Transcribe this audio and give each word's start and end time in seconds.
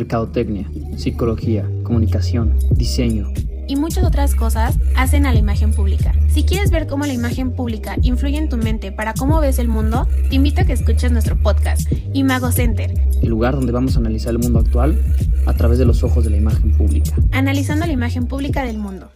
mercadotecnia, 0.00 0.66
psicología, 0.96 1.68
comunicación, 1.82 2.58
diseño 2.70 3.30
y 3.68 3.76
muchas 3.76 4.02
otras 4.02 4.34
cosas 4.34 4.76
hacen 4.96 5.26
a 5.26 5.32
la 5.32 5.38
imagen 5.38 5.72
pública. 5.72 6.12
Si 6.28 6.42
quieres 6.42 6.72
ver 6.72 6.88
cómo 6.88 7.06
la 7.06 7.12
imagen 7.12 7.54
pública 7.54 7.96
influye 8.02 8.36
en 8.36 8.48
tu 8.48 8.56
mente 8.56 8.90
para 8.90 9.14
cómo 9.14 9.40
ves 9.40 9.60
el 9.60 9.68
mundo, 9.68 10.08
te 10.28 10.34
invito 10.34 10.62
a 10.62 10.64
que 10.64 10.72
escuches 10.72 11.12
nuestro 11.12 11.40
podcast, 11.40 11.82
Imago 12.12 12.50
Center. 12.50 12.90
El 13.22 13.28
lugar 13.28 13.54
donde 13.54 13.70
vamos 13.70 13.94
a 13.94 14.00
analizar 14.00 14.32
el 14.32 14.40
mundo 14.40 14.58
actual 14.58 15.00
a 15.46 15.54
través 15.54 15.78
de 15.78 15.84
los 15.84 16.02
ojos 16.02 16.24
de 16.24 16.30
la 16.30 16.38
imagen 16.38 16.76
pública. 16.76 17.12
Analizando 17.30 17.86
la 17.86 17.92
imagen 17.92 18.26
pública 18.26 18.64
del 18.64 18.78
mundo. 18.78 19.12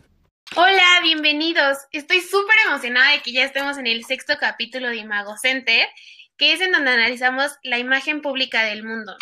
Hola, 0.54 1.00
bienvenidos. 1.02 1.78
Estoy 1.90 2.20
súper 2.20 2.56
emocionada 2.68 3.10
de 3.10 3.22
que 3.22 3.32
ya 3.32 3.44
estemos 3.44 3.76
en 3.78 3.88
el 3.88 4.04
sexto 4.04 4.34
capítulo 4.38 4.88
de 4.88 4.98
Imago 4.98 5.36
Center, 5.36 5.88
que 6.36 6.52
es 6.52 6.60
en 6.60 6.70
donde 6.70 6.92
analizamos 6.92 7.52
la 7.64 7.78
imagen 7.78 8.20
pública 8.20 8.62
del 8.64 8.84
mundo. 8.84 9.16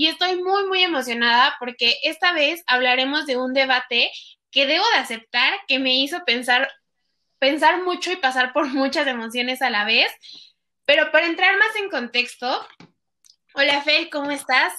Y 0.00 0.06
estoy 0.06 0.42
muy, 0.42 0.66
muy 0.66 0.82
emocionada 0.82 1.56
porque 1.58 1.98
esta 2.04 2.32
vez 2.32 2.62
hablaremos 2.66 3.26
de 3.26 3.36
un 3.36 3.52
debate 3.52 4.10
que 4.50 4.66
debo 4.66 4.82
de 4.94 4.98
aceptar 4.98 5.52
que 5.68 5.78
me 5.78 5.94
hizo 5.94 6.24
pensar, 6.24 6.72
pensar 7.38 7.84
mucho 7.84 8.10
y 8.10 8.16
pasar 8.16 8.54
por 8.54 8.66
muchas 8.72 9.06
emociones 9.06 9.60
a 9.60 9.68
la 9.68 9.84
vez. 9.84 10.10
Pero 10.86 11.12
para 11.12 11.26
entrar 11.26 11.54
más 11.58 11.76
en 11.76 11.90
contexto, 11.90 12.66
hola 13.52 13.82
Fel, 13.82 14.08
¿cómo 14.08 14.30
estás? 14.30 14.72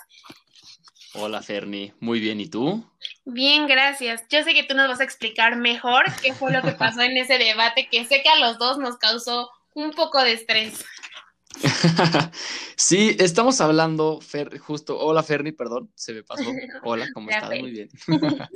Hola 1.14 1.44
Ferni, 1.44 1.94
muy 2.00 2.20
bien, 2.20 2.42
¿y 2.42 2.50
tú? 2.50 2.84
Bien, 3.24 3.68
gracias. 3.68 4.24
Yo 4.28 4.44
sé 4.44 4.56
que 4.56 4.64
tú 4.64 4.74
nos 4.74 4.88
vas 4.88 5.02
a 5.02 5.04
explicar 5.04 5.56
mejor 5.56 6.06
qué 6.24 6.34
fue 6.34 6.52
lo 6.52 6.64
que 6.64 6.72
pasó 6.72 7.04
en 7.04 7.16
ese 7.16 7.38
debate 7.38 7.90
que 7.92 8.06
sé 8.06 8.24
que 8.24 8.30
a 8.30 8.40
los 8.40 8.58
dos 8.58 8.80
nos 8.80 8.98
causó 8.98 9.52
un 9.76 9.92
poco 9.92 10.24
de 10.24 10.32
estrés. 10.32 10.84
sí, 12.76 13.16
estamos 13.20 13.62
hablando, 13.62 14.20
Fer, 14.22 14.58
justo, 14.60 14.98
hola 15.00 15.24
Ferni, 15.24 15.52
perdón, 15.52 15.92
se 15.96 16.14
me 16.14 16.24
pasó. 16.24 16.44
Hola, 16.84 17.08
¿cómo 17.14 17.30
estás? 17.30 17.50
Muy 17.60 17.72
bien. 17.72 17.90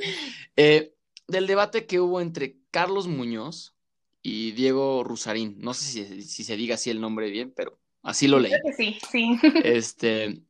eh, 0.55 0.93
del 1.27 1.47
debate 1.47 1.85
que 1.85 1.99
hubo 1.99 2.21
entre 2.21 2.57
Carlos 2.71 3.07
Muñoz 3.07 3.75
y 4.21 4.51
Diego 4.51 5.03
Rusarín. 5.03 5.57
No 5.59 5.73
sé 5.73 6.21
si, 6.21 6.43
se 6.43 6.55
diga 6.55 6.75
así 6.75 6.89
el 6.89 7.01
nombre 7.01 7.29
bien, 7.29 7.53
pero 7.55 7.79
así 8.03 8.27
lo 8.27 8.39
leí. 8.39 8.53
sí, 8.77 8.97
sí. 9.11 9.39
Este, 9.63 10.41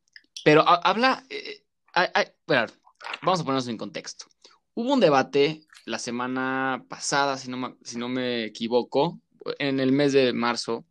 pero 0.44 0.64
habla, 0.66 1.24
eh, 1.30 1.64
vamos 3.22 3.40
a 3.40 3.44
ponernos 3.44 3.68
en 3.68 3.76
contexto. 3.76 4.26
Hubo 4.74 4.92
un 4.92 5.00
debate 5.00 5.62
la 5.84 5.98
semana 5.98 6.84
pasada, 6.88 7.36
si 7.38 7.50
no, 7.50 7.76
si 7.82 7.96
no 7.98 8.08
me 8.08 8.44
equivoco, 8.44 9.20
en 9.58 9.80
el 9.80 9.92
mes 9.92 10.12
de 10.12 10.32
marzo, 10.32 10.84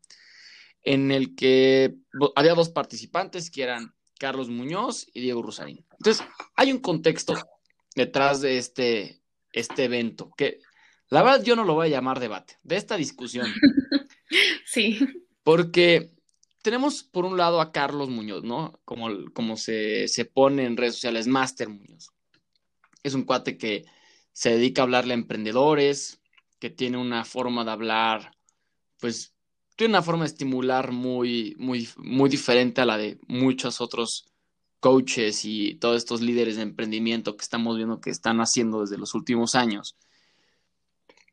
en 0.85 1.11
el 1.11 1.35
que 1.35 1.95
había 2.35 2.53
dos 2.53 2.69
participantes 2.69 3.49
que 3.49 3.63
eran 3.63 3.93
Carlos 4.17 4.49
Muñoz 4.49 5.07
y 5.13 5.21
Diego 5.21 5.41
Rusarín. 5.41 5.85
Entonces, 5.99 6.25
hay 6.55 6.71
un 6.71 6.79
contexto 6.79 7.35
detrás 7.95 8.39
de 8.41 8.57
este, 8.57 9.21
este 9.51 9.85
evento, 9.85 10.31
que 10.37 10.59
la 11.09 11.23
verdad 11.23 11.43
yo 11.43 11.55
no 11.55 11.63
lo 11.63 11.73
voy 11.73 11.87
a 11.87 11.91
llamar 11.91 12.19
debate, 12.19 12.57
de 12.63 12.77
esta 12.77 12.95
discusión. 12.95 13.47
Sí. 14.65 14.99
Porque 15.43 16.11
tenemos 16.63 17.03
por 17.03 17.25
un 17.25 17.37
lado 17.37 17.61
a 17.61 17.71
Carlos 17.71 18.09
Muñoz, 18.09 18.43
¿no? 18.43 18.81
Como, 18.83 19.07
como 19.33 19.55
se, 19.55 20.07
se 20.07 20.25
pone 20.25 20.65
en 20.65 20.75
redes 20.75 20.95
sociales, 20.95 21.27
Master 21.27 21.69
Muñoz. 21.69 22.09
Es 23.03 23.13
un 23.13 23.23
cuate 23.23 23.57
que 23.57 23.85
se 24.33 24.49
dedica 24.49 24.81
a 24.81 24.85
hablarle 24.85 25.13
a 25.13 25.17
emprendedores, 25.17 26.19
que 26.59 26.71
tiene 26.71 26.97
una 26.97 27.23
forma 27.23 27.63
de 27.63 27.71
hablar, 27.71 28.31
pues 28.99 29.34
tiene 29.75 29.91
una 29.91 30.01
forma 30.01 30.23
de 30.23 30.29
estimular 30.29 30.91
muy, 30.91 31.55
muy, 31.57 31.89
muy 31.97 32.29
diferente 32.29 32.81
a 32.81 32.85
la 32.85 32.97
de 32.97 33.17
muchos 33.27 33.81
otros 33.81 34.25
coaches 34.79 35.43
y 35.45 35.75
todos 35.75 35.97
estos 35.97 36.21
líderes 36.21 36.57
de 36.57 36.61
emprendimiento 36.61 37.35
que 37.35 37.43
estamos 37.43 37.75
viendo 37.75 37.99
que 37.99 38.09
están 38.09 38.39
haciendo 38.39 38.81
desde 38.81 38.97
los 38.97 39.13
últimos 39.15 39.55
años. 39.55 39.97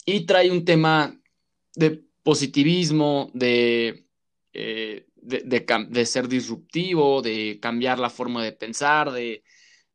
Y 0.05 0.27
trae 0.27 0.51
un 0.51 0.65
tema 0.65 1.21
de 1.75 2.03
positivismo, 2.23 3.31
de, 3.35 4.07
eh, 4.53 5.07
de, 5.17 6.07
ser 6.07 6.29
disruptivo, 6.29 7.23
de 7.23 7.59
cambiar 7.61 7.99
la 7.99 8.11
forma 8.11 8.43
de 8.43 8.53
pensar, 8.53 9.13
de, 9.13 9.45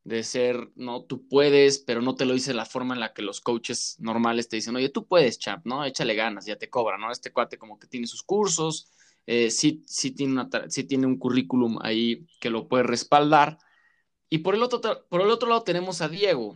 de 0.08 0.24
ser, 0.24 0.72
no, 0.78 1.04
tú 1.04 1.28
puedes, 1.28 1.80
pero 1.80 2.02
no 2.02 2.16
te 2.16 2.24
lo 2.24 2.34
dice 2.34 2.54
la 2.54 2.64
forma 2.64 2.94
en 2.94 3.02
la 3.02 3.14
que 3.14 3.22
los 3.22 3.42
coaches 3.42 3.98
normales 4.00 4.48
te 4.48 4.56
dicen, 4.56 4.74
oye, 4.78 4.88
tú 4.88 5.06
puedes, 5.06 5.38
champ, 5.38 5.66
¿no? 5.66 5.84
Échale 5.84 6.16
ganas, 6.16 6.46
ya 6.46 6.56
te 6.56 6.70
cobra, 6.70 6.98
¿no? 6.98 7.12
Este 7.12 7.34
cuate 7.34 7.58
como 7.58 7.78
que 7.78 7.88
tiene 7.88 8.08
sus 8.08 8.24
cursos, 8.24 8.90
eh, 9.26 9.52
sí, 9.52 9.84
tiene 10.16 10.48
tiene 10.88 11.08
un 11.08 11.18
currículum 11.18 11.80
ahí 11.82 12.26
que 12.40 12.50
lo 12.50 12.70
puede 12.70 12.84
respaldar. 12.84 13.58
Y 14.30 14.38
por 14.38 14.56
el, 14.56 14.64
otro, 14.64 15.06
por 15.10 15.20
el 15.20 15.30
otro 15.30 15.50
lado 15.50 15.64
tenemos 15.64 16.00
a 16.02 16.08
Diego, 16.08 16.56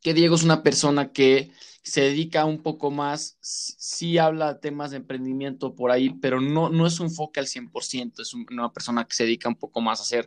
que 0.00 0.14
Diego 0.14 0.34
es 0.34 0.42
una 0.42 0.62
persona 0.62 1.12
que 1.12 1.50
se 1.82 2.00
dedica 2.00 2.46
un 2.46 2.62
poco 2.62 2.90
más, 2.90 3.36
sí, 3.42 4.16
habla 4.16 4.54
de 4.54 4.60
temas 4.60 4.92
de 4.92 4.96
emprendimiento 4.96 5.74
por 5.74 5.90
ahí, 5.90 6.08
pero 6.22 6.40
no, 6.40 6.70
no 6.70 6.86
es 6.86 7.00
un 7.00 7.08
enfoque 7.08 7.38
al 7.38 7.48
100%, 7.48 8.22
es 8.22 8.32
una 8.32 8.72
persona 8.72 9.04
que 9.04 9.14
se 9.14 9.24
dedica 9.24 9.50
un 9.50 9.56
poco 9.56 9.82
más 9.82 10.00
a 10.00 10.04
hacer, 10.04 10.26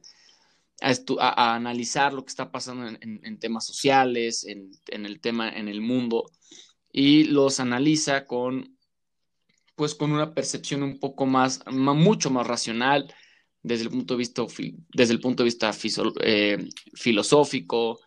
a, 0.81 1.55
analizar 1.55 2.13
lo 2.13 2.23
que 2.23 2.29
está 2.29 2.51
pasando 2.51 2.87
en, 2.87 3.39
temas 3.39 3.65
sociales, 3.65 4.45
en, 4.45 4.71
en, 4.87 5.05
el 5.05 5.19
tema, 5.19 5.49
en 5.49 5.67
el 5.67 5.81
mundo, 5.81 6.29
y 6.91 7.25
los 7.25 7.59
analiza 7.59 8.25
con 8.25 8.77
pues 9.79 9.95
con 9.95 10.11
una 10.11 10.33
percepción 10.33 10.83
un 10.83 10.99
poco 10.99 11.25
más, 11.25 11.61
mucho 11.71 12.29
más 12.29 12.45
racional 12.45 13.13
desde 13.63 13.85
el 13.85 13.89
punto 13.89 14.13
de 14.13 14.17
vista, 14.17 14.45
desde 14.89 15.13
el 15.13 15.21
punto 15.21 15.41
de 15.41 15.45
vista 15.45 15.71
eh, 16.19 16.67
filosófico, 16.95 17.97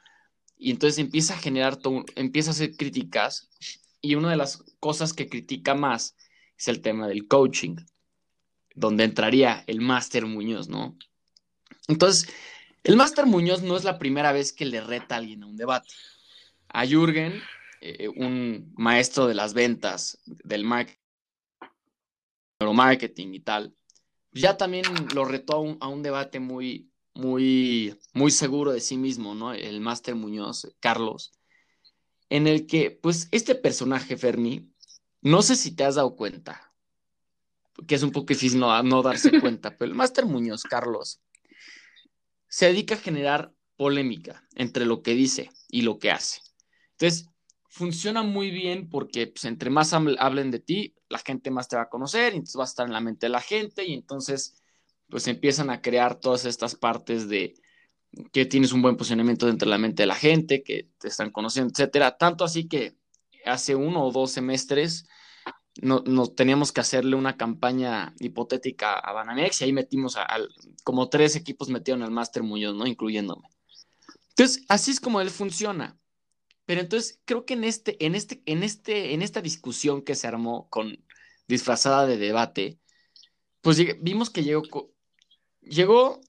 y 0.58 0.70
entonces 0.70 0.98
empieza 0.98 1.32
a 1.32 1.38
generar, 1.38 1.76
todo, 1.76 2.04
empieza 2.14 2.50
a 2.50 2.52
hacer 2.52 2.76
críticas, 2.76 3.48
y 4.02 4.16
una 4.16 4.28
de 4.28 4.36
las 4.36 4.62
cosas 4.80 5.14
que 5.14 5.30
critica 5.30 5.74
más 5.74 6.14
es 6.58 6.68
el 6.68 6.82
tema 6.82 7.08
del 7.08 7.26
coaching, 7.26 7.76
donde 8.74 9.04
entraría 9.04 9.64
el 9.66 9.80
Máster 9.80 10.26
Muñoz, 10.26 10.68
¿no? 10.68 10.98
Entonces, 11.88 12.28
el 12.84 12.96
Máster 12.96 13.26
Muñoz 13.26 13.62
no 13.62 13.76
es 13.76 13.84
la 13.84 13.98
primera 13.98 14.32
vez 14.32 14.52
que 14.52 14.64
le 14.64 14.80
reta 14.80 15.14
a 15.14 15.18
alguien 15.18 15.42
a 15.42 15.46
un 15.46 15.56
debate. 15.56 15.88
A 16.68 16.86
Jürgen, 16.86 17.40
eh, 17.80 18.08
un 18.08 18.72
maestro 18.76 19.26
de 19.26 19.34
las 19.34 19.54
ventas 19.54 20.18
del 20.26 20.64
marketing, 20.64 20.98
y 23.34 23.40
tal, 23.40 23.74
ya 24.32 24.56
también 24.56 24.84
lo 25.14 25.24
retó 25.24 25.76
a 25.80 25.88
un, 25.88 26.02
debate 26.02 26.40
muy, 26.40 26.90
muy, 27.14 27.98
muy 28.14 28.30
seguro 28.30 28.72
de 28.72 28.80
sí 28.80 28.96
mismo, 28.96 29.34
¿no? 29.34 29.52
El 29.52 29.80
máster 29.80 30.14
Muñoz, 30.14 30.74
Carlos, 30.80 31.32
en 32.30 32.46
el 32.46 32.66
que, 32.66 32.90
pues, 32.90 33.28
este 33.30 33.54
personaje, 33.54 34.16
Fermi, 34.16 34.72
no 35.20 35.42
sé 35.42 35.56
si 35.56 35.76
te 35.76 35.84
has 35.84 35.96
dado 35.96 36.16
cuenta, 36.16 36.72
que 37.86 37.94
es 37.94 38.02
un 38.02 38.12
poco 38.12 38.28
difícil 38.28 38.58
no, 38.58 38.82
no 38.82 39.02
darse 39.02 39.30
cuenta, 39.40 39.76
pero 39.76 39.90
el 39.90 39.96
máster 39.96 40.24
Muñoz, 40.24 40.62
Carlos, 40.62 41.20
se 42.52 42.66
dedica 42.66 42.96
a 42.96 42.98
generar 42.98 43.54
polémica 43.76 44.46
entre 44.54 44.84
lo 44.84 45.02
que 45.02 45.14
dice 45.14 45.50
y 45.70 45.80
lo 45.80 45.98
que 45.98 46.10
hace. 46.10 46.42
Entonces, 46.90 47.30
funciona 47.70 48.22
muy 48.22 48.50
bien 48.50 48.90
porque 48.90 49.26
pues, 49.26 49.46
entre 49.46 49.70
más 49.70 49.94
hablen 49.94 50.50
de 50.50 50.58
ti, 50.58 50.94
la 51.08 51.18
gente 51.18 51.50
más 51.50 51.66
te 51.66 51.76
va 51.76 51.82
a 51.82 51.88
conocer, 51.88 52.34
y 52.34 52.36
entonces 52.36 52.56
vas 52.56 52.68
a 52.68 52.72
estar 52.72 52.86
en 52.86 52.92
la 52.92 53.00
mente 53.00 53.24
de 53.24 53.30
la 53.30 53.40
gente 53.40 53.86
y 53.86 53.94
entonces 53.94 54.62
pues 55.08 55.28
empiezan 55.28 55.70
a 55.70 55.80
crear 55.80 56.20
todas 56.20 56.44
estas 56.44 56.74
partes 56.74 57.26
de 57.26 57.54
que 58.32 58.44
tienes 58.44 58.72
un 58.72 58.82
buen 58.82 58.98
posicionamiento 58.98 59.46
dentro 59.46 59.64
de 59.66 59.70
la 59.70 59.78
mente 59.78 60.02
de 60.02 60.08
la 60.08 60.14
gente, 60.14 60.62
que 60.62 60.90
te 60.98 61.08
están 61.08 61.30
conociendo, 61.30 61.72
etcétera. 61.72 62.18
Tanto 62.18 62.44
así 62.44 62.68
que 62.68 62.98
hace 63.46 63.74
uno 63.74 64.04
o 64.04 64.12
dos 64.12 64.30
semestres 64.30 65.06
no, 65.80 66.26
teníamos 66.28 66.72
que 66.72 66.80
hacerle 66.80 67.16
una 67.16 67.36
campaña 67.36 68.14
hipotética 68.20 68.94
a 68.94 69.12
Banamex 69.12 69.60
y 69.60 69.64
ahí 69.64 69.72
metimos 69.72 70.16
a, 70.16 70.26
como 70.84 71.08
tres 71.08 71.34
equipos 71.34 71.68
metieron 71.70 72.02
al 72.02 72.10
Master 72.10 72.42
Muñoz, 72.42 72.74
¿no? 72.74 72.86
Incluyéndome. 72.86 73.48
Entonces, 74.30 74.64
así 74.68 74.90
es 74.90 75.00
como 75.00 75.20
él 75.20 75.30
funciona. 75.30 75.96
Pero 76.66 76.80
entonces 76.80 77.20
creo 77.24 77.44
que 77.44 77.54
en 77.54 77.64
este, 77.64 78.04
en 78.04 78.14
este, 78.14 78.42
en 78.46 78.62
este, 78.62 79.14
en 79.14 79.22
esta 79.22 79.40
discusión 79.40 80.02
que 80.02 80.14
se 80.14 80.28
armó 80.28 80.68
con 80.68 81.04
disfrazada 81.48 82.06
de 82.06 82.18
debate, 82.18 82.78
pues 83.62 83.78
vimos 84.00 84.30
que 84.30 84.44
llegó, 84.44 84.92
llegó 85.60 86.20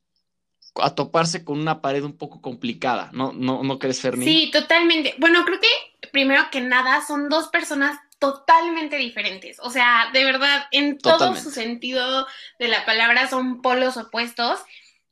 a 0.76 0.96
toparse 0.96 1.44
con 1.44 1.60
una 1.60 1.82
pared 1.82 2.04
un 2.04 2.18
poco 2.18 2.42
complicada, 2.42 3.12
¿no? 3.14 3.32
¿No, 3.32 3.64
no 3.64 3.78
crees, 3.78 4.02
Fermi? 4.02 4.26
Sí, 4.26 4.50
totalmente. 4.52 5.16
Bueno, 5.20 5.46
creo 5.46 5.60
que 5.60 6.10
primero 6.12 6.44
que 6.52 6.62
nada 6.62 7.06
son 7.06 7.30
dos 7.30 7.50
personas 7.50 8.00
totalmente 8.24 8.96
diferentes. 8.96 9.60
O 9.60 9.70
sea, 9.70 10.10
de 10.14 10.24
verdad, 10.24 10.66
en 10.72 10.98
todo 10.98 11.36
su 11.36 11.52
sentido 11.52 12.26
de 12.58 12.70
la 12.70 12.86
palabra 12.86 13.28
son 13.28 13.62
polos 13.62 13.98
opuestos. 13.98 14.62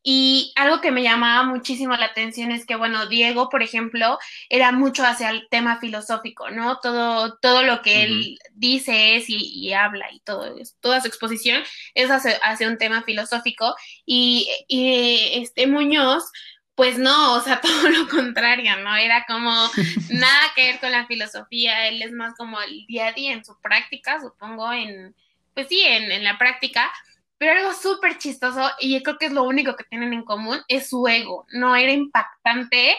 Y 0.03 0.51
algo 0.55 0.81
que 0.81 0.89
me 0.89 1.03
llamaba 1.03 1.43
muchísimo 1.43 1.95
la 1.95 2.07
atención 2.07 2.51
es 2.51 2.65
que, 2.65 2.75
bueno, 2.75 3.05
Diego, 3.05 3.49
por 3.49 3.61
ejemplo, 3.61 4.17
era 4.49 4.71
mucho 4.71 5.05
hacia 5.05 5.29
el 5.29 5.47
tema 5.51 5.79
filosófico, 5.79 6.49
¿no? 6.49 6.79
Todo, 6.79 7.37
todo 7.37 7.61
lo 7.61 7.83
que 7.83 8.03
él 8.03 8.39
dice 8.53 9.17
es 9.17 9.25
y, 9.27 9.73
habla 9.73 10.07
y 10.11 10.19
todo, 10.21 10.55
toda 10.79 11.01
su 11.01 11.07
exposición 11.07 11.61
es 11.93 12.09
hacia, 12.09 12.67
un 12.67 12.79
tema 12.79 13.03
filosófico. 13.03 13.75
Y, 14.05 14.49
y, 14.67 15.41
este 15.43 15.67
Muñoz, 15.67 16.23
pues 16.75 16.97
no, 16.97 17.35
o 17.35 17.41
sea, 17.41 17.61
todo 17.61 17.89
lo 17.89 18.07
contrario, 18.07 18.77
¿no? 18.77 18.95
Era 18.95 19.25
como 19.27 19.51
nada 20.09 20.41
que 20.55 20.65
ver 20.65 20.79
con 20.79 20.91
la 20.91 21.07
filosofía, 21.07 21.87
él 21.87 22.01
es 22.01 22.11
más 22.11 22.33
como 22.37 22.61
el 22.61 22.85
día 22.87 23.07
a 23.07 23.13
día 23.13 23.33
en 23.33 23.45
su 23.45 23.59
práctica, 23.61 24.19
supongo, 24.19 24.71
en, 24.73 25.15
pues 25.53 25.67
sí, 25.67 25.81
en, 25.83 26.11
en 26.11 26.23
la 26.23 26.37
práctica, 26.37 26.91
pero 27.41 27.57
algo 27.57 27.73
súper 27.73 28.19
chistoso, 28.19 28.69
y 28.79 28.93
yo 28.93 29.01
creo 29.01 29.17
que 29.17 29.25
es 29.25 29.31
lo 29.31 29.41
único 29.41 29.75
que 29.75 29.83
tienen 29.85 30.13
en 30.13 30.23
común, 30.23 30.59
es 30.67 30.89
su 30.89 31.07
ego. 31.07 31.47
No 31.51 31.75
era 31.75 31.91
impactante 31.91 32.95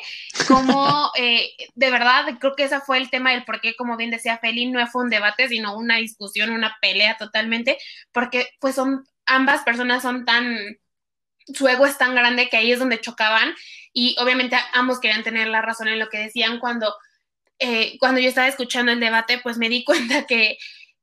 como, 0.49 1.13
eh, 1.17 1.51
de 1.77 1.91
verdad, 1.93 2.25
creo 2.41 2.57
que 2.57 2.65
ese 2.65 2.81
fue 2.81 2.99
el 2.99 3.09
tema 3.09 3.31
del 3.31 3.45
por 3.45 3.61
qué, 3.61 3.77
como 3.77 3.97
bien 3.97 4.11
decía 4.11 4.39
Feli, 4.39 4.67
no 4.67 4.85
fue 4.89 5.05
un 5.05 5.11
debate, 5.11 5.47
sino 5.47 5.77
una 5.77 5.99
discusión, 5.99 6.51
una 6.51 6.77
pelea 6.83 7.17
totalmente, 7.19 7.79
porque 8.11 8.49
pues 8.59 8.75
son, 8.75 9.07
ambas 9.27 9.63
personas 9.63 10.03
son 10.03 10.25
tan, 10.25 10.59
su 11.55 11.69
ego 11.69 11.87
es 11.87 11.99
tan 11.99 12.15
grande 12.15 12.49
que 12.49 12.57
ahí 12.57 12.73
es 12.73 12.79
donde 12.79 13.01
chocaban, 13.01 13.55
y 13.93 14.17
obviamente 14.19 14.57
ambos 14.73 15.01
querían 15.01 15.23
tener 15.23 15.49
la 15.49 15.63
razón 15.63 15.89
en 15.89 15.99
lo 15.99 16.09
que 16.09 16.19
decían 16.19 16.59
cuando, 16.59 16.95
eh, 17.59 17.97
cuando 17.99 18.21
yo 18.21 18.29
estaba 18.29 18.49
escuchando 18.49 18.93
el 18.93 19.01
debate, 19.01 19.39
pues 19.39 19.59
me 19.59 19.69
di 19.69 19.85
cuenta 19.85 20.27
que... 20.27 20.59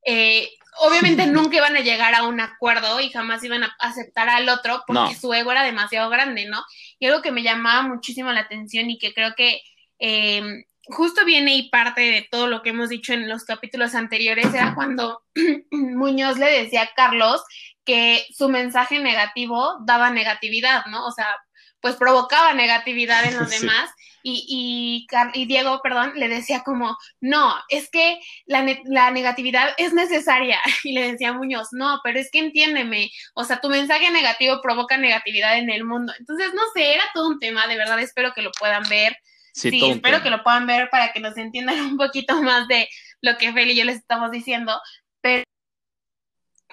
Eh, 0.06 0.50
obviamente 0.80 1.26
nunca 1.28 1.58
iban 1.58 1.76
a 1.76 1.82
llegar 1.82 2.16
a 2.16 2.24
un 2.24 2.40
acuerdo 2.40 3.00
y 3.00 3.10
jamás 3.10 3.44
iban 3.44 3.64
a 3.64 3.76
aceptar 3.80 4.30
al 4.30 4.50
otro 4.50 4.84
porque 4.88 5.16
su 5.16 5.34
ego 5.34 5.52
era 5.52 5.64
demasiado 5.64 6.10
grande, 6.10 6.46
¿no? 6.46 6.64
Y 7.00 7.08
algo 7.08 7.22
que 7.22 7.32
me 7.32 7.44
llamaba 7.44 7.88
muchísimo 7.88 8.32
la 8.32 8.42
atención 8.42 8.90
y 8.90 8.98
que 8.98 9.14
creo 9.14 9.34
que 9.36 9.62
em, 10.00 10.64
justo 10.86 11.26
viene 11.26 11.56
y 11.56 11.70
parte 11.70 12.02
de 12.02 12.28
todo 12.30 12.48
lo 12.48 12.62
que 12.62 12.70
hemos 12.70 12.90
dicho 12.90 13.14
en 13.14 13.30
los 13.30 13.44
capítulos 13.44 13.96
anteriores 13.96 14.54
era 14.54 14.74
cuando 14.74 15.22
Muñoz 15.72 16.38
le 16.38 16.64
decía 16.64 16.84
a 16.84 16.94
Carlos 16.96 17.42
que 17.86 18.26
su 18.36 18.50
mensaje 18.50 19.00
negativo 19.00 19.78
daba 19.86 20.10
negatividad, 20.10 20.86
¿no? 20.88 21.06
O 21.06 21.12
sea, 21.12 21.36
pues 21.82 21.96
provocaba 21.96 22.54
negatividad 22.54 23.26
en 23.26 23.38
los 23.38 23.50
demás 23.62 23.90
y, 24.24 25.08
y, 25.34 25.46
Diego, 25.46 25.80
perdón, 25.82 26.14
le 26.16 26.28
decía 26.28 26.62
como, 26.64 26.98
no, 27.22 27.56
es 27.70 27.90
que 27.90 28.20
la, 28.46 28.66
la, 28.86 29.12
negatividad 29.12 29.70
es 29.78 29.94
necesaria. 29.94 30.60
Y 30.84 30.94
le 30.94 31.12
decía 31.12 31.34
Muñoz, 31.34 31.70
no, 31.72 32.00
pero 32.04 32.20
es 32.20 32.30
que 32.32 32.40
entiéndeme, 32.40 33.12
o 33.34 33.44
sea, 33.44 33.60
tu 33.60 33.70
mensaje 33.70 34.10
negativo 34.12 34.62
provoca 34.62 34.98
negatividad 34.98 35.58
en 35.58 35.70
el 35.70 35.84
mundo. 35.86 36.14
Entonces, 36.20 36.54
no 36.54 36.62
sé, 36.74 36.94
era 36.94 37.04
todo 37.14 37.30
un 37.30 37.40
tema, 37.40 37.68
de 37.68 37.78
verdad, 37.78 38.00
espero 38.00 38.34
que 38.34 38.42
lo 38.42 38.52
puedan 38.52 38.84
ver. 38.90 39.16
Sí, 39.54 39.82
espero 39.90 40.22
que 40.22 40.30
lo 40.30 40.44
puedan 40.44 40.68
ver 40.68 40.90
para 40.90 41.12
que 41.12 41.20
nos 41.20 41.36
entiendan 41.38 41.80
un 41.82 41.98
poquito 41.98 42.42
más 42.42 42.68
de 42.68 42.88
lo 43.22 43.38
que 43.38 43.52
Feli 43.52 43.74
y 43.74 43.78
yo 43.78 43.86
les 43.86 43.98
estamos 43.98 44.32
diciendo. 44.32 44.80
Pero 45.22 45.44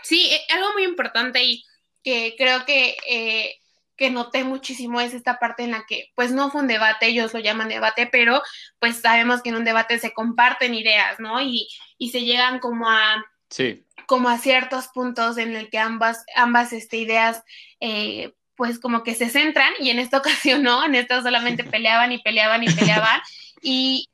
sí, 0.02 0.28
eh, 0.32 0.40
algo 0.54 0.72
muy 0.74 0.84
importante 0.84 1.42
y 1.42 1.64
que 2.02 2.34
creo 2.36 2.64
que... 2.64 2.96
Eh, 3.08 3.60
que 3.96 4.10
noté 4.10 4.44
muchísimo 4.44 5.00
es 5.00 5.14
esta 5.14 5.38
parte 5.38 5.64
en 5.64 5.70
la 5.70 5.86
que, 5.86 6.12
pues 6.14 6.30
no 6.30 6.50
fue 6.50 6.60
un 6.60 6.68
debate, 6.68 7.06
ellos 7.06 7.32
lo 7.32 7.40
llaman 7.40 7.68
debate, 7.68 8.06
pero 8.06 8.42
pues 8.78 9.00
sabemos 9.00 9.42
que 9.42 9.48
en 9.48 9.56
un 9.56 9.64
debate 9.64 9.98
se 9.98 10.12
comparten 10.12 10.74
ideas, 10.74 11.18
¿no? 11.18 11.40
Y, 11.40 11.68
y 11.98 12.10
se 12.10 12.22
llegan 12.22 12.58
como 12.58 12.90
a, 12.90 13.24
sí. 13.48 13.84
como 14.06 14.28
a 14.28 14.38
ciertos 14.38 14.88
puntos 14.88 15.38
en 15.38 15.56
el 15.56 15.70
que 15.70 15.78
ambas, 15.78 16.24
ambas 16.34 16.72
este, 16.72 16.98
ideas, 16.98 17.42
eh, 17.80 18.34
pues 18.54 18.78
como 18.78 19.02
que 19.02 19.14
se 19.14 19.30
centran, 19.30 19.72
y 19.80 19.90
en 19.90 19.98
esta 19.98 20.18
ocasión 20.18 20.62
no, 20.62 20.84
en 20.84 20.94
esta 20.94 21.22
solamente 21.22 21.64
peleaban 21.64 22.12
y 22.12 22.18
peleaban 22.18 22.62
y 22.64 22.68
peleaban, 22.68 23.20
y, 23.62 24.08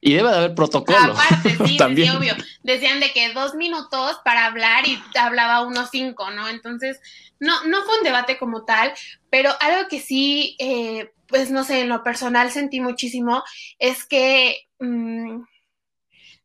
y 0.00 0.14
debe 0.14 0.30
de 0.30 0.36
haber 0.36 0.54
protocolo. 0.54 1.14
Aparte, 1.14 1.56
sí, 1.66 1.76
También. 1.76 2.10
Sí, 2.10 2.16
obvio. 2.16 2.34
Decían 2.62 3.00
de 3.00 3.12
que 3.12 3.32
dos 3.32 3.54
minutos 3.54 4.20
para 4.24 4.46
hablar 4.46 4.86
y 4.86 5.02
hablaba 5.18 5.62
uno 5.62 5.86
cinco, 5.86 6.30
¿no? 6.30 6.48
Entonces, 6.48 7.00
no, 7.40 7.64
no 7.64 7.82
fue 7.82 7.98
un 7.98 8.04
debate 8.04 8.38
como 8.38 8.64
tal, 8.64 8.92
pero 9.30 9.50
algo 9.60 9.88
que 9.88 10.00
sí, 10.00 10.56
eh, 10.58 11.12
pues 11.26 11.50
no 11.50 11.64
sé, 11.64 11.80
en 11.80 11.88
lo 11.88 12.02
personal 12.02 12.50
sentí 12.50 12.80
muchísimo 12.80 13.42
es 13.78 14.04
que 14.04 14.68
mmm, 14.78 15.42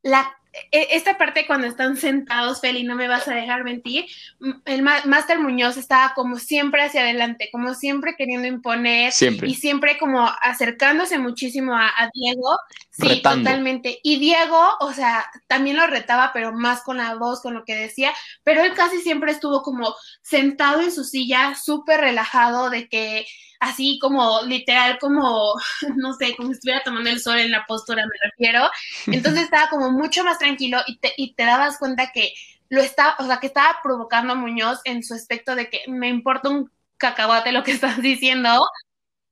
la 0.01 0.35
esta 0.71 1.17
parte 1.17 1.47
cuando 1.47 1.67
están 1.67 1.95
sentados, 1.95 2.59
Feli, 2.59 2.83
no 2.83 2.95
me 2.95 3.07
vas 3.07 3.27
a 3.27 3.33
dejar 3.33 3.63
mentir, 3.63 4.05
el 4.65 4.81
Máster 4.81 5.39
Muñoz 5.39 5.77
estaba 5.77 6.13
como 6.13 6.39
siempre 6.39 6.83
hacia 6.83 7.01
adelante, 7.01 7.49
como 7.51 7.73
siempre 7.73 8.15
queriendo 8.17 8.47
imponer 8.47 9.13
y 9.43 9.55
siempre 9.55 9.97
como 9.97 10.29
acercándose 10.41 11.17
muchísimo 11.19 11.73
a, 11.75 12.09
Diego. 12.13 12.57
Sí, 12.89 13.21
totalmente. 13.21 13.99
Y 14.03 14.19
Diego, 14.19 14.61
o 14.81 14.91
sea, 14.91 15.25
también 15.47 15.77
lo 15.77 15.87
retaba, 15.87 16.31
pero 16.33 16.51
más 16.51 16.81
con 16.83 16.97
la 16.97 17.15
voz, 17.15 17.41
con 17.41 17.53
lo 17.53 17.63
que 17.63 17.75
decía, 17.75 18.11
pero 18.43 18.63
él 18.63 18.73
casi 18.73 18.99
siempre 18.99 19.31
estuvo 19.31 19.63
como 19.63 19.95
sentado 20.21 20.81
en 20.81 20.91
su 20.91 21.05
silla, 21.05 21.55
súper 21.55 22.01
relajado 22.01 22.69
de 22.69 22.89
que 22.89 23.25
así 23.61 23.99
como 24.01 24.41
literal, 24.41 24.97
como, 24.99 25.53
no 25.95 26.13
sé, 26.13 26.35
como 26.35 26.49
si 26.49 26.55
estuviera 26.55 26.83
tomando 26.83 27.09
el 27.09 27.21
sol 27.21 27.39
en 27.39 27.51
la 27.51 27.65
postura, 27.65 28.03
me 28.03 28.29
refiero. 28.29 28.69
Entonces 29.07 29.43
estaba 29.45 29.69
como 29.69 29.91
mucho 29.91 30.25
más 30.25 30.39
tranquilo 30.39 30.79
y 30.87 30.97
te, 30.97 31.13
y 31.15 31.33
te 31.35 31.45
dabas 31.45 31.77
cuenta 31.77 32.11
que 32.11 32.33
lo 32.69 32.81
estaba, 32.81 33.15
o 33.19 33.25
sea, 33.25 33.39
que 33.39 33.47
estaba 33.47 33.79
provocando 33.83 34.33
a 34.33 34.35
Muñoz 34.35 34.81
en 34.83 35.03
su 35.03 35.13
aspecto 35.13 35.55
de 35.55 35.69
que 35.69 35.83
me 35.87 36.09
importa 36.09 36.49
un 36.49 36.71
cacahuate 36.97 37.51
lo 37.51 37.63
que 37.63 37.71
estás 37.71 38.01
diciendo, 38.01 38.67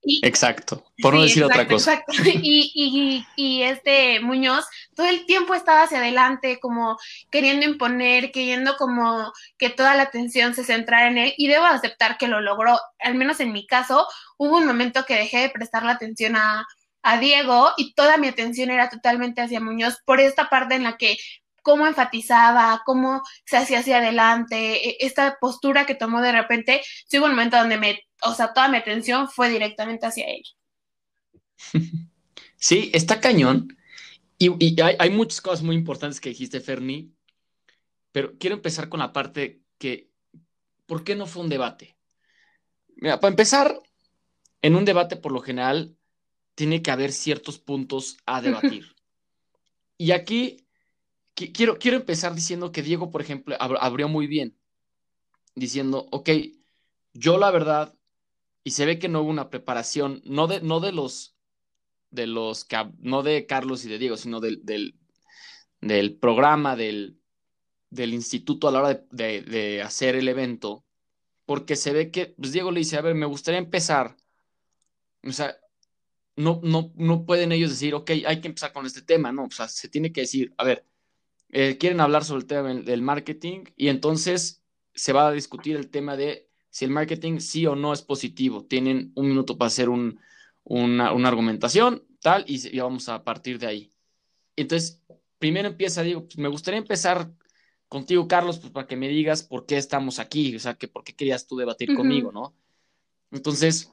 exacto, 0.03 0.85
por 1.01 1.13
no 1.13 1.21
decir 1.21 1.43
otra 1.43 1.67
cosa. 1.67 1.93
Exacto. 1.93 2.13
Y, 2.41 3.25
y, 3.35 3.63
este 3.63 4.19
Muñoz 4.21 4.65
todo 4.95 5.07
el 5.07 5.25
tiempo 5.25 5.53
estaba 5.53 5.83
hacia 5.83 5.99
adelante, 5.99 6.59
como 6.59 6.97
queriendo 7.29 7.65
imponer, 7.65 8.31
queriendo 8.31 8.75
como 8.77 9.31
que 9.57 9.69
toda 9.69 9.95
la 9.95 10.03
atención 10.03 10.55
se 10.55 10.63
centrara 10.63 11.07
en 11.07 11.17
él, 11.17 11.33
y 11.37 11.47
debo 11.47 11.65
aceptar 11.65 12.17
que 12.17 12.27
lo 12.27 12.41
logró, 12.41 12.79
al 12.99 13.15
menos 13.15 13.39
en 13.39 13.51
mi 13.51 13.65
caso, 13.65 14.07
hubo 14.37 14.57
un 14.57 14.65
momento 14.65 15.05
que 15.05 15.15
dejé 15.15 15.39
de 15.39 15.49
prestar 15.49 15.83
la 15.83 15.93
atención 15.93 16.35
a, 16.35 16.65
a 17.01 17.17
Diego 17.17 17.71
y 17.77 17.93
toda 17.93 18.17
mi 18.17 18.27
atención 18.27 18.69
era 18.71 18.89
totalmente 18.89 19.41
hacia 19.41 19.61
Muñoz 19.61 19.97
por 20.05 20.19
esta 20.19 20.49
parte 20.49 20.75
en 20.75 20.83
la 20.83 20.97
que 20.97 21.17
cómo 21.61 21.87
enfatizaba, 21.87 22.81
cómo 22.85 23.21
se 23.45 23.57
hacía 23.57 23.79
hacia 23.79 23.97
adelante, 23.97 24.89
e, 24.89 24.97
esta 25.01 25.37
postura 25.39 25.85
que 25.85 25.95
tomó 25.95 26.21
de 26.21 26.31
repente, 26.31 26.81
sí 27.07 27.19
hubo 27.19 27.25
un 27.25 27.31
momento 27.31 27.57
donde 27.57 27.77
me, 27.77 28.08
o 28.21 28.33
sea, 28.33 28.53
toda 28.53 28.67
mi 28.69 28.77
atención 28.77 29.27
fue 29.29 29.49
directamente 29.49 30.05
hacia 30.05 30.25
él. 30.27 30.43
Sí, 32.61 32.91
está 32.93 33.21
cañón. 33.21 33.77
Y, 34.37 34.81
hay, 34.81 35.09
muchas 35.09 35.41
cosas 35.41 35.63
muy 35.63 35.75
importantes 35.75 36.19
que 36.21 36.29
dijiste, 36.29 36.59
Ferni, 36.59 37.13
pero 38.11 38.37
quiero 38.37 38.55
empezar 38.55 38.89
con 38.89 38.99
la 38.99 39.11
parte 39.13 39.61
que, 39.77 40.09
¿por 40.85 41.03
qué 41.03 41.15
no 41.15 41.25
fue 41.25 41.43
un 41.43 41.49
debate? 41.49 41.97
Mira, 42.95 43.19
para 43.19 43.31
empezar, 43.31 43.81
en 44.61 44.75
un 44.75 44.85
debate 44.85 45.15
por 45.15 45.31
lo 45.31 45.41
general 45.41 45.95
tiene 46.55 46.81
que 46.81 46.91
haber 46.91 47.11
ciertos 47.11 47.59
puntos 47.59 48.17
a 48.25 48.41
debatir. 48.41 48.93
y 49.97 50.11
aquí 50.11 50.65
quiero, 51.33 51.79
quiero 51.79 51.97
empezar 51.97 52.33
diciendo 52.35 52.71
que 52.71 52.81
Diego, 52.81 53.11
por 53.11 53.21
ejemplo, 53.21 53.55
abrió 53.59 54.07
muy 54.07 54.27
bien, 54.27 54.57
diciendo, 55.55 56.07
ok, 56.11 56.29
yo 57.13 57.37
la 57.37 57.51
verdad, 57.51 57.98
y 58.63 58.71
se 58.71 58.85
ve 58.85 58.99
que 58.99 59.09
no 59.09 59.21
hubo 59.21 59.29
una 59.29 59.49
preparación, 59.49 60.21
no 60.25 60.47
de, 60.47 60.61
no 60.61 60.79
de 60.79 60.91
los, 60.91 61.35
de 62.11 62.27
los, 62.27 62.67
no 62.99 63.23
de 63.23 63.45
Carlos 63.45 63.85
y 63.85 63.89
de 63.89 63.97
Diego, 63.97 64.17
sino 64.17 64.39
del, 64.39 64.61
del, 65.81 66.15
programa, 66.17 66.75
del, 66.75 67.19
del, 67.89 68.13
instituto 68.13 68.67
a 68.67 68.71
la 68.71 68.79
hora 68.79 69.05
de, 69.11 69.81
hacer 69.81 70.15
el 70.15 70.27
evento, 70.27 70.85
porque 71.45 71.75
se 71.75 71.93
ve 71.93 72.11
que, 72.11 72.27
pues 72.27 72.51
Diego 72.51 72.71
le 72.71 72.79
dice, 72.79 72.97
a 72.97 73.01
ver, 73.01 73.15
me 73.15 73.25
gustaría 73.25 73.59
empezar, 73.59 74.17
o 75.23 75.31
sea, 75.31 75.55
no, 76.35 76.61
no, 76.63 76.91
no 76.95 77.25
pueden 77.25 77.51
ellos 77.51 77.71
decir, 77.71 77.93
ok, 77.93 78.11
hay 78.25 78.41
que 78.41 78.47
empezar 78.47 78.71
con 78.71 78.85
este 78.85 79.01
tema, 79.01 79.31
no, 79.31 79.45
o 79.45 79.51
sea, 79.51 79.67
se 79.67 79.89
tiene 79.89 80.11
que 80.11 80.21
decir, 80.21 80.53
a 80.57 80.63
ver, 80.63 80.85
eh, 81.49 81.77
quieren 81.77 81.99
hablar 81.99 82.23
sobre 82.23 82.41
el 82.41 82.47
tema 82.47 82.73
del 82.73 83.01
marketing 83.01 83.65
y 83.75 83.87
entonces 83.87 84.63
se 84.93 85.13
va 85.13 85.27
a 85.27 85.31
discutir 85.31 85.75
el 85.75 85.89
tema 85.89 86.15
de 86.15 86.48
si 86.69 86.85
el 86.85 86.91
marketing 86.91 87.39
sí 87.39 87.65
o 87.65 87.75
no 87.75 87.93
es 87.93 88.01
positivo. 88.01 88.65
Tienen 88.65 89.11
un 89.15 89.29
minuto 89.29 89.57
para 89.57 89.67
hacer 89.67 89.89
un, 89.89 90.19
una, 90.63 91.13
una, 91.13 91.27
argumentación, 91.29 92.03
tal, 92.21 92.45
y, 92.47 92.57
ya 92.57 92.83
vamos 92.83 93.09
a 93.09 93.23
partir 93.23 93.59
de 93.59 93.67
ahí. 93.67 93.89
Entonces, 94.55 95.01
primero 95.37 95.67
empieza, 95.67 96.03
digo, 96.03 96.25
pues, 96.25 96.37
me 96.37 96.49
gustaría 96.49 96.79
empezar 96.79 97.31
contigo, 97.87 98.27
Carlos, 98.27 98.59
pues 98.59 98.71
para 98.71 98.87
que 98.87 98.95
me 98.95 99.07
digas 99.07 99.43
por 99.43 99.65
qué 99.65 99.77
estamos 99.77 100.19
aquí, 100.19 100.55
o 100.55 100.59
sea, 100.59 100.75
que 100.75 100.87
por 100.87 101.03
qué 101.03 101.15
querías 101.15 101.47
tú 101.47 101.57
debatir 101.57 101.95
conmigo, 101.95 102.31
¿no? 102.31 102.53
Entonces, 103.31 103.91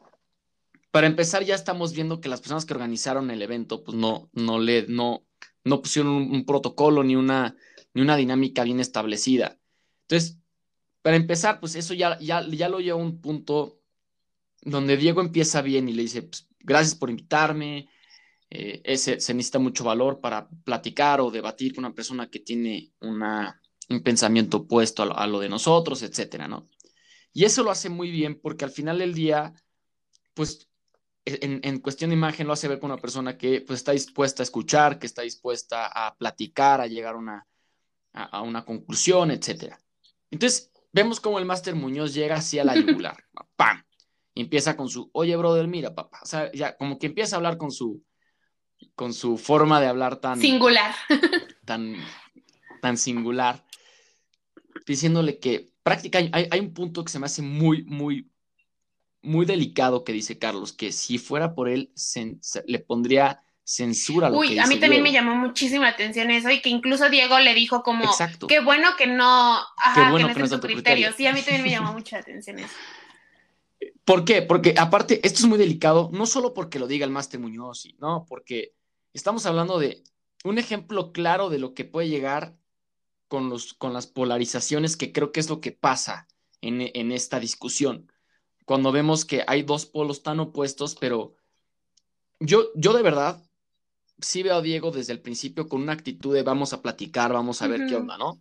para 0.90 1.06
empezar, 1.06 1.45
ya 1.45 1.54
estamos 1.54 1.92
viendo 1.92 2.21
que 2.21 2.28
las 2.28 2.40
personas 2.40 2.64
que 2.64 2.75
organizaron 2.75 3.30
el 3.30 3.42
evento, 3.42 3.85
pues 3.85 3.97
no, 3.97 4.30
no 4.33 4.59
le, 4.59 4.87
no, 4.87 5.25
no 5.64 5.83
pusieron 5.83 6.12
un, 6.12 6.45
protocolo 6.47 7.04
ni 7.04 7.16
una, 7.16 7.56
ni 7.95 8.02
una 8.02 8.16
dinámica 8.16 8.64
bien 8.64 8.80
establecida. 8.80 9.59
Entonces, 10.02 10.38
para 11.07 11.19
empezar, 11.19 11.61
pues 11.61 11.77
eso 11.77 11.95
ya, 11.95 12.19
ya, 12.19 12.45
ya 12.49 12.69
lo 12.69 12.81
lleva 12.81 12.99
a 12.99 13.01
un 13.01 13.21
punto 13.21 13.79
donde 14.63 14.97
Diego 14.97 15.21
empieza 15.21 15.63
bien 15.63 15.89
y 15.89 15.93
le 15.93 16.03
dice, 16.03 16.23
pues, 16.23 16.49
gracias 16.59 16.97
por 16.97 17.11
invitarme, 17.11 17.89
eh, 18.51 18.83
ese, 18.83 19.21
se 19.21 19.33
necesita 19.33 19.61
mucho 19.61 19.85
valor 19.85 20.21
para 20.21 20.49
platicar 20.65 21.21
o 21.21 21.31
debatir 21.31 21.77
con 21.77 21.85
una 21.85 21.95
persona 21.95 22.29
que 22.29 22.41
tiene 22.41 22.91
una, 23.03 23.63
un 23.89 24.03
pensamiento 24.03 24.57
opuesto 24.57 25.05
a 25.05 25.27
lo, 25.29 25.39
a 25.39 25.41
de 25.41 25.49
nosotros, 25.49 26.03
etcétera, 26.03 26.49
¿no? 26.49 26.69
Y 27.33 27.45
eso 27.45 27.63
lo 27.63 27.71
hace 27.71 27.89
muy 27.89 28.11
bien 28.11 28.41
porque 28.41 28.65
al 28.65 28.73
final 28.73 28.99
del 28.99 29.15
día, 29.15 29.53
pues 30.35 30.69
en, 31.25 31.79
cuestión 31.79 32.11
de 32.11 32.17
imagen 32.17 32.49
lo 32.49 32.53
hace 32.53 32.67
ver 32.67 32.81
con 32.81 32.91
una 32.91 33.01
persona 33.01 33.39
que 33.39 33.61
pues, 33.61 33.79
está 33.79 33.93
dispuesta 33.93 34.43
a 34.43 34.49
escuchar, 34.51 34.99
que 34.99 35.07
está 35.07 35.23
dispuesta 35.23 35.87
a 35.87 36.17
platicar, 36.17 36.81
a 36.81 36.89
llegar 36.89 37.15
a 37.15 37.19
una, 37.19 37.47
a, 38.13 38.43
una 38.43 38.65
conclusión, 38.65 39.31
etc. 39.31 39.77
Entonces, 40.33 40.73
vemos 40.97 41.21
cómo 41.21 41.38
el 41.38 41.45
máster 41.45 41.75
Muñoz 41.75 42.15
llega 42.15 42.37
hacia 42.37 42.65
la 42.65 42.75
yugular. 42.75 43.23
¡Pam! 43.57 43.85
Y 44.35 44.41
empieza 44.41 44.76
con 44.76 44.88
su, 44.88 45.11
oye, 45.12 45.37
brother, 45.37 45.69
mira, 45.69 45.95
papá. 45.95 46.21
O 46.23 46.26
sea, 46.26 46.50
ya 46.53 46.76
como 46.76 46.99
que 46.99 47.07
empieza 47.07 47.37
a 47.37 47.38
hablar 47.38 47.59
con 47.59 47.71
su, 47.71 48.03
con 48.95 49.12
su 49.12 49.37
forma 49.37 49.79
de 49.79 49.88
hablar 49.88 50.17
tan... 50.17 50.41
Singular. 50.41 50.95
Tan, 51.67 51.97
tan 52.81 52.97
singular. 52.97 53.65
Diciéndole 54.87 55.41
que 55.41 55.73
prácticamente 55.83 56.38
hay, 56.38 56.47
hay 56.49 56.61
un 56.61 56.73
punto 56.73 57.03
que 57.03 57.11
se 57.11 57.19
me 57.19 57.26
hace 57.26 57.43
muy, 57.43 57.83
muy, 57.83 58.31
muy 59.21 59.45
delicado 59.45 60.05
que 60.05 60.12
dice 60.12 60.38
Carlos, 60.38 60.73
que 60.73 60.93
si 60.93 61.19
fuera 61.19 61.57
por 61.57 61.69
él, 61.69 61.91
se, 61.97 62.38
le 62.67 62.79
pondría 62.79 63.43
censura. 63.67 64.31
Lo 64.31 64.39
Uy, 64.39 64.59
a 64.61 64.67
mí 64.67 64.79
también 64.79 65.03
me 65.03 65.11
llamó 65.11 65.35
muchísimo 65.35 65.83
la 65.83 65.91
atención 65.91 66.31
eso 66.31 66.51
y 66.51 66.61
que 66.61 66.69
incluso 66.69 67.11
Diego 67.11 67.39
le 67.41 67.53
dijo 67.53 67.83
como, 67.83 68.05
Exacto. 68.05 68.47
qué 68.47 68.61
bueno 68.61 68.91
que 68.97 69.09
no, 69.09 69.59
ajá, 69.77 70.17
que 70.17 70.23
no, 70.23 70.29
es 70.29 70.53
en 70.53 70.61
criterio. 70.61 71.13
Sí, 71.17 71.27
a 71.27 71.33
mí 71.33 71.43
también 71.43 71.65
me 71.65 71.71
llamó 71.71 71.93
mucha 71.95 72.19
atención 72.19 72.61
eso. 72.61 72.75
¿Por 74.05 74.25
qué? 74.25 74.41
Porque 74.43 74.75
aparte, 74.79 75.21
esto 75.27 75.41
es 75.41 75.47
muy 75.47 75.59
delicado, 75.59 76.11
no 76.13 76.27
solo 76.27 76.55
porque 76.55 76.79
lo 76.79 76.87
diga 76.87 77.05
el 77.05 77.11
máster 77.11 77.41
Muñoz, 77.41 77.89
no, 77.99 78.25
porque 78.29 78.73
estamos 79.13 79.45
hablando 79.47 79.79
de 79.79 80.03
un 80.45 80.59
ejemplo 80.59 81.13
claro 81.13 81.51
de 81.51 81.59
lo 81.59 81.75
que 81.75 81.85
puede 81.85 82.09
llegar 82.09 82.55
con, 83.27 83.51
los, 83.51 83.75
con 83.75 83.93
las 83.93 84.07
polarizaciones, 84.07 84.97
que 84.97 85.13
creo 85.13 85.33
que 85.33 85.41
es 85.41 85.51
lo 85.51 85.61
que 85.61 85.73
pasa 85.73 86.29
en, 86.61 86.89
en 86.95 87.11
esta 87.11 87.41
discusión 87.41 88.11
cuando 88.67 88.93
vemos 88.93 89.25
que 89.25 89.45
hay 89.47 89.63
dos 89.63 89.87
polos 89.87 90.23
tan 90.23 90.41
opuestos, 90.41 90.97
pero 90.97 91.35
yo, 92.41 92.73
yo 92.75 92.93
de 92.93 93.03
verdad 93.03 93.41
sí 94.21 94.43
veo 94.43 94.57
a 94.57 94.63
Diego 94.63 94.91
desde 94.91 95.13
el 95.13 95.21
principio 95.21 95.69
con 95.69 95.83
una 95.83 95.93
actitud 95.93 96.35
de 96.35 96.43
vamos 96.43 96.73
a 96.73 96.83
platicar, 96.83 97.33
vamos 97.33 97.63
a 97.63 97.69
ver 97.69 97.87
qué 97.87 97.97
onda, 97.97 98.17
¿no? 98.19 98.41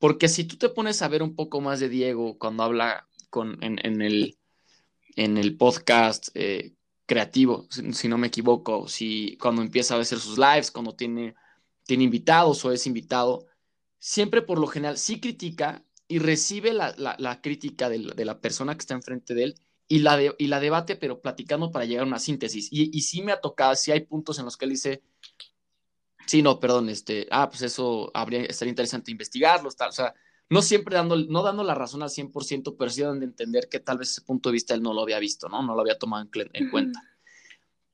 Porque 0.00 0.28
si 0.28 0.44
tú 0.44 0.56
te 0.56 0.68
pones 0.68 1.02
a 1.02 1.08
ver 1.08 1.22
un 1.22 1.34
poco 1.34 1.60
más 1.60 1.80
de 1.80 1.88
Diego 1.88 2.38
cuando 2.38 2.64
habla 2.64 3.06
con, 3.30 3.62
en, 3.62 4.02
el, 4.02 4.36
en 5.16 5.38
el 5.38 5.56
podcast 5.56 6.28
eh, 6.34 6.74
creativo, 7.06 7.68
si, 7.70 8.08
no 8.08 8.18
me 8.18 8.26
equivoco, 8.26 8.88
si 8.88 9.36
cuando 9.40 9.62
empieza 9.62 9.94
a 9.94 10.00
hacer 10.00 10.18
sus 10.18 10.38
lives, 10.38 10.70
cuando 10.70 10.94
tiene, 10.94 11.34
tiene 11.84 12.04
invitados 12.04 12.64
o 12.64 12.72
es 12.72 12.86
invitado, 12.86 13.46
siempre 13.98 14.42
por 14.42 14.58
lo 14.58 14.66
general 14.66 14.98
sí 14.98 15.20
critica, 15.20 15.84
y 16.08 16.18
recibe 16.18 16.74
la, 16.74 17.40
crítica 17.40 17.88
de 17.88 18.24
la, 18.24 18.38
persona 18.38 18.74
que 18.74 18.80
está 18.80 18.92
enfrente 18.92 19.34
de 19.34 19.44
él 19.44 19.54
y 19.88 19.98
la, 19.98 20.18
y 20.38 20.46
la 20.46 20.60
debate, 20.60 20.96
pero 20.96 21.20
platicando 21.20 21.70
para 21.70 21.84
llegar 21.84 22.04
a 22.04 22.08
una 22.08 22.18
síntesis. 22.18 22.68
Y, 22.70 22.96
y 22.96 23.02
sí 23.02 23.22
me 23.22 23.32
ha 23.32 23.40
tocado, 23.40 23.74
sí 23.74 23.92
hay 23.92 24.00
puntos 24.00 24.38
en 24.38 24.44
los 24.44 24.56
que 24.56 24.64
él 24.64 24.70
dice, 24.70 25.02
sí, 26.26 26.42
no, 26.42 26.58
perdón, 26.60 26.88
este, 26.88 27.26
ah, 27.30 27.48
pues 27.48 27.62
eso 27.62 28.10
habría, 28.14 28.42
estaría 28.42 28.70
interesante 28.70 29.10
investigarlo, 29.10 29.70
tal, 29.70 29.90
o 29.90 29.92
sea, 29.92 30.14
no 30.48 30.60
siempre 30.60 30.94
dando, 30.94 31.16
no 31.16 31.42
dando 31.42 31.64
la 31.64 31.74
razón 31.74 32.02
al 32.02 32.10
100%, 32.10 32.76
pero 32.78 32.90
sí 32.90 33.00
dando 33.00 33.20
de 33.20 33.26
entender 33.26 33.68
que 33.70 33.80
tal 33.80 33.98
vez 33.98 34.10
ese 34.10 34.22
punto 34.22 34.50
de 34.50 34.54
vista 34.54 34.74
él 34.74 34.82
no 34.82 34.92
lo 34.92 35.02
había 35.02 35.18
visto, 35.18 35.48
¿no? 35.48 35.62
No 35.62 35.74
lo 35.74 35.80
había 35.80 35.98
tomado 35.98 36.28
en, 36.34 36.50
en 36.52 36.70
cuenta. 36.70 37.02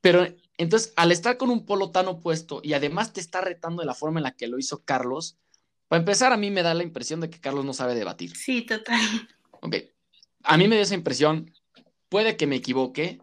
Pero 0.00 0.26
entonces, 0.57 0.92
al 0.97 1.12
estar 1.12 1.37
con 1.37 1.50
un 1.50 1.64
polo 1.64 1.90
tan 1.90 2.09
opuesto 2.09 2.61
y 2.64 2.73
además 2.73 3.12
te 3.12 3.21
está 3.21 3.40
retando 3.40 3.83
de 3.83 3.87
la 3.87 3.95
forma 3.95 4.18
en 4.18 4.25
la 4.25 4.33
que 4.33 4.49
lo 4.49 4.59
hizo 4.59 4.83
Carlos, 4.85 5.38
para 5.87 6.00
empezar, 6.00 6.33
a 6.33 6.37
mí 6.37 6.50
me 6.50 6.62
da 6.62 6.75
la 6.75 6.83
impresión 6.83 7.21
de 7.21 7.30
que 7.30 7.40
Carlos 7.40 7.64
no 7.64 7.73
sabe 7.73 7.95
debatir. 7.95 8.37
Sí, 8.37 8.62
total. 8.62 9.00
Ok. 9.62 9.76
A 10.42 10.57
mí 10.57 10.68
me 10.68 10.76
da 10.76 10.83
esa 10.83 10.95
impresión. 10.95 11.52
Puede 12.09 12.37
que 12.37 12.47
me 12.47 12.57
equivoque. 12.57 13.21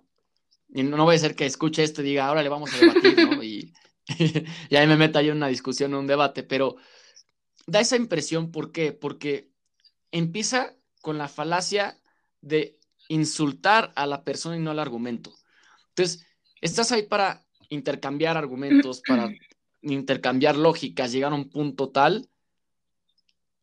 Y 0.70 0.84
no 0.84 1.04
voy 1.06 1.16
a 1.16 1.20
ser 1.20 1.36
que 1.36 1.46
escuche 1.46 1.84
esto 1.84 2.02
y 2.02 2.06
diga, 2.06 2.28
ahora 2.28 2.44
le 2.44 2.50
vamos 2.50 2.74
a 2.74 2.78
debatir, 2.78 3.18
¿no? 3.30 3.42
Y, 3.44 3.74
y 4.70 4.76
ahí 4.76 4.88
me 4.88 4.98
meta 4.98 5.22
yo 5.22 5.32
en 5.32 5.38
una 5.38 5.48
discusión, 5.48 5.92
en 5.92 6.00
un 6.00 6.08
debate. 6.08 6.44
Pero 6.44 6.76
da 7.68 7.80
esa 7.80 7.96
impresión, 7.96 8.52
¿por 8.52 8.72
qué? 8.72 8.92
Porque 8.92 9.52
empieza 10.12 10.76
con 11.02 11.18
la 11.18 11.28
falacia 11.28 12.00
de 12.42 12.80
insultar 13.08 13.94
a 13.96 14.06
la 14.06 14.24
persona 14.24 14.58
y 14.58 14.60
no 14.60 14.72
al 14.72 14.80
argumento. 14.80 15.34
Entonces, 15.90 16.26
estás 16.62 16.92
ahí 16.92 17.04
para 17.04 17.46
intercambiar 17.70 18.38
argumentos, 18.38 19.02
para 19.08 19.30
intercambiar 19.82 20.58
lógicas, 20.58 21.12
llegar 21.12 21.32
a 21.32 21.36
un 21.36 21.50
punto 21.50 21.90
tal 21.90 22.30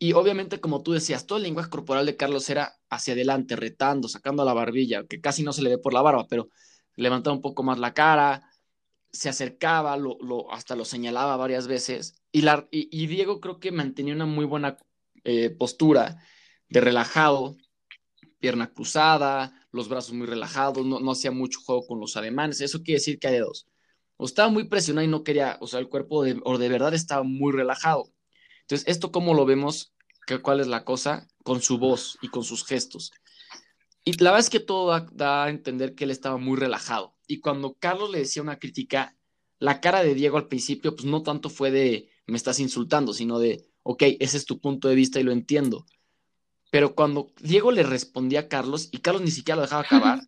y 0.02 0.14
obviamente, 0.14 0.58
como 0.60 0.82
tú 0.82 0.90
decías, 0.90 1.28
todo 1.28 1.38
el 1.38 1.44
lenguaje 1.44 1.70
corporal 1.70 2.04
de 2.06 2.16
Carlos 2.16 2.50
era 2.50 2.76
hacia 2.90 3.14
adelante, 3.14 3.54
retando, 3.54 4.08
sacando 4.08 4.44
la 4.44 4.52
barbilla, 4.52 5.06
que 5.06 5.20
casi 5.20 5.44
no 5.44 5.52
se 5.52 5.62
le 5.62 5.70
ve 5.70 5.78
por 5.78 5.94
la 5.94 6.02
barba, 6.02 6.26
pero 6.28 6.48
levantaba 6.96 7.36
un 7.36 7.40
poco 7.40 7.62
más 7.62 7.78
la 7.78 7.94
cara, 7.94 8.42
se 9.12 9.28
acercaba, 9.28 9.96
lo, 9.96 10.18
hasta 10.52 10.74
lo 10.74 10.84
señalaba 10.84 11.36
varias 11.36 11.68
veces. 11.68 12.20
Y, 12.32 13.06
Diego 13.06 13.40
creo 13.40 13.60
que 13.60 13.70
mantenía 13.70 14.12
una 14.12 14.26
muy 14.26 14.44
buena 14.44 14.76
eh, 15.22 15.50
postura 15.50 16.20
de 16.68 16.80
relajado, 16.80 17.56
pierna 18.40 18.72
cruzada, 18.72 19.68
los 19.70 19.88
brazos 19.88 20.14
muy 20.14 20.26
relajados, 20.26 20.84
no, 20.84 21.12
hacía 21.12 21.30
mucho 21.30 21.60
juego 21.64 21.86
con 21.86 22.00
los 22.00 22.16
ademanes. 22.16 22.60
Eso 22.60 22.82
quiere 22.82 22.98
decir 22.98 23.20
que 23.20 23.28
hay 23.28 23.38
dos. 23.38 23.68
O 24.16 24.24
estaba 24.24 24.48
muy 24.48 24.64
presionado 24.64 25.06
y 25.06 25.10
no 25.10 25.22
quería, 25.22 25.58
o 25.60 25.68
sea, 25.68 25.78
el 25.78 25.88
cuerpo 25.88 26.24
de, 26.24 26.40
o 26.44 26.58
de 26.58 26.68
verdad 26.68 26.92
estaba 26.92 27.22
muy 27.22 27.52
relajado. 27.52 28.11
Entonces, 28.72 28.88
¿esto 28.88 29.12
cómo 29.12 29.34
lo 29.34 29.44
vemos? 29.44 29.92
¿Cuál 30.40 30.60
es 30.60 30.66
la 30.66 30.82
cosa? 30.86 31.28
Con 31.44 31.60
su 31.60 31.76
voz 31.76 32.16
y 32.22 32.28
con 32.28 32.42
sus 32.42 32.64
gestos. 32.64 33.12
Y 34.02 34.12
la 34.12 34.30
verdad 34.30 34.46
es 34.46 34.48
que 34.48 34.60
todo 34.60 34.98
da, 35.12 35.44
a 35.44 35.50
entender 35.50 35.94
que 35.94 36.04
él 36.04 36.10
estaba 36.10 36.38
muy 36.38 36.56
relajado. 36.56 37.14
Y 37.26 37.40
cuando 37.40 37.74
Carlos 37.74 38.10
le 38.10 38.20
decía 38.20 38.40
una 38.40 38.58
crítica, 38.58 39.14
la 39.58 39.82
cara 39.82 40.02
de 40.02 40.14
Diego 40.14 40.38
al 40.38 40.48
principio, 40.48 40.96
pues 40.96 41.04
no 41.04 41.22
tanto 41.22 41.50
fue 41.50 41.70
de 41.70 42.08
me 42.26 42.38
estás 42.38 42.60
insultando, 42.60 43.12
sino 43.12 43.38
de, 43.38 43.62
ok, 43.82 44.04
ese 44.20 44.38
es 44.38 44.46
tu 44.46 44.58
punto 44.58 44.88
de 44.88 44.94
vista 44.94 45.20
y 45.20 45.22
lo 45.22 45.32
entiendo. 45.32 45.84
Pero 46.70 46.94
cuando 46.94 47.30
Diego 47.42 47.72
le 47.72 47.82
respondía 47.82 48.40
a 48.40 48.48
Carlos 48.48 48.88
y 48.90 49.00
Carlos 49.00 49.22
ni 49.22 49.30
siquiera 49.30 49.56
lo 49.56 49.62
dejaba 49.62 49.82
acabar, 49.82 50.22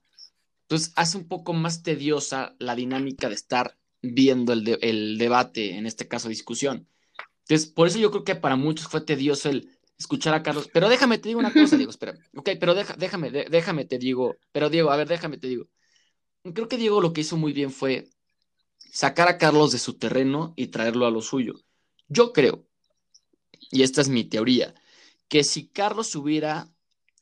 entonces 0.65 0.93
hace 0.97 1.17
un 1.17 1.29
poco 1.29 1.55
más 1.55 1.83
tediosa 1.83 2.57
la 2.59 2.77
dinámica 2.77 3.31
de 3.31 3.37
estar 3.37 3.79
viendo 4.03 4.53
el, 4.53 4.79
el 4.83 5.17
debate, 5.17 5.79
en 5.79 5.87
este 5.87 6.09
caso 6.09 6.29
discusión. 6.29 6.87
Entonces, 7.49 7.69
por 7.71 7.89
eso 7.89 7.99
yo 7.99 8.11
creo 8.11 8.25
que 8.25 8.35
para 8.35 8.57
muchos 8.57 8.89
fue 8.89 9.01
tedioso 9.03 9.51
el 9.51 9.71
escuchar 9.99 10.35
a 10.35 10.43
Carlos. 10.43 10.69
Pero 10.73 10.89
déjame 10.89 11.19
te 11.19 11.29
digo 11.29 11.41
una 11.41 11.53
cosa, 11.53 11.77
Diego, 11.77 11.91
espera. 11.91 12.19
Ok, 12.37 12.51
pero 12.59 12.75
déjame, 12.75 13.31
déjame 13.31 13.85
te 13.85 13.99
digo. 13.99 14.37
Pero 14.53 14.71
Diego, 14.71 14.91
a 14.91 14.97
ver, 14.97 15.09
déjame 15.09 15.37
te 15.37 15.49
digo. 15.49 15.67
Creo 16.43 16.69
que 16.69 16.77
Diego 16.77 17.01
lo 17.01 17.13
que 17.13 17.23
hizo 17.23 17.37
muy 17.37 17.53
bien 17.53 17.71
fue 17.71 18.09
sacar 18.93 19.29
a 19.29 19.39
Carlos 19.39 19.73
de 19.73 19.79
su 19.79 19.95
terreno 19.95 20.55
y 20.57 20.69
traerlo 20.69 21.07
a 21.07 21.11
lo 21.11 21.21
suyo. 21.21 21.55
Yo 22.09 22.33
creo, 22.33 22.67
y 23.71 23.83
esta 23.83 24.01
es 24.01 24.09
mi 24.09 24.25
teoría, 24.25 24.75
que 25.29 25.43
si 25.43 25.69
Carlos 25.69 26.09
se 26.09 26.19
hubiera 26.19 26.71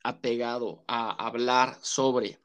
apegado 0.03 0.83
a 0.87 1.11
hablar 1.25 1.79
sobre 1.81 2.39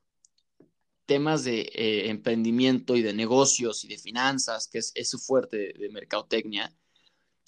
temas 1.04 1.42
de 1.42 1.60
eh, 1.74 2.10
emprendimiento 2.10 2.94
y 2.94 3.02
de 3.02 3.12
negocios 3.12 3.84
y 3.84 3.88
de 3.88 3.98
finanzas, 3.98 4.68
que 4.68 4.78
es, 4.78 5.10
su 5.10 5.18
fuerte 5.18 5.74
de 5.78 5.88
mercadotecnia, 5.88 6.72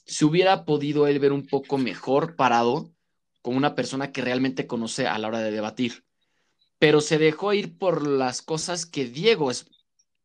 se 0.04 0.24
hubiera 0.24 0.64
podido 0.64 1.06
él 1.06 1.18
ver 1.18 1.32
un 1.32 1.46
poco 1.46 1.78
mejor 1.78 2.36
parado 2.36 2.92
con 3.42 3.56
una 3.56 3.74
persona 3.74 4.12
que 4.12 4.22
realmente 4.22 4.66
conoce 4.66 5.06
a 5.06 5.18
la 5.18 5.28
hora 5.28 5.40
de 5.40 5.50
debatir. 5.50 6.04
Pero 6.78 7.00
se 7.00 7.18
dejó 7.18 7.52
ir 7.52 7.78
por 7.78 8.06
las 8.06 8.42
cosas 8.42 8.86
que 8.86 9.06
Diego 9.06 9.50
es 9.50 9.66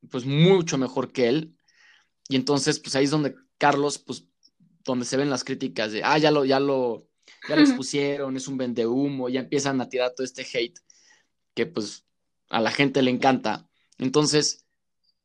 pues 0.09 0.25
mucho 0.25 0.77
mejor 0.77 1.11
que 1.11 1.27
él. 1.27 1.57
Y 2.29 2.35
entonces 2.35 2.79
pues 2.79 2.95
ahí 2.95 3.05
es 3.05 3.11
donde 3.11 3.35
Carlos 3.57 3.99
pues 3.99 4.25
donde 4.83 5.05
se 5.05 5.17
ven 5.17 5.29
las 5.29 5.43
críticas 5.43 5.91
de, 5.91 6.03
ah, 6.03 6.17
ya 6.17 6.31
lo, 6.31 6.45
ya 6.45 6.59
lo, 6.59 7.07
ya 7.49 7.55
lo 7.55 7.61
expusieron, 7.61 8.37
es 8.37 8.47
un 8.47 8.57
vendehumo, 8.57 9.29
ya 9.29 9.39
empiezan 9.39 9.81
a 9.81 9.89
tirar 9.89 10.13
todo 10.15 10.23
este 10.23 10.45
hate 10.53 10.79
que 11.55 11.65
pues 11.65 12.05
a 12.49 12.61
la 12.61 12.71
gente 12.71 13.01
le 13.01 13.09
encanta. 13.09 13.67
Entonces, 13.97 14.65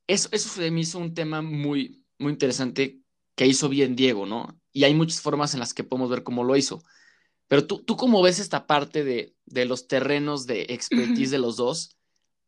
eso, 0.06 0.28
eso 0.32 0.48
se 0.48 0.70
me 0.70 0.80
hizo 0.80 0.98
un 0.98 1.12
tema 1.12 1.42
muy, 1.42 2.04
muy 2.18 2.32
interesante 2.32 3.00
que 3.40 3.46
hizo 3.46 3.70
bien 3.70 3.96
Diego, 3.96 4.26
¿no? 4.26 4.54
Y 4.70 4.84
hay 4.84 4.92
muchas 4.92 5.22
formas 5.22 5.54
en 5.54 5.60
las 5.60 5.72
que 5.72 5.82
podemos 5.82 6.10
ver 6.10 6.22
cómo 6.22 6.44
lo 6.44 6.58
hizo. 6.58 6.84
Pero 7.48 7.66
tú, 7.66 7.82
tú 7.82 7.96
cómo 7.96 8.20
ves 8.20 8.38
esta 8.38 8.66
parte 8.66 9.02
de, 9.02 9.34
de 9.46 9.64
los 9.64 9.88
terrenos 9.88 10.46
de 10.46 10.66
expertise 10.68 11.30
de 11.30 11.38
los 11.38 11.56
dos, 11.56 11.96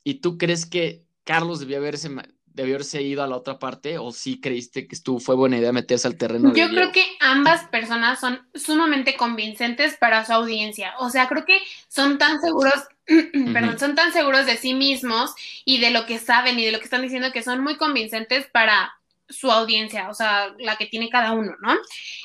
y 0.05 0.21
tú 0.21 0.37
crees 0.37 0.67
que 0.67 1.07
Carlos 1.25 1.61
debió 1.61 1.79
haberse, 1.79 2.11
debió 2.45 2.75
haberse 2.75 3.01
ido 3.01 3.23
a 3.23 3.27
la 3.27 3.39
otra 3.39 3.59
parte, 3.59 3.97
o 3.97 4.13
sí 4.13 4.39
creíste 4.39 4.87
que 4.87 4.95
estuvo, 4.95 5.19
fue 5.19 5.35
buena 5.35 5.57
idea 5.57 5.73
meterse 5.73 6.09
al 6.09 6.19
terreno? 6.19 6.53
Yo 6.55 6.69
creo 6.69 6.93
que 6.93 7.07
ambas 7.21 7.65
personas 7.69 8.21
son 8.21 8.47
sumamente 8.55 9.17
convincentes 9.17 9.97
para 9.97 10.27
su 10.27 10.35
audiencia. 10.35 10.93
O 10.99 11.09
sea, 11.09 11.27
creo 11.27 11.47
que 11.47 11.59
son 11.89 12.19
tan 12.19 12.39
seguros 12.43 12.75
perdón, 13.55 13.79
son 13.79 13.95
tan 13.95 14.13
seguros 14.13 14.45
de 14.45 14.59
sí 14.59 14.75
mismos 14.75 15.33
y 15.65 15.81
de 15.81 15.91
lo 15.91 16.05
que 16.05 16.19
saben 16.19 16.59
y 16.59 16.67
de 16.67 16.73
lo 16.73 16.81
que 16.81 16.85
están 16.85 17.01
diciendo 17.01 17.33
que 17.33 17.43
son 17.43 17.63
muy 17.63 17.79
convincentes 17.79 18.47
para 18.53 18.93
su 19.33 19.51
audiencia, 19.51 20.09
o 20.09 20.15
sea, 20.15 20.55
la 20.59 20.77
que 20.77 20.87
tiene 20.87 21.09
cada 21.09 21.33
uno, 21.33 21.55
¿no? 21.61 21.73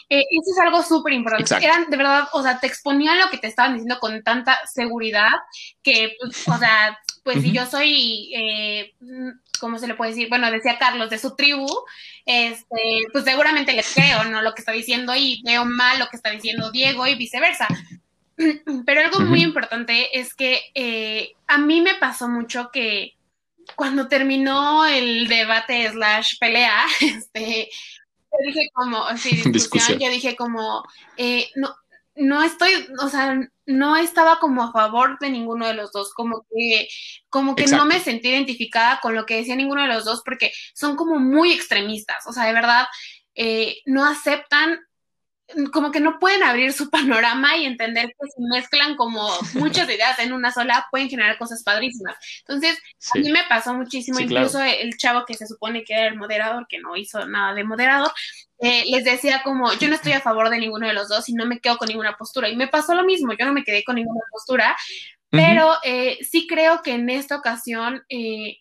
Eh, 0.10 0.24
eso 0.32 0.52
es 0.52 0.60
algo 0.64 0.84
súper 0.84 1.14
importante. 1.14 1.66
Eran, 1.66 1.90
de 1.90 1.98
verdad, 1.98 2.28
o 2.34 2.44
sea, 2.44 2.60
te 2.60 2.68
exponían 2.68 3.20
lo 3.20 3.30
que 3.30 3.38
te 3.38 3.48
estaban 3.48 3.74
diciendo 3.74 4.00
con 4.00 4.24
tanta 4.24 4.60
seguridad 4.72 5.32
que, 5.84 6.16
pues, 6.20 6.48
o 6.48 6.58
sea, 6.58 6.98
pues 7.24 7.42
si 7.42 7.52
yo 7.52 7.66
soy, 7.66 8.32
eh, 8.34 8.94
¿cómo 9.60 9.78
se 9.80 9.88
le 9.88 9.96
puede 9.96 10.12
decir? 10.12 10.30
Bueno, 10.30 10.50
decía 10.50 10.78
Carlos, 10.78 11.10
de 11.10 11.18
su 11.18 11.36
tribu, 11.36 11.68
este, 12.26 13.04
pues 13.12 13.26
seguramente 13.26 13.74
le 13.74 13.84
creo, 13.84 14.24
¿no? 14.26 14.42
Lo 14.42 14.54
que 14.54 14.62
está 14.62 14.72
diciendo 14.72 15.14
y 15.14 15.42
veo 15.44 15.66
mal 15.66 16.00
lo 16.00 16.08
que 16.08 16.16
está 16.16 16.30
diciendo 16.30 16.72
Diego 16.72 17.06
y 17.06 17.16
viceversa. 17.16 17.68
Pero 18.86 19.02
algo 19.02 19.20
muy 19.22 19.42
importante 19.42 20.18
es 20.18 20.34
que 20.36 20.62
eh, 20.74 21.34
a 21.48 21.58
mí 21.58 21.82
me 21.82 21.96
pasó 21.96 22.30
mucho 22.30 22.70
que 22.72 23.17
cuando 23.76 24.08
terminó 24.08 24.86
el 24.86 25.28
debate 25.28 25.90
slash 25.90 26.38
pelea, 26.40 26.86
este, 27.02 27.70
yo 28.32 28.38
dije 28.46 28.70
como, 28.74 29.06
sí, 29.18 29.42
discusión, 29.52 30.00
yo 30.00 30.10
dije 30.10 30.36
como, 30.36 30.84
eh, 31.18 31.50
no, 31.56 31.76
no 32.16 32.44
estoy, 32.44 32.72
o 33.00 33.10
sea, 33.10 33.40
no 33.66 33.98
estaba 33.98 34.40
como 34.40 34.64
a 34.64 34.72
favor 34.72 35.20
de 35.20 35.30
ninguno 35.30 35.68
de 35.68 35.74
los 35.74 35.92
dos, 35.92 36.14
como 36.14 36.46
que, 36.50 36.88
como 37.30 37.56
que 37.56 37.68
no 37.68 37.86
me 37.86 38.00
sentí 38.00 38.30
identificada 38.30 39.00
con 39.02 39.14
lo 39.14 39.26
que 39.26 39.38
decía 39.38 39.56
ninguno 39.56 39.84
de 39.84 39.90
los 39.90 40.06
dos, 40.06 40.22
porque 40.26 40.52
son 40.74 40.96
como 40.96 41.20
muy 41.20 41.52
extremistas, 41.52 42.26
o 42.28 42.34
sea, 42.34 42.46
de 42.46 42.54
verdad, 42.54 42.88
eh, 43.36 43.78
no 43.86 44.06
aceptan 44.06 44.80
como 45.72 45.92
que 45.92 46.00
no 46.00 46.20
pueden 46.20 46.44
abrir 46.44 46.74
su 46.74 46.90
panorama 46.92 47.56
y 47.58 47.66
entender 47.66 48.08
que 48.08 48.28
si 48.30 48.42
mezclan 48.44 48.96
como 48.96 49.30
muchas 49.54 49.90
ideas 49.90 50.20
en 50.20 50.34
una 50.34 50.52
sola, 50.52 50.88
pueden 50.92 51.10
generar 51.10 51.38
cosas 51.38 51.64
padrísimas. 51.64 52.16
Entonces, 52.40 52.78
a 53.14 53.20
mí 53.20 53.32
me 53.32 53.44
pasó 53.48 53.74
muchísimo, 53.74 54.20
incluso 54.20 54.62
el 54.62 54.98
chavo 54.98 55.26
que 55.26 55.36
se 55.36 55.48
supone 55.48 55.84
que 55.84 55.94
era 55.94 56.08
el 56.08 56.16
moderador, 56.16 56.68
que 56.68 56.80
no 56.80 56.96
hizo 56.96 57.26
nada 57.26 57.54
de 57.54 57.64
moderador, 57.64 58.12
eh, 58.60 58.84
les 58.88 59.04
decía 59.04 59.42
como, 59.44 59.72
yo 59.74 59.88
no 59.88 59.96
estoy 59.96 60.14
a 60.14 60.22
favor 60.22 60.50
de 60.50 60.60
ninguno 60.60 60.88
de 60.88 60.94
los 60.94 61.10
dos 61.10 61.30
y 61.30 61.34
no 61.34 61.46
me 61.46 61.60
quedo 61.60 61.78
con 61.78 61.88
ninguna 61.88 62.18
postura. 62.18 62.50
Y 62.50 62.56
me 62.56 62.68
pasó 62.68 62.96
lo 62.96 63.04
mismo, 63.04 63.34
yo 63.34 63.46
no 63.46 63.54
me 63.54 63.64
quedé 63.64 63.84
con 63.84 63.96
ninguna 63.96 64.22
postura, 64.32 64.76
pero 65.30 65.76
eh, 65.84 66.18
sí 66.24 66.48
creo 66.48 66.82
que 66.82 66.94
en 66.94 67.10
esta 67.10 67.36
ocasión... 67.36 68.04
Eh, 68.10 68.58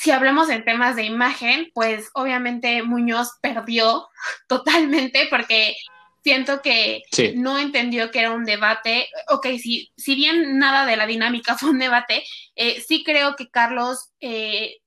si 0.00 0.12
hablamos 0.12 0.48
en 0.48 0.64
temas 0.64 0.96
de 0.96 1.02
imagen, 1.02 1.70
pues 1.74 2.08
obviamente 2.14 2.82
Muñoz 2.82 3.32
perdió 3.42 4.08
totalmente 4.48 5.26
porque 5.28 5.74
siento 6.22 6.60
que 6.62 7.02
no 7.34 7.58
entendió 7.58 8.10
que 8.10 8.20
era 8.20 8.32
un 8.32 8.44
debate. 8.44 9.08
Ok, 9.28 9.46
si, 9.62 9.92
si 9.96 10.14
bien 10.14 10.58
nada 10.58 10.86
de 10.86 10.96
la 10.96 11.06
dinámica 11.06 11.56
fue 11.58 11.70
un 11.70 11.78
debate, 11.78 12.24
eh, 12.54 12.80
sí 12.86 13.02
creo 13.04 13.36
que 13.36 13.50
Carlos, 13.50 14.10
eh, 14.20 14.78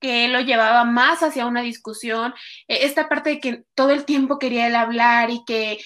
que 0.00 0.28
lo 0.28 0.40
llevaba 0.40 0.84
más 0.84 1.22
hacia 1.22 1.46
una 1.46 1.62
discusión, 1.62 2.34
eh, 2.68 2.80
esta 2.82 3.08
parte 3.08 3.30
de 3.30 3.40
que 3.40 3.64
todo 3.74 3.90
el 3.90 4.04
tiempo 4.04 4.38
quería 4.38 4.66
él 4.66 4.76
hablar 4.76 5.30
y 5.30 5.44
que 5.46 5.78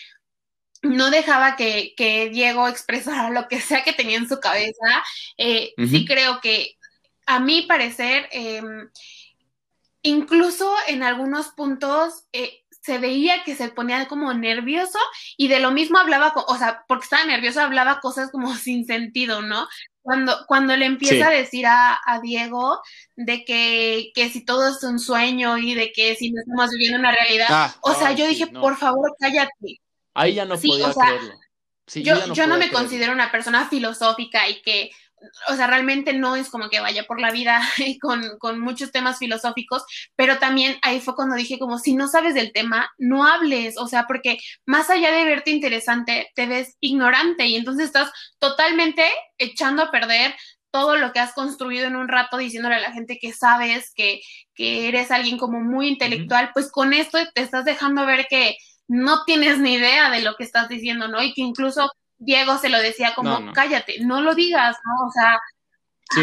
no 0.83 1.11
dejaba 1.11 1.57
que, 1.57 1.95
Diego 2.33 2.69
expresara 2.69 3.31
lo 3.31 3.49
que 3.49 3.61
sea 3.61 3.85
que 3.85 3.93
tenía 3.93 4.19
en 4.19 4.29
su 4.29 4.41
cabeza, 4.41 5.05
sí 5.37 6.05
creo 6.07 6.41
que 6.41 6.77
a 7.27 7.41
mi 7.41 7.63
parecer, 7.63 8.29
em, 8.31 8.89
incluso 10.03 10.73
en 10.87 11.03
algunos 11.03 11.49
puntos, 11.49 12.25
se 12.87 12.99
veía 12.99 13.43
que 13.43 13.57
se 13.57 13.69
ponía 13.69 14.07
como 14.07 14.33
nervioso 14.33 14.99
y 15.37 15.49
de 15.49 15.59
lo 15.59 15.73
mismo 15.73 15.99
hablaba, 15.99 16.33
o 16.47 16.57
sea, 16.57 16.85
porque 16.87 17.03
estaba 17.03 17.25
nervioso, 17.25 17.61
hablaba 17.61 17.99
cosas 17.99 18.31
como 18.31 18.55
sin 18.57 18.87
sentido, 18.87 19.43
¿no? 19.43 19.67
Cuando, 20.03 20.45
cuando 20.47 20.77
le 20.77 20.87
empieza 20.87 21.27
a 21.27 21.33
decir 21.33 21.67
a, 21.67 21.99
Diego 22.23 22.81
de 23.17 23.45
que, 23.45 24.13
que, 24.15 24.31
si 24.31 24.45
todo 24.45 24.69
es 24.69 24.81
un 24.85 25.01
sueño 25.01 25.59
y 25.59 25.75
de 25.75 25.91
que 25.91 26.15
si 26.15 26.31
no 26.31 26.41
estamos 26.43 26.71
viviendo 26.71 27.01
una 27.01 27.11
realidad, 27.11 27.49
ah, 27.51 27.75
o 27.81 27.93
sea, 27.93 28.13
yo 28.13 28.25
dije, 28.29 28.47
por 28.47 28.77
favor, 28.77 29.17
cállate. 29.19 29.81
Ahí 30.15 30.35
ya 30.35 30.45
no 30.45 30.55
podía 30.55 30.93
creerlo. 30.93 31.35
yo, 31.93 32.35
yo, 32.35 32.47
no, 32.47 32.57
me 32.57 32.71
considero 32.71 33.13
una 33.13 33.33
persona 33.33 33.69
filosófica 33.69 34.49
y 34.49 34.63
que 34.63 34.93
o 35.49 35.55
sea, 35.55 35.67
realmente 35.67 36.13
no 36.13 36.37
es 36.37 36.51
como 36.51 36.69
que 36.69 36.81
vaya 36.81 37.05
por 37.05 37.21
la 37.21 37.31
vida 37.31 37.61
con, 38.01 38.23
con, 38.39 38.61
muchos 38.61 38.93
temas 38.93 39.19
filosóficos, 39.19 39.85
pero 40.15 40.39
también 40.39 40.77
ahí 40.83 41.01
fue 41.01 41.15
cuando 41.15 41.37
dije 41.37 41.59
como, 41.59 41.79
si 41.79 41.95
no 41.95 42.09
sabes 42.09 42.35
del 42.35 42.53
tema, 42.53 42.91
no 42.99 43.27
hables, 43.27 43.79
o 43.79 43.87
sea, 43.87 44.07
porque 44.07 44.39
más 44.67 44.91
allá 44.91 45.13
de 45.13 45.25
verte 45.25 45.51
interesante, 45.51 46.31
te 46.35 46.47
ves 46.47 46.77
ignorante 46.81 47.47
y 47.47 47.57
entonces 47.57 47.87
estás 47.87 48.11
totalmente 48.39 49.05
echando 49.39 49.83
a 49.83 49.91
perder 49.91 50.35
todo 50.71 50.97
lo 50.97 51.13
que 51.13 51.21
has 51.21 51.33
construido 51.33 51.87
en 51.87 51.97
un 51.97 52.09
rato 52.09 52.37
diciéndole 52.37 52.75
a 52.75 52.81
la 52.81 52.93
gente 52.93 53.19
que 53.19 53.33
sabes, 53.33 53.93
que, 53.95 54.21
que 54.55 54.89
eres 54.89 55.11
alguien 55.11 55.39
como 55.39 55.61
muy 55.61 55.89
intelectual, 55.89 56.51
pues 56.53 56.71
con 56.71 56.93
esto 56.93 57.19
te 57.35 57.41
estás 57.41 57.65
dejando 57.65 58.05
ver 58.05 58.27
que 58.29 58.57
no 58.89 59.25
tienes 59.25 59.59
ni 59.59 59.75
idea 59.75 60.11
de 60.11 60.21
lo 60.21 60.37
que 60.37 60.45
estás 60.45 60.69
diciendo, 60.69 61.09
¿no? 61.09 61.23
Y 61.23 61.33
que 61.33 61.41
incluso 61.41 61.91
Diego 62.19 62.59
se 62.59 62.69
lo 62.69 62.79
decía 62.79 63.15
como, 63.15 63.53
cállate, 63.53 64.01
no 64.01 64.21
lo 64.21 64.35
digas, 64.35 64.77
¿no? 64.85 65.07
O 65.07 65.11
sea, 65.11 65.39
Sí, 66.15 66.23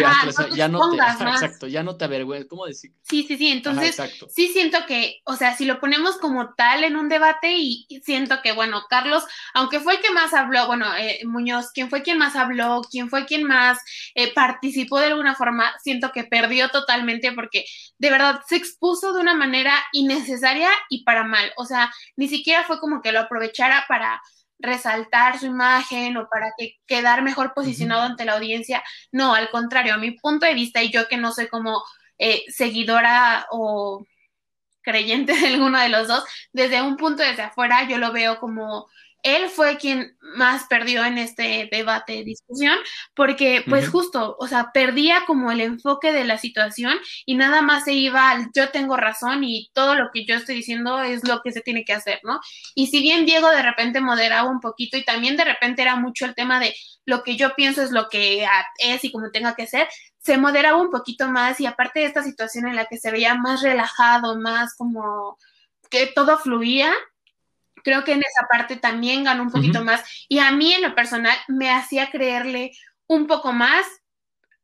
ya 0.56 0.70
no 0.70 0.92
te, 0.92 0.96
exacto, 0.96 1.68
ya 1.68 1.84
no 1.84 1.98
te 1.98 2.08
¿cómo 2.48 2.66
decir? 2.66 2.94
Sí, 3.02 3.26
sí, 3.28 3.38
sí, 3.38 3.50
entonces 3.50 4.00
sí 4.34 4.48
siento 4.48 4.86
que, 4.88 5.20
o 5.26 5.36
sea, 5.36 5.58
si 5.58 5.66
lo 5.66 5.82
ponemos 5.82 6.18
como 6.20 6.54
tal 6.54 6.86
en 6.86 6.96
un 6.96 7.10
debate 7.10 7.52
y, 7.58 7.86
siento 8.02 8.42
que, 8.42 8.54
bueno, 8.54 8.84
Carlos, 8.90 9.26
aunque 9.54 9.82
fue 9.82 9.96
el 9.96 10.02
que 10.02 10.12
más 10.12 10.34
habló, 10.34 10.68
bueno, 10.68 10.86
eh, 10.96 11.20
Muñoz, 11.26 11.72
quien 11.74 11.90
fue 11.90 12.02
quien 12.02 12.18
más 12.18 12.38
habló, 12.38 12.82
quien 12.90 13.10
fue 13.10 13.26
quien 13.26 13.44
más 13.44 13.78
eh, 14.16 14.34
participó 14.34 15.00
de 15.00 15.08
alguna 15.08 15.36
forma, 15.36 15.74
siento 15.84 16.14
que 16.14 16.24
perdió 16.24 16.70
totalmente 16.70 17.34
porque 17.34 17.66
de 17.98 18.10
verdad 18.10 18.40
se 18.48 18.56
expuso 18.56 19.12
de 19.12 19.20
una 19.20 19.34
manera 19.34 19.76
innecesaria 19.92 20.70
y 20.90 21.04
para 21.04 21.26
mal, 21.26 21.52
o 21.58 21.66
sea, 21.66 21.94
ni 22.16 22.30
siquiera 22.30 22.64
fue 22.64 22.80
como 22.80 23.02
que 23.02 23.12
lo 23.12 23.20
aprovechara 23.20 23.84
para 23.90 24.22
resaltar 24.64 25.38
su 25.38 25.46
imagen 25.46 26.18
o 26.18 26.28
para 26.30 26.54
que 26.58 26.80
quedar 26.88 27.22
mejor 27.22 27.54
posicionado 27.54 28.02
ante 28.02 28.26
la 28.26 28.34
audiencia. 28.34 28.84
No, 29.12 29.36
al 29.36 29.50
contrario, 29.50 29.94
a 29.94 29.98
mi 29.98 30.12
punto 30.12 30.46
de 30.46 30.56
vista 30.56 30.82
y 30.82 30.90
yo 30.90 31.08
que 31.08 31.18
no 31.18 31.32
soy 31.32 31.48
como 31.48 31.84
eh, 32.18 32.44
seguidora 32.50 33.46
o 33.52 34.06
creyente 34.82 35.34
de 35.40 35.48
alguno 35.48 35.80
de 35.80 35.90
los 35.90 36.08
dos, 36.08 36.24
desde 36.54 36.82
un 36.82 36.98
punto 36.98 37.24
desde 37.24 37.44
afuera 37.44 37.88
yo 37.88 37.98
lo 37.98 38.12
veo 38.12 38.40
como 38.40 38.88
él 39.24 39.50
fue 39.50 39.78
quien 39.78 40.18
más 40.36 40.66
perdió 40.68 41.04
en 41.06 41.18
este 41.18 41.70
debate, 41.72 42.24
discusión, 42.24 42.78
porque 43.16 43.64
pues 43.68 43.88
justo, 43.88 44.36
o 44.40 44.48
sea, 44.48 44.72
perdía 44.74 45.24
como 45.26 45.52
el 45.52 45.62
enfoque 45.62 46.12
de 46.12 46.26
la 46.26 46.38
situación 46.38 46.98
y 47.26 47.36
nada 47.36 47.62
más 47.62 47.86
se 47.86 47.94
iba 47.94 48.30
al 48.30 48.50
yo 48.54 48.70
tengo 48.70 48.98
razón 48.98 49.44
y 49.44 49.70
todo 49.74 49.96
lo 49.96 50.10
que 50.14 50.26
yo 50.26 50.36
estoy 50.36 50.56
diciendo 50.56 51.02
es 51.02 51.28
lo 51.28 51.42
que 51.42 51.52
se 51.52 51.62
tiene 51.62 51.86
que 51.86 51.94
hacer, 51.94 52.20
¿no? 52.24 52.40
Y 52.76 52.88
si 52.88 53.02
bien 53.02 53.26
Diego 53.26 53.50
de 53.50 53.62
repente 53.62 54.02
moderaba 54.02 54.50
un 54.50 54.60
poquito 54.60 54.98
y 54.98 55.06
también 55.06 55.38
de 55.38 55.46
repente 55.46 55.82
era 55.82 55.96
mucho 55.96 56.26
el 56.26 56.36
tema 56.36 56.60
de 56.60 56.76
lo 57.06 57.24
que 57.24 57.36
yo 57.38 57.56
pienso 57.56 57.82
es 57.82 57.92
lo 57.92 58.10
que 58.10 58.46
es 58.80 59.04
y 59.04 59.12
como 59.12 59.32
tenga 59.32 59.56
que 59.56 59.68
ser, 59.68 59.88
se 60.20 60.38
moderaba 60.38 60.82
un 60.82 60.90
poquito 60.90 61.30
más 61.30 61.60
y 61.60 61.66
aparte 61.66 62.00
de 62.00 62.06
esta 62.08 62.24
situación 62.24 62.68
en 62.68 62.76
la 62.76 62.86
que 62.86 62.98
se 62.98 63.12
veía 63.12 63.36
más 63.36 63.62
relajado, 63.62 64.38
más 64.40 64.76
como 64.76 65.38
que 65.90 66.08
todo 66.08 66.40
fluía, 66.40 66.92
creo 67.84 68.04
que 68.04 68.14
en 68.14 68.20
esa 68.20 68.48
parte 68.50 68.78
también 68.78 69.24
ganó 69.24 69.44
un 69.44 69.52
poquito 69.52 69.84
más. 69.84 70.04
Y 70.28 70.40
a 70.40 70.52
mí 70.52 70.74
en 70.74 70.82
lo 70.82 70.96
personal 70.96 71.38
me 71.48 71.70
hacía 71.72 72.10
creerle 72.10 72.72
un 73.08 73.28
poco 73.28 73.54
más 73.54 73.86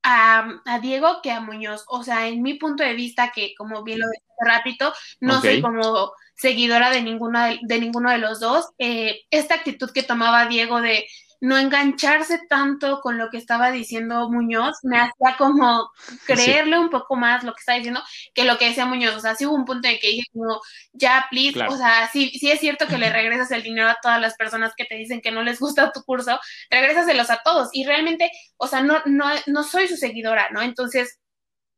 a, 0.03 0.79
Diego 0.81 1.19
que 1.21 1.31
a 1.31 1.41
Muñoz. 1.41 1.83
O 1.87 2.03
sea, 2.03 2.27
en 2.27 2.41
mi 2.41 2.55
punto 2.55 2.83
de 2.83 2.93
vista, 2.93 3.31
que 3.31 3.53
como 3.57 3.83
bien 3.83 3.99
lo 3.99 4.07
dije 4.09 4.23
rápido, 4.45 4.93
no 5.19 5.41
soy 5.41 5.61
como 5.61 6.13
seguidora 6.35 6.89
de, 6.89 7.01
ninguna 7.01 7.57
de, 7.61 7.79
ninguno 7.79 8.09
de 8.09 8.17
los 8.17 8.39
dos, 8.39 8.69
eh, 8.77 9.21
esta 9.29 9.55
actitud 9.55 9.91
que 9.91 10.03
tomaba 10.03 10.47
Diego 10.47 10.81
de 10.81 11.05
no 11.41 11.57
engancharse 11.57 12.39
tanto 12.49 12.99
con 13.01 13.17
lo 13.17 13.29
que 13.29 13.37
estaba 13.37 13.71
diciendo 13.71 14.29
Muñoz, 14.29 14.77
me 14.83 14.97
hacía 14.97 15.37
como 15.37 15.89
creerle 16.25 16.77
un 16.77 16.89
poco 16.89 17.15
más 17.15 17.43
lo 17.43 17.53
que 17.53 17.59
estaba 17.59 17.77
diciendo 17.77 18.01
que 18.33 18.43
lo 18.43 18.57
que 18.57 18.67
decía 18.69 18.85
Muñoz. 18.85 19.15
O 19.15 19.19
sea, 19.21 19.35
sí 19.35 19.45
hubo 19.45 19.55
un 19.55 19.65
punto 19.65 19.87
en 19.87 19.99
que 19.99 20.07
dije 20.07 20.27
como, 20.33 20.59
ya, 20.93 21.27
please, 21.29 21.61
o 21.67 21.77
sea, 21.77 22.09
sí, 22.11 22.29
sí 22.39 22.51
es 22.51 22.59
cierto 22.59 22.87
que 22.87 22.97
le 22.97 23.09
regresas 23.09 23.51
el 23.51 23.63
dinero 23.63 23.87
a 23.89 23.97
todas 24.01 24.19
las 24.19 24.35
personas 24.35 24.73
que 24.75 24.85
te 24.85 24.95
dicen 24.95 25.21
que 25.21 25.31
no 25.31 25.43
les 25.43 25.59
gusta 25.59 25.91
tu 25.91 26.03
curso, 26.03 26.39
regrésaselos 26.69 27.29
a 27.29 27.41
todos. 27.43 27.69
Y 27.71 27.85
realmente, 27.85 28.31
o 28.57 28.67
sea, 28.67 28.81
no, 28.81 29.01
no, 29.05 29.25
no 29.47 29.63
soy 29.63 29.87
su 29.87 29.95
seguidora, 29.95 30.49
¿no? 30.51 30.61
Entonces, 30.61 31.19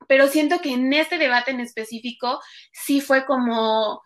pero 0.08 0.28
siento 0.28 0.60
que 0.60 0.74
en 0.74 0.92
este 0.94 1.18
debate 1.18 1.52
en 1.52 1.60
específico 1.60 2.42
sí 2.74 3.00
fue 3.02 3.26
como, 3.26 4.02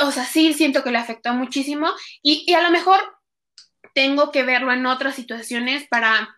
o 0.00 0.10
sea, 0.10 0.24
sí 0.24 0.52
siento 0.54 0.82
que 0.82 0.90
le 0.90 0.98
afectó 0.98 1.32
muchísimo 1.32 1.88
y, 2.22 2.44
y 2.46 2.54
a 2.54 2.62
lo 2.62 2.70
mejor 2.70 3.00
tengo 3.94 4.30
que 4.30 4.42
verlo 4.42 4.72
en 4.72 4.86
otras 4.86 5.14
situaciones 5.14 5.86
para 5.88 6.36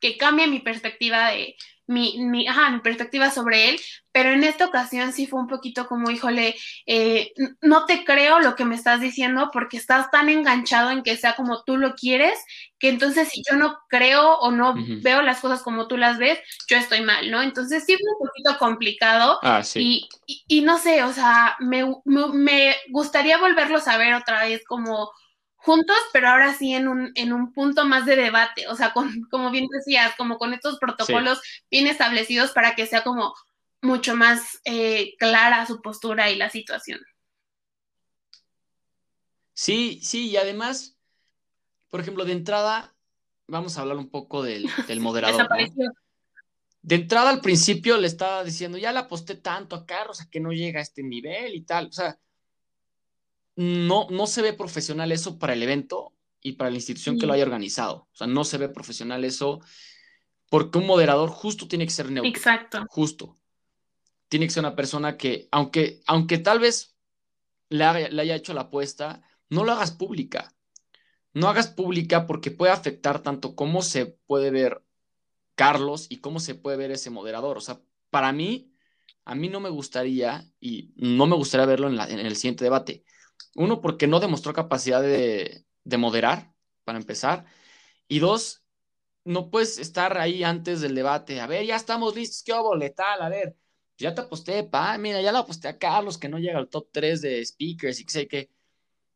que 0.00 0.16
cambie 0.16 0.46
mi 0.46 0.60
perspectiva 0.60 1.30
de 1.30 1.56
mi, 1.86 2.18
mi, 2.18 2.46
ajá, 2.46 2.70
mi 2.70 2.80
perspectiva 2.80 3.30
sobre 3.30 3.68
él, 3.68 3.80
pero 4.10 4.30
en 4.30 4.44
esta 4.44 4.66
ocasión 4.66 5.12
sí 5.12 5.26
fue 5.26 5.40
un 5.40 5.48
poquito 5.48 5.86
como, 5.86 6.10
híjole, 6.10 6.56
eh, 6.86 7.32
no 7.60 7.84
te 7.84 8.04
creo 8.04 8.40
lo 8.40 8.54
que 8.54 8.64
me 8.64 8.74
estás 8.74 9.00
diciendo 9.00 9.50
porque 9.52 9.76
estás 9.76 10.10
tan 10.10 10.28
enganchado 10.28 10.90
en 10.90 11.02
que 11.02 11.16
sea 11.16 11.34
como 11.34 11.62
tú 11.64 11.76
lo 11.76 11.94
quieres, 11.94 12.38
que 12.78 12.88
entonces 12.88 13.28
si 13.28 13.42
yo 13.48 13.56
no 13.56 13.78
creo 13.88 14.38
o 14.38 14.50
no 14.50 14.74
veo 15.02 15.22
las 15.22 15.40
cosas 15.40 15.62
como 15.62 15.86
tú 15.86 15.96
las 15.96 16.18
ves, 16.18 16.38
yo 16.68 16.76
estoy 16.76 17.02
mal, 17.02 17.30
¿no? 17.30 17.42
Entonces 17.42 17.84
sí 17.86 17.96
fue 17.96 18.10
un 18.18 18.28
poquito 18.28 18.58
complicado 18.58 19.38
ah, 19.42 19.62
y, 19.74 20.08
y, 20.26 20.62
no 20.62 20.78
sé, 20.78 21.02
o 21.02 21.12
sea, 21.12 21.56
me, 21.60 21.84
me, 22.04 22.28
me 22.28 22.76
gustaría 22.90 23.38
volverlos 23.38 23.88
a 23.88 23.98
ver 23.98 24.14
otra 24.14 24.44
vez 24.44 24.64
como 24.64 25.10
juntos, 25.64 25.96
pero 26.12 26.28
ahora 26.28 26.52
sí 26.52 26.74
en 26.74 26.88
un, 26.88 27.10
en 27.14 27.32
un 27.32 27.52
punto 27.52 27.86
más 27.86 28.04
de 28.04 28.16
debate, 28.16 28.68
o 28.68 28.76
sea, 28.76 28.92
con, 28.92 29.22
como 29.30 29.50
bien 29.50 29.66
decías, 29.68 30.14
como 30.16 30.36
con 30.36 30.52
estos 30.52 30.78
protocolos 30.78 31.40
bien 31.70 31.86
establecidos 31.86 32.50
para 32.52 32.74
que 32.74 32.86
sea 32.86 33.02
como 33.02 33.34
mucho 33.80 34.14
más 34.14 34.60
eh, 34.64 35.14
clara 35.18 35.64
su 35.66 35.80
postura 35.80 36.30
y 36.30 36.36
la 36.36 36.50
situación. 36.50 37.00
Sí, 39.54 40.00
sí, 40.02 40.28
y 40.28 40.36
además, 40.36 40.98
por 41.88 42.00
ejemplo, 42.00 42.26
de 42.26 42.32
entrada, 42.32 42.94
vamos 43.46 43.78
a 43.78 43.82
hablar 43.82 43.96
un 43.96 44.10
poco 44.10 44.42
del, 44.42 44.66
moderador. 45.00 45.48
De 46.82 46.94
entrada 46.96 47.30
al 47.30 47.40
principio 47.40 47.96
le 47.96 48.06
estaba 48.06 48.44
diciendo, 48.44 48.76
ya 48.76 48.92
le 48.92 48.98
aposté 48.98 49.36
tanto 49.36 49.76
a 49.76 49.86
Carlos 49.86 50.20
a 50.20 50.28
que 50.28 50.40
no 50.40 50.52
llega 50.52 50.80
a 50.80 50.82
este 50.82 51.02
nivel 51.02 51.54
y 51.54 51.62
tal. 51.62 51.86
O 51.86 51.92
sea, 51.92 52.18
no, 53.56 54.08
no 54.10 54.26
se 54.26 54.42
ve 54.42 54.52
profesional 54.52 55.12
eso 55.12 55.38
para 55.38 55.52
el 55.52 55.62
evento 55.62 56.12
y 56.40 56.52
para 56.52 56.70
la 56.70 56.76
institución 56.76 57.18
que 57.18 57.26
lo 57.26 57.32
haya 57.32 57.44
organizado. 57.44 58.08
O 58.12 58.16
sea, 58.16 58.26
no 58.26 58.44
se 58.44 58.58
ve 58.58 58.68
profesional 58.68 59.24
eso 59.24 59.60
porque 60.50 60.78
un 60.78 60.86
moderador 60.86 61.30
justo 61.30 61.66
tiene 61.66 61.86
que 61.86 61.92
ser 61.92 62.10
neutro. 62.10 62.28
Exacto. 62.28 62.84
Justo. 62.88 63.38
Tiene 64.28 64.46
que 64.46 64.52
ser 64.52 64.62
una 64.62 64.76
persona 64.76 65.16
que, 65.16 65.48
aunque, 65.50 66.00
aunque 66.06 66.38
tal 66.38 66.58
vez 66.58 66.96
le, 67.68 68.10
le 68.10 68.22
haya 68.22 68.36
hecho 68.36 68.54
la 68.54 68.62
apuesta, 68.62 69.22
no 69.48 69.64
lo 69.64 69.72
hagas 69.72 69.92
pública. 69.92 70.54
No 71.32 71.48
hagas 71.48 71.68
pública 71.68 72.26
porque 72.26 72.50
puede 72.50 72.72
afectar 72.72 73.22
tanto 73.22 73.56
cómo 73.56 73.82
se 73.82 74.06
puede 74.06 74.50
ver 74.50 74.84
Carlos 75.54 76.06
y 76.08 76.18
cómo 76.18 76.40
se 76.40 76.54
puede 76.54 76.76
ver 76.76 76.90
ese 76.90 77.10
moderador. 77.10 77.56
O 77.56 77.60
sea, 77.60 77.80
para 78.10 78.32
mí, 78.32 78.72
a 79.24 79.34
mí 79.34 79.48
no 79.48 79.60
me 79.60 79.70
gustaría 79.70 80.48
y 80.60 80.92
no 80.96 81.26
me 81.26 81.36
gustaría 81.36 81.66
verlo 81.66 81.88
en, 81.88 81.98
en 81.98 82.26
el 82.26 82.36
siguiente 82.36 82.64
debate. 82.64 83.04
Uno, 83.56 83.80
porque 83.80 84.06
no 84.06 84.20
demostró 84.20 84.52
capacidad 84.52 85.02
de, 85.02 85.64
de 85.84 85.96
moderar, 85.96 86.52
para 86.84 86.98
empezar. 86.98 87.46
Y 88.08 88.18
dos, 88.18 88.64
no 89.24 89.50
puedes 89.50 89.78
estar 89.78 90.18
ahí 90.18 90.44
antes 90.44 90.80
del 90.80 90.94
debate. 90.94 91.40
A 91.40 91.46
ver, 91.46 91.64
ya 91.66 91.76
estamos 91.76 92.14
listos, 92.14 92.42
qué 92.44 92.52
hubo, 92.52 92.76
letal, 92.76 93.22
a 93.22 93.28
ver. 93.28 93.56
Ya 93.96 94.14
te 94.14 94.22
aposté, 94.22 94.64
pa, 94.64 94.98
mira, 94.98 95.20
ya 95.22 95.32
le 95.32 95.38
aposté 95.38 95.68
a 95.68 95.78
Carlos 95.78 96.18
que 96.18 96.28
no 96.28 96.38
llega 96.38 96.58
al 96.58 96.68
top 96.68 96.88
3 96.92 97.20
de 97.22 97.44
speakers 97.44 98.00
y 98.00 98.04
que 98.04 98.12
sé 98.12 98.28
que. 98.28 98.50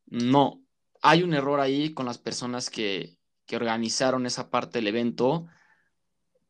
No, 0.07 0.63
hay 1.03 1.23
un 1.23 1.35
error 1.35 1.61
ahí 1.61 1.93
con 1.93 2.07
las 2.07 2.19
personas 2.19 2.71
que, 2.71 3.19
que 3.45 3.57
organizaron 3.57 4.25
esa 4.27 4.51
parte 4.51 4.79
del 4.79 4.89
evento. 4.89 5.47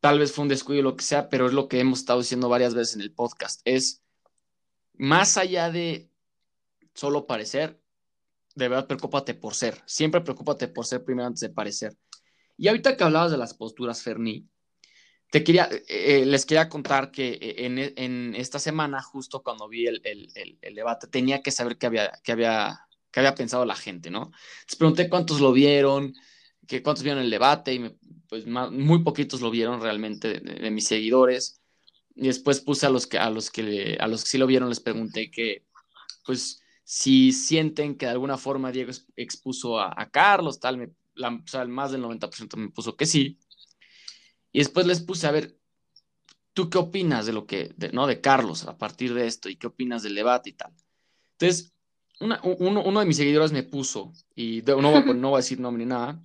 Tal 0.00 0.18
vez 0.18 0.32
fue 0.32 0.42
un 0.42 0.48
descuido, 0.48 0.82
lo 0.82 0.96
que 0.96 1.04
sea, 1.04 1.28
pero 1.28 1.46
es 1.46 1.52
lo 1.52 1.68
que 1.68 1.80
hemos 1.80 2.00
estado 2.00 2.20
diciendo 2.20 2.48
varias 2.48 2.74
veces 2.74 2.94
en 2.94 3.00
el 3.00 3.12
podcast. 3.12 3.60
Es 3.64 4.02
más 4.94 5.36
allá 5.36 5.70
de 5.70 6.07
solo 6.98 7.26
parecer, 7.26 7.80
de 8.54 8.68
verdad, 8.68 8.88
preocúpate 8.88 9.34
por 9.34 9.54
ser. 9.54 9.80
Siempre 9.86 10.20
preocúpate 10.20 10.66
por 10.66 10.84
ser 10.84 11.04
primero 11.04 11.28
antes 11.28 11.40
de 11.40 11.50
parecer. 11.50 11.96
Y 12.56 12.66
ahorita 12.66 12.96
que 12.96 13.04
hablabas 13.04 13.30
de 13.30 13.38
las 13.38 13.54
posturas, 13.54 14.02
Ferni, 14.02 14.48
te 15.30 15.44
quería, 15.44 15.68
eh, 15.70 15.84
eh, 15.88 16.26
les 16.26 16.44
quería 16.44 16.68
contar 16.68 17.12
que 17.12 17.38
eh, 17.40 17.66
en, 17.66 17.78
en, 17.78 18.34
esta 18.34 18.58
semana, 18.58 19.00
justo 19.00 19.42
cuando 19.44 19.68
vi 19.68 19.86
el, 19.86 20.00
el, 20.04 20.58
el, 20.60 20.74
debate, 20.74 21.06
tenía 21.06 21.40
que 21.40 21.52
saber 21.52 21.78
qué 21.78 21.86
había, 21.86 22.12
qué 22.24 22.32
había, 22.32 22.80
qué 23.12 23.20
había 23.20 23.36
pensado 23.36 23.64
la 23.64 23.76
gente, 23.76 24.10
¿no? 24.10 24.32
Les 24.66 24.74
pregunté 24.76 25.08
cuántos 25.08 25.40
lo 25.40 25.52
vieron, 25.52 26.14
que 26.66 26.82
cuántos 26.82 27.04
vieron 27.04 27.22
el 27.22 27.30
debate, 27.30 27.74
y 27.74 27.96
pues 28.28 28.44
muy 28.46 29.04
poquitos 29.04 29.40
lo 29.40 29.50
vieron 29.52 29.80
realmente 29.80 30.40
de, 30.40 30.70
mis 30.70 30.88
seguidores. 30.88 31.60
Y 32.16 32.26
después 32.26 32.60
puse 32.60 32.86
a 32.86 32.90
los 32.90 33.06
que, 33.06 33.18
a 33.18 33.30
los 33.30 33.50
que, 33.50 33.96
a 34.00 34.08
los 34.08 34.24
que 34.24 34.30
sí 34.30 34.38
lo 34.38 34.48
vieron, 34.48 34.68
les 34.68 34.80
pregunté 34.80 35.30
que, 35.30 35.64
pues, 36.26 36.60
si 36.90 37.32
sienten 37.32 37.98
que 37.98 38.06
de 38.06 38.12
alguna 38.12 38.38
forma 38.38 38.72
Diego 38.72 38.92
expuso 39.14 39.78
a, 39.78 40.08
Carlos, 40.10 40.58
tal, 40.58 40.78
me, 40.78 40.86
o 40.86 41.42
sea, 41.44 41.66
más 41.66 41.92
del 41.92 42.00
90% 42.00 42.56
me 42.56 42.70
puso 42.70 42.96
que 42.96 43.04
sí. 43.04 43.38
Y 44.52 44.60
después 44.60 44.86
les 44.86 45.02
puse 45.02 45.26
a 45.26 45.30
ver, 45.30 45.58
¿tú 46.54 46.70
qué 46.70 46.78
opinas 46.78 47.26
de 47.26 47.34
lo 47.34 47.46
que, 47.46 47.74
no, 47.92 48.06
de 48.06 48.22
Carlos 48.22 48.64
a 48.64 48.78
partir 48.78 49.12
de 49.12 49.26
esto 49.26 49.50
y 49.50 49.56
qué 49.56 49.66
opinas 49.66 50.02
del 50.02 50.14
debate 50.14 50.48
y 50.48 50.52
tal? 50.54 50.72
Entonces, 51.32 51.74
uno, 52.20 53.00
de 53.00 53.04
mis 53.04 53.18
seguidores 53.18 53.52
me 53.52 53.64
puso, 53.64 54.14
y 54.34 54.62
no, 54.62 54.90
voy, 54.90 55.02
no 55.14 55.28
voy 55.28 55.36
a 55.36 55.44
decir 55.44 55.60
nombre 55.60 55.84
ni 55.84 55.90
nada, 55.90 56.22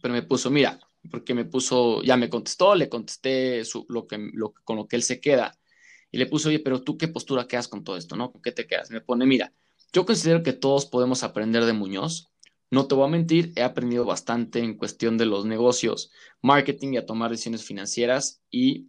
pero 0.00 0.14
me 0.14 0.22
puso, 0.22 0.50
mira, 0.50 0.80
porque 1.10 1.34
me 1.34 1.44
puso, 1.44 2.02
ya 2.02 2.16
me 2.16 2.30
contestó, 2.30 2.74
le 2.74 2.88
contesté 2.88 3.62
lo 3.88 4.06
que, 4.06 4.30
lo, 4.32 4.54
con 4.64 4.78
lo 4.78 4.88
que 4.88 4.96
él 4.96 5.02
se 5.02 5.20
queda, 5.20 5.54
y 6.10 6.16
le 6.16 6.24
puso, 6.24 6.48
oye, 6.48 6.60
pero 6.60 6.82
tú 6.82 6.96
qué 6.96 7.08
postura 7.08 7.46
quedas 7.46 7.68
con 7.68 7.84
todo 7.84 7.98
esto, 7.98 8.16
¿no? 8.16 8.32
¿Con 8.32 8.40
qué 8.40 8.52
te 8.52 8.66
quedas? 8.66 8.90
Me 8.90 9.02
pone, 9.02 9.26
mira, 9.26 9.52
yo 9.92 10.06
considero 10.06 10.42
que 10.42 10.52
todos 10.52 10.86
podemos 10.86 11.22
aprender 11.22 11.64
de 11.64 11.72
Muñoz. 11.72 12.30
No 12.70 12.86
te 12.86 12.94
voy 12.94 13.04
a 13.04 13.10
mentir, 13.10 13.52
he 13.56 13.62
aprendido 13.62 14.04
bastante 14.04 14.60
en 14.60 14.76
cuestión 14.78 15.18
de 15.18 15.26
los 15.26 15.44
negocios, 15.44 16.10
marketing 16.40 16.94
y 16.94 16.96
a 16.96 17.06
tomar 17.06 17.30
decisiones 17.30 17.64
financieras 17.64 18.42
y, 18.50 18.88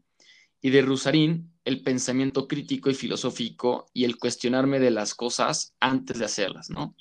y 0.62 0.70
de 0.70 0.82
Rusarín, 0.82 1.52
el 1.66 1.84
pensamiento 1.84 2.48
crítico 2.48 2.90
y 2.90 2.94
filosófico 2.94 3.88
y 3.94 4.06
el 4.06 4.18
cuestionarme 4.18 4.80
de 4.80 4.92
las 4.92 5.14
cosas 5.14 5.76
antes 5.80 6.20
de 6.20 6.26
hacerlas, 6.26 6.70
¿no? 6.70 6.96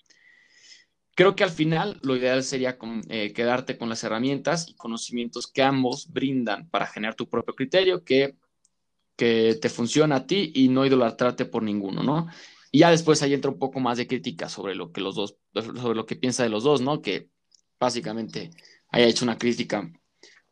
Creo 1.14 1.36
que 1.36 1.44
al 1.44 1.50
final 1.50 2.00
lo 2.02 2.16
ideal 2.16 2.42
sería 2.42 2.78
eh, 3.08 3.32
quedarte 3.32 3.76
con 3.76 3.88
las 3.88 4.02
herramientas 4.02 4.68
y 4.68 4.74
conocimientos 4.74 5.46
que 5.46 5.62
ambos 5.62 6.10
brindan 6.10 6.68
para 6.70 6.86
generar 6.86 7.14
tu 7.14 7.28
propio 7.28 7.54
criterio 7.54 8.02
que, 8.02 8.34
que 9.14 9.58
te 9.60 9.68
funciona 9.68 10.16
a 10.16 10.26
ti 10.26 10.52
y 10.54 10.68
no 10.68 10.86
idolatrarte 10.86 11.44
por 11.44 11.62
ninguno, 11.62 12.02
¿no? 12.02 12.28
Y 12.74 12.80
ya 12.80 12.90
después 12.90 13.22
ahí 13.22 13.34
entra 13.34 13.50
un 13.50 13.58
poco 13.58 13.80
más 13.80 13.98
de 13.98 14.06
crítica 14.06 14.48
sobre 14.48 14.74
lo 14.74 14.92
que 14.92 15.02
los 15.02 15.14
dos, 15.14 15.36
sobre 15.54 15.94
lo 15.94 16.06
que 16.06 16.16
piensa 16.16 16.42
de 16.42 16.48
los 16.48 16.64
dos, 16.64 16.80
¿no? 16.80 17.02
Que 17.02 17.28
básicamente 17.78 18.50
haya 18.88 19.06
hecho 19.06 19.26
una 19.26 19.36
crítica 19.36 19.92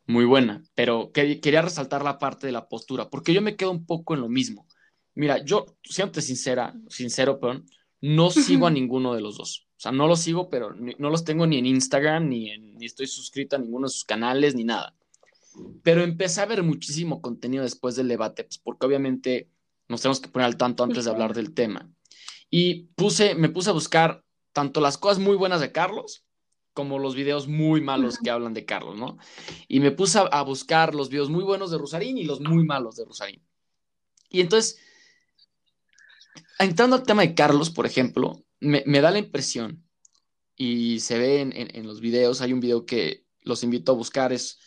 muy 0.06 0.26
buena, 0.26 0.62
pero 0.74 1.12
quería 1.12 1.62
resaltar 1.62 2.04
la 2.04 2.18
parte 2.18 2.46
de 2.46 2.52
la 2.52 2.68
postura, 2.68 3.08
porque 3.08 3.32
yo 3.32 3.40
me 3.40 3.56
quedo 3.56 3.70
un 3.70 3.86
poco 3.86 4.14
en 4.14 4.20
lo 4.20 4.28
mismo. 4.28 4.66
Mira, 5.14 5.42
yo, 5.44 5.66
siempre 5.82 6.20
sincera, 6.20 6.74
sincero, 6.88 7.40
perdón, 7.40 7.66
no 8.02 8.30
sigo 8.30 8.66
a 8.66 8.70
ninguno 8.70 9.14
de 9.14 9.22
los 9.22 9.38
dos. 9.38 9.68
O 9.76 9.80
sea, 9.80 9.92
no 9.92 10.06
los 10.06 10.20
sigo, 10.20 10.50
pero 10.50 10.74
no 10.74 11.10
los 11.10 11.24
tengo 11.24 11.46
ni 11.46 11.58
en 11.58 11.66
Instagram, 11.66 12.28
ni, 12.28 12.58
ni 12.58 12.84
estoy 12.84 13.06
suscrito 13.06 13.56
a 13.56 13.58
ninguno 13.58 13.86
de 13.86 13.92
sus 13.92 14.04
canales, 14.04 14.54
ni 14.54 14.64
nada. 14.64 14.94
Pero 15.82 16.02
empecé 16.02 16.42
a 16.42 16.46
ver 16.46 16.62
muchísimo 16.62 17.22
contenido 17.22 17.62
después 17.62 17.96
del 17.96 18.08
debate, 18.08 18.44
pues 18.44 18.58
porque 18.58 18.86
obviamente 18.86 19.48
nos 19.88 20.02
tenemos 20.02 20.20
que 20.20 20.28
poner 20.28 20.46
al 20.46 20.56
tanto 20.56 20.84
antes 20.84 21.04
de 21.04 21.10
hablar 21.10 21.34
del 21.34 21.54
tema. 21.54 21.90
Y 22.50 22.88
puse, 22.96 23.34
me 23.34 23.48
puse 23.48 23.70
a 23.70 23.74
buscar 23.74 24.24
tanto 24.52 24.80
las 24.80 24.98
cosas 24.98 25.18
muy 25.18 25.36
buenas 25.36 25.60
de 25.60 25.72
Carlos 25.72 26.24
como 26.72 26.98
los 26.98 27.14
videos 27.14 27.48
muy 27.48 27.80
malos 27.80 28.18
que 28.18 28.30
hablan 28.30 28.54
de 28.54 28.64
Carlos, 28.64 28.98
¿no? 28.98 29.18
Y 29.68 29.80
me 29.80 29.90
puse 29.90 30.18
a, 30.18 30.42
buscar 30.42 30.94
los 30.94 31.08
videos 31.08 31.30
muy 31.30 31.44
buenos 31.44 31.70
de 31.70 31.78
Rosarín 31.78 32.16
y 32.16 32.24
los 32.24 32.40
muy 32.40 32.64
malos 32.64 32.96
de 32.96 33.04
Rosarín. 33.04 33.42
Y 34.28 34.40
entonces, 34.40 34.78
entrando 36.58 36.96
al 36.96 37.02
tema 37.02 37.22
de 37.22 37.34
Carlos, 37.34 37.70
por 37.70 37.86
ejemplo, 37.86 38.44
me, 38.60 38.82
da 39.00 39.10
la 39.10 39.18
impresión, 39.18 39.84
y 40.56 41.00
se 41.00 41.18
ve 41.18 41.40
en, 41.40 41.52
en, 41.54 41.86
los 41.86 42.00
videos, 42.00 42.40
hay 42.40 42.52
un 42.52 42.60
video 42.60 42.84
que 42.84 43.24
los 43.42 43.64
invito 43.64 43.92
a 43.92 43.96
buscar, 43.96 44.32
es, 44.32 44.58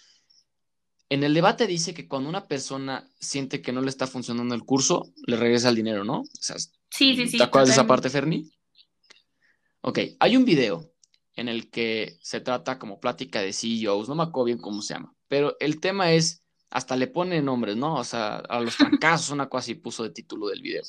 en 1.10 1.24
el 1.24 1.34
debate 1.34 1.68
dice 1.68 1.94
que 1.94 2.08
cuando 2.08 2.30
una 2.30 2.48
persona 2.48 3.08
siente 3.20 3.62
que 3.62 3.72
no 3.72 3.82
le 3.82 3.90
está 3.90 4.08
funcionando 4.08 4.56
el 4.56 4.64
curso, 4.64 5.14
le 5.28 5.38
regresa 5.38 5.70
el 5.70 5.76
dinero, 5.76 6.04
¿no? 6.04 6.22
O 6.22 6.42
sea, 6.42 6.58
Sí, 6.94 7.16
sí, 7.16 7.28
sí. 7.28 7.38
¿Te 7.38 7.44
acuerdas 7.44 7.70
de 7.70 7.74
esa 7.74 7.88
parte, 7.88 8.08
Ferni? 8.08 8.52
Ok, 9.82 10.00
hay 10.20 10.38
un 10.38 10.46
video 10.46 10.94
en 11.36 11.50
el 11.50 11.72
que 11.72 12.20
se 12.22 12.40
trata 12.40 12.78
como 12.78 13.00
plática 13.00 13.42
de 13.42 13.52
CEOs, 13.52 14.08
no 14.08 14.14
me 14.14 14.22
acuerdo 14.22 14.46
bien 14.46 14.60
cómo 14.60 14.84
se 14.84 14.94
llama, 14.94 15.16
pero 15.28 15.58
el 15.60 15.80
tema 15.80 16.12
es, 16.12 16.44
hasta 16.70 16.96
le 16.96 17.08
pone 17.08 17.42
nombres, 17.42 17.78
¿no? 17.78 17.96
O 17.96 18.04
sea, 18.04 18.36
a 18.36 18.60
los 18.60 18.78
trancazos, 18.78 19.32
una 19.32 19.50
cosa 19.50 19.64
así 19.64 19.74
puso 19.74 20.04
de 20.04 20.12
título 20.12 20.50
del 20.50 20.62
video. 20.62 20.84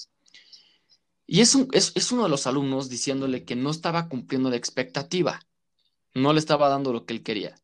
Y 1.27 1.41
es, 1.41 1.57
es, 1.73 1.93
es 1.95 2.13
uno 2.13 2.25
de 2.25 2.29
los 2.29 2.47
alumnos 2.47 2.91
diciéndole 2.91 3.47
que 3.47 3.57
no 3.57 3.71
estaba 3.71 4.11
cumpliendo 4.11 4.51
la 4.51 4.57
expectativa, 4.57 5.41
no 6.13 6.35
le 6.35 6.39
estaba 6.39 6.69
dando 6.69 6.93
lo 6.93 7.07
que 7.07 7.15
él 7.15 7.23
quería. 7.23 7.55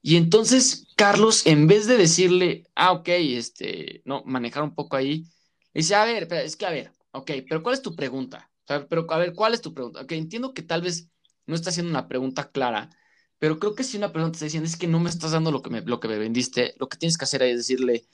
Y 0.00 0.16
entonces 0.16 0.86
Carlos, 0.96 1.46
en 1.46 1.66
vez 1.66 1.86
de 1.86 1.98
decirle, 1.98 2.64
ah, 2.74 2.92
ok, 2.92 3.08
este, 3.08 4.00
no, 4.06 4.22
manejar 4.24 4.62
un 4.62 4.74
poco 4.74 4.96
ahí, 4.96 5.26
dice, 5.74 5.94
a 5.94 6.06
ver, 6.06 6.26
es 6.32 6.56
que 6.56 6.64
a 6.64 6.70
ver, 6.70 6.94
Ok, 7.12 7.30
pero 7.48 7.62
¿cuál 7.62 7.74
es 7.74 7.82
tu 7.82 7.94
pregunta? 7.94 8.50
pero 8.88 9.04
a 9.12 9.18
ver, 9.18 9.34
¿cuál 9.34 9.54
es 9.54 9.60
tu 9.60 9.74
pregunta? 9.74 10.00
Ok, 10.00 10.12
entiendo 10.12 10.54
que 10.54 10.62
tal 10.62 10.82
vez 10.82 11.08
no 11.46 11.56
está 11.56 11.70
haciendo 11.70 11.90
una 11.90 12.06
pregunta 12.06 12.50
clara, 12.52 12.90
pero 13.38 13.58
creo 13.58 13.74
que 13.74 13.82
si 13.82 13.96
una 13.96 14.12
pregunta 14.12 14.36
está 14.36 14.44
diciendo 14.44 14.68
es 14.68 14.76
que 14.76 14.86
no 14.86 15.00
me 15.00 15.10
estás 15.10 15.32
dando 15.32 15.50
lo 15.50 15.62
que 15.62 15.70
me, 15.70 15.80
lo 15.80 15.98
que 15.98 16.08
me 16.08 16.18
vendiste, 16.18 16.74
lo 16.78 16.88
que 16.88 16.98
tienes 16.98 17.18
que 17.18 17.24
hacer 17.24 17.42
es 17.42 17.56
decirle, 17.56 18.06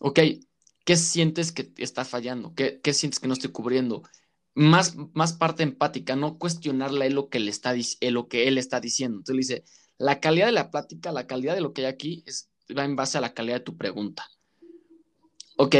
ok, 0.00 0.20
¿qué 0.84 0.96
sientes 0.96 1.52
que 1.52 1.72
está 1.78 2.04
fallando? 2.04 2.54
¿Qué, 2.54 2.80
qué 2.82 2.92
sientes 2.92 3.20
que 3.20 3.28
no 3.28 3.34
estoy 3.34 3.52
cubriendo? 3.52 4.02
Más, 4.54 4.96
más 5.14 5.32
parte 5.32 5.62
empática, 5.62 6.14
no 6.16 6.36
cuestionarle 6.36 7.08
lo 7.08 7.30
que, 7.30 7.38
está, 7.48 7.74
lo 8.02 8.28
que 8.28 8.48
él 8.48 8.58
está 8.58 8.80
diciendo. 8.80 9.18
Entonces 9.18 9.34
le 9.34 9.54
dice, 9.54 9.64
la 9.98 10.20
calidad 10.20 10.46
de 10.46 10.52
la 10.52 10.70
plática, 10.70 11.12
la 11.12 11.26
calidad 11.26 11.54
de 11.54 11.62
lo 11.62 11.72
que 11.72 11.82
hay 11.82 11.86
aquí 11.86 12.22
es, 12.26 12.50
va 12.76 12.84
en 12.84 12.96
base 12.96 13.16
a 13.16 13.22
la 13.22 13.32
calidad 13.32 13.56
de 13.58 13.64
tu 13.64 13.76
pregunta. 13.76 14.28
Ok, 15.56 15.76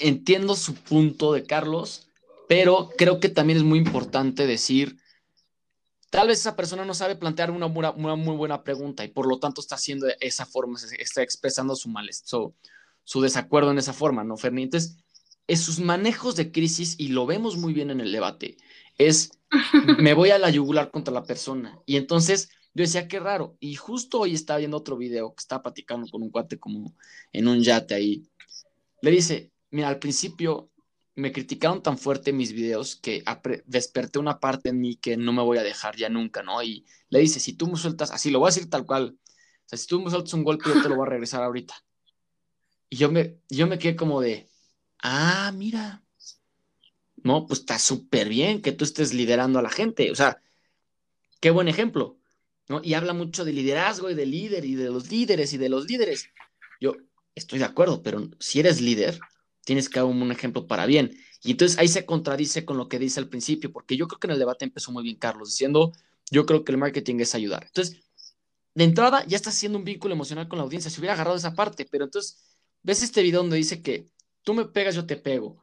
entiendo 0.00 0.56
su 0.56 0.74
punto 0.74 1.32
de 1.32 1.44
Carlos, 1.44 2.08
pero 2.48 2.90
creo 2.96 3.20
que 3.20 3.28
también 3.28 3.58
es 3.58 3.64
muy 3.64 3.78
importante 3.78 4.46
decir, 4.46 4.98
tal 6.10 6.28
vez 6.28 6.40
esa 6.40 6.56
persona 6.56 6.84
no 6.84 6.94
sabe 6.94 7.16
plantear 7.16 7.50
una, 7.50 7.68
muy 7.68 8.36
buena 8.36 8.64
pregunta 8.64 9.04
y 9.04 9.08
por 9.08 9.26
lo 9.26 9.38
tanto 9.38 9.60
está 9.60 9.76
haciendo 9.76 10.06
esa 10.20 10.46
forma, 10.46 10.78
está 10.98 11.22
expresando 11.22 11.76
su 11.76 11.88
malestar, 11.88 12.40
su 13.04 13.20
desacuerdo 13.20 13.70
en 13.70 13.78
esa 13.78 13.92
forma, 13.92 14.24
¿no, 14.24 14.36
Ferni? 14.36 14.64
Entonces, 14.64 14.96
es 15.46 15.60
sus 15.62 15.80
manejos 15.80 16.36
de 16.36 16.52
crisis, 16.52 16.94
y 16.98 17.08
lo 17.08 17.26
vemos 17.26 17.56
muy 17.56 17.72
bien 17.72 17.90
en 17.90 18.00
el 18.00 18.12
debate, 18.12 18.56
es, 18.98 19.32
me 19.98 20.14
voy 20.14 20.30
a 20.30 20.38
la 20.38 20.50
yugular 20.50 20.90
contra 20.90 21.12
la 21.12 21.24
persona. 21.24 21.78
Y 21.86 21.96
entonces 21.96 22.50
yo 22.74 22.82
decía, 22.82 23.08
qué 23.08 23.18
raro. 23.18 23.56
Y 23.58 23.74
justo 23.74 24.20
hoy 24.20 24.34
estaba 24.34 24.58
viendo 24.58 24.76
otro 24.76 24.96
video 24.96 25.34
que 25.34 25.40
estaba 25.40 25.62
platicando 25.62 26.08
con 26.08 26.22
un 26.22 26.30
cuate 26.30 26.58
como 26.58 26.94
en 27.32 27.48
un 27.48 27.62
yate 27.62 27.94
ahí. 27.94 28.28
Le 29.02 29.10
dice, 29.10 29.50
mira, 29.70 29.88
al 29.88 29.98
principio 29.98 30.70
me 31.14 31.32
criticaron 31.32 31.82
tan 31.82 31.98
fuerte 31.98 32.32
mis 32.32 32.52
videos 32.52 32.96
que 32.96 33.22
desperté 33.66 34.18
una 34.18 34.40
parte 34.40 34.70
en 34.70 34.80
mí 34.80 34.96
que 34.96 35.16
no 35.16 35.32
me 35.32 35.42
voy 35.42 35.58
a 35.58 35.62
dejar 35.62 35.96
ya 35.96 36.08
nunca, 36.08 36.42
¿no? 36.42 36.62
Y 36.62 36.86
le 37.08 37.20
dice, 37.20 37.40
si 37.40 37.54
tú 37.54 37.66
me 37.66 37.76
sueltas, 37.76 38.10
así 38.10 38.30
lo 38.30 38.38
voy 38.38 38.48
a 38.48 38.54
decir 38.54 38.70
tal 38.70 38.86
cual, 38.86 39.18
o 39.18 39.68
sea, 39.68 39.78
si 39.78 39.86
tú 39.86 40.00
me 40.00 40.10
sueltas 40.10 40.32
un 40.34 40.44
golpe, 40.44 40.70
yo 40.70 40.82
te 40.82 40.88
lo 40.88 40.96
voy 40.96 41.06
a 41.06 41.10
regresar 41.10 41.42
ahorita. 41.42 41.74
Y 42.88 42.96
yo 42.96 43.10
me, 43.10 43.38
yo 43.48 43.66
me 43.66 43.78
quedé 43.78 43.96
como 43.96 44.20
de, 44.20 44.48
ah, 44.98 45.52
mira, 45.54 46.02
no, 47.22 47.46
pues 47.46 47.60
está 47.60 47.78
súper 47.78 48.28
bien 48.28 48.62
que 48.62 48.72
tú 48.72 48.84
estés 48.84 49.12
liderando 49.12 49.58
a 49.58 49.62
la 49.62 49.70
gente, 49.70 50.10
o 50.10 50.14
sea, 50.14 50.42
qué 51.40 51.50
buen 51.50 51.68
ejemplo, 51.68 52.18
¿no? 52.68 52.80
Y 52.82 52.94
habla 52.94 53.12
mucho 53.12 53.44
de 53.44 53.52
liderazgo 53.52 54.10
y 54.10 54.14
de 54.14 54.26
líder 54.26 54.64
y 54.64 54.74
de 54.74 54.90
los 54.90 55.10
líderes 55.10 55.52
y 55.52 55.58
de 55.58 55.68
los 55.68 55.86
líderes. 55.86 56.30
Yo 56.80 56.94
estoy 57.34 57.58
de 57.58 57.64
acuerdo, 57.66 58.02
pero 58.02 58.28
si 58.38 58.60
eres 58.60 58.80
líder, 58.80 59.18
tienes 59.64 59.88
que 59.88 60.00
dar 60.00 60.06
un 60.06 60.32
ejemplo 60.32 60.66
para 60.66 60.86
bien. 60.86 61.16
Y 61.42 61.52
entonces 61.52 61.78
ahí 61.78 61.88
se 61.88 62.04
contradice 62.04 62.64
con 62.64 62.76
lo 62.76 62.88
que 62.88 62.98
dice 62.98 63.20
al 63.20 63.28
principio, 63.28 63.72
porque 63.72 63.96
yo 63.96 64.06
creo 64.08 64.20
que 64.20 64.26
en 64.26 64.32
el 64.32 64.38
debate 64.38 64.64
empezó 64.64 64.92
muy 64.92 65.02
bien 65.02 65.16
Carlos, 65.16 65.50
diciendo, 65.50 65.92
yo 66.30 66.46
creo 66.46 66.64
que 66.64 66.72
el 66.72 66.78
marketing 66.78 67.20
es 67.20 67.34
ayudar. 67.34 67.64
Entonces, 67.64 68.02
de 68.74 68.84
entrada 68.84 69.24
ya 69.26 69.36
estás 69.36 69.54
haciendo 69.54 69.78
un 69.78 69.84
vínculo 69.84 70.14
emocional 70.14 70.48
con 70.48 70.58
la 70.58 70.64
audiencia, 70.64 70.90
se 70.90 71.00
hubiera 71.00 71.14
agarrado 71.14 71.36
esa 71.36 71.54
parte, 71.54 71.86
pero 71.90 72.04
entonces 72.04 72.42
ves 72.82 73.02
este 73.02 73.22
video 73.22 73.40
donde 73.40 73.56
dice 73.56 73.82
que 73.82 74.08
tú 74.42 74.54
me 74.54 74.66
pegas, 74.66 74.94
yo 74.94 75.06
te 75.06 75.16
pego. 75.16 75.60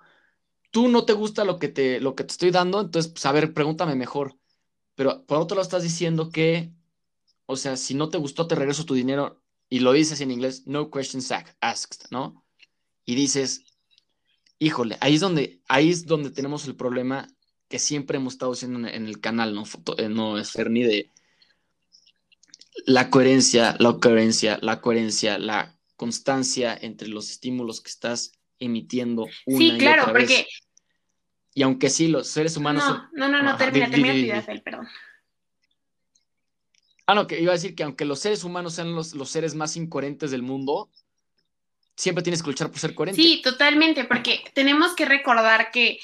Tú 0.72 0.90
no 0.90 1.06
te 1.06 1.14
gusta 1.14 1.46
lo 1.46 1.60
que 1.60 1.70
te, 1.70 2.00
lo 2.02 2.16
que 2.16 2.24
te 2.24 2.34
estoy 2.34 2.52
dando, 2.52 2.82
entonces, 2.82 3.12
pues 3.12 3.26
a 3.26 3.32
ver, 3.32 3.54
pregúntame 3.54 3.96
mejor. 3.96 4.38
Pero 4.96 5.26
por 5.26 5.40
otro 5.40 5.56
lado 5.56 5.64
estás 5.64 5.84
diciendo 5.84 6.32
que, 6.32 6.72
o 7.46 7.56
sea, 7.56 7.78
si 7.78 7.94
no 7.94 8.10
te 8.10 8.18
gustó, 8.18 8.48
te 8.48 8.56
regreso 8.56 8.86
tu 8.86 8.94
dinero 8.94 9.42
y 9.70 9.80
lo 9.80 9.94
dices 9.94 10.22
en 10.22 10.32
inglés, 10.32 10.66
no 10.66 10.92
questions 10.92 11.32
asked, 11.62 12.08
¿no? 12.12 12.44
Y 13.06 13.16
dices, 13.16 13.64
híjole, 14.60 14.98
ahí 15.02 15.16
es 15.16 15.22
donde, 15.22 15.62
ahí 15.68 15.90
es 15.90 16.06
donde 16.06 16.32
tenemos 16.32 16.68
el 16.68 16.76
problema 16.76 17.28
que 17.68 17.80
siempre 17.80 18.18
hemos 18.18 18.34
estado 18.34 18.54
haciendo 18.54 18.88
en, 18.88 19.08
el 19.08 19.20
canal, 19.20 19.54
¿no? 19.54 19.64
Eh, 19.98 20.10
no 20.10 20.38
es 20.38 20.50
ser 20.50 20.70
ni 20.72 20.84
de 20.84 21.12
la 22.86 23.10
coherencia, 23.10 23.76
la 23.80 23.98
coherencia, 24.00 24.60
la 24.62 24.82
coherencia, 24.82 25.38
la 25.38 25.78
constancia 25.96 26.78
entre 26.80 27.08
los 27.10 27.30
estímulos 27.30 27.82
que 27.82 27.90
estás 27.90 28.32
emitiendo 28.60 29.28
una 29.46 29.58
sí, 29.58 29.78
claro, 29.78 30.06
porque... 30.12 30.48
Y 31.54 31.64
aunque 31.64 31.90
sí, 31.90 32.08
los 32.08 32.28
seres 32.28 32.56
humanos... 32.56 32.84
No, 32.86 33.10
no, 33.14 33.30
no, 33.30 33.42
no, 33.42 33.58
termina, 33.58 33.90
termina 33.90 34.14
tu 34.14 34.20
idea, 34.20 34.62
perdón. 34.64 34.88
Ah, 37.08 37.16
no, 37.16 37.26
que 37.26 37.42
iba 37.42 37.52
a 37.52 37.56
decir 37.56 37.74
que 37.74 37.84
aunque 37.84 38.06
los 38.06 38.20
seres 38.20 38.44
humanos 38.44 38.76
sean 38.76 38.94
los, 38.94 39.16
los 39.16 39.30
seres 39.30 39.56
más 39.56 39.76
incoherentes 39.76 40.30
del 40.30 40.44
mundo, 40.44 40.92
siempre 41.98 42.24
tienes 42.24 42.42
que 42.42 42.50
luchar 42.50 42.70
por 42.70 42.80
ser 42.80 42.96
coherente. 42.96 43.22
Sí, 43.22 43.42
totalmente, 43.44 44.06
porque 44.06 44.44
tenemos 44.54 44.96
que 44.96 45.06
recordar 45.06 45.72
que 45.72 46.00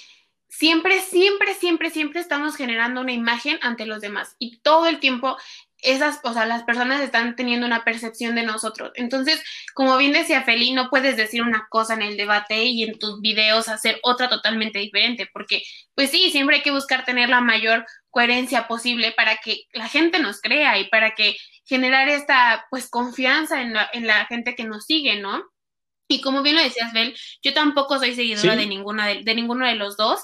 siempre, 0.49 0.99
siempre, 1.01 1.53
siempre, 1.53 1.89
siempre 1.89 2.19
estamos 2.19 2.55
generando 2.55 3.01
una 3.01 3.13
imagen 3.13 3.57
ante 3.61 3.85
los 3.85 4.01
demás 4.01 4.35
y 4.39 4.57
todo 4.57 4.87
el 4.87 4.99
tiempo 4.99 5.37
esas, 5.83 6.19
o 6.23 6.33
sea, 6.33 6.45
las 6.45 6.63
personas 6.63 7.01
están 7.01 7.35
teniendo 7.35 7.67
una 7.67 7.83
percepción 7.83 8.35
de 8.35 8.43
nosotros. 8.43 8.91
Entonces, 8.95 9.43
como 9.73 9.97
bien 9.97 10.13
decía 10.13 10.43
Feli, 10.43 10.71
no 10.71 10.89
puedes 10.89 11.17
decir 11.17 11.43
una 11.43 11.67
cosa 11.69 11.93
en 11.93 12.01
el 12.01 12.15
debate 12.17 12.63
y 12.63 12.83
en 12.83 12.97
tus 12.97 13.19
videos 13.19 13.67
hacer 13.67 13.99
otra 14.01 14.29
totalmente 14.29 14.79
diferente, 14.79 15.29
porque 15.31 15.63
pues 15.93 16.09
sí, 16.09 16.31
siempre 16.31 16.57
hay 16.57 16.61
que 16.61 16.71
buscar 16.71 17.03
tener 17.03 17.29
la 17.29 17.41
mayor 17.41 17.85
coherencia 18.09 18.67
posible 18.67 19.11
para 19.11 19.37
que 19.37 19.65
la 19.73 19.89
gente 19.89 20.19
nos 20.19 20.39
crea 20.39 20.79
y 20.79 20.87
para 20.87 21.15
que 21.15 21.35
generar 21.65 22.07
esta 22.07 22.65
pues 22.69 22.89
confianza 22.89 23.61
en 23.61 23.73
la, 23.73 23.89
en 23.91 24.07
la 24.07 24.25
gente 24.25 24.55
que 24.55 24.63
nos 24.63 24.85
sigue, 24.85 25.19
¿no? 25.19 25.43
Y 26.07 26.21
como 26.21 26.41
bien 26.43 26.55
lo 26.55 26.61
decías, 26.61 26.93
Bel, 26.93 27.15
yo 27.41 27.53
tampoco 27.53 27.97
soy 27.97 28.13
seguidora 28.15 28.55
de, 28.55 28.65
ninguna 28.65 29.07
de, 29.07 29.35
ninguno 29.35 29.65
de 29.65 29.75
los 29.75 29.97
dos, 29.97 30.21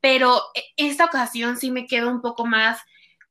pero 0.00 0.42
e, 0.54 0.62
esta 0.76 1.06
ocasión 1.06 1.56
sí 1.56 1.70
me 1.70 1.86
quedo 1.86 2.10
un 2.10 2.20
poco 2.20 2.46
más 2.46 2.80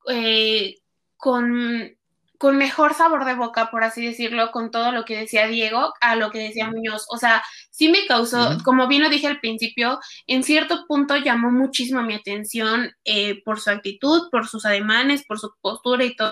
eh, 0.08 0.76
con, 1.18 1.98
con 2.40 2.58
mejor 2.58 2.94
sabor 2.94 3.26
de 3.26 3.36
boca, 3.36 3.70
por 3.70 3.84
así 3.84 4.04
decirlo, 4.04 4.52
con 4.52 4.72
todo 4.72 4.94
lo 4.94 5.04
que 5.04 5.18
decía 5.18 5.48
Diego 5.48 5.94
a 6.00 6.16
lo 6.16 6.32
que 6.32 6.40
decía 6.40 6.70
Muñoz. 6.70 7.06
O 7.10 7.18
sea, 7.18 7.44
sí 7.70 7.90
me 7.90 8.06
causó, 8.08 8.58
como 8.64 8.88
bien 8.88 9.04
lo 9.04 9.10
dije 9.10 9.28
al 9.28 9.42
principio, 9.42 10.00
en 10.26 10.44
cierto 10.44 10.86
punto 10.88 11.18
llamó 11.18 11.52
muchísimo 11.52 12.02
mi 12.02 12.16
atención 12.16 12.92
eh, 13.04 13.44
por 13.44 13.60
su 13.60 13.70
actitud, 13.72 14.30
por 14.32 14.48
sus 14.48 14.66
ademanes, 14.66 15.26
por 15.26 15.38
su 15.38 15.52
postura 15.62 16.06
y 16.06 16.16
todo. 16.16 16.32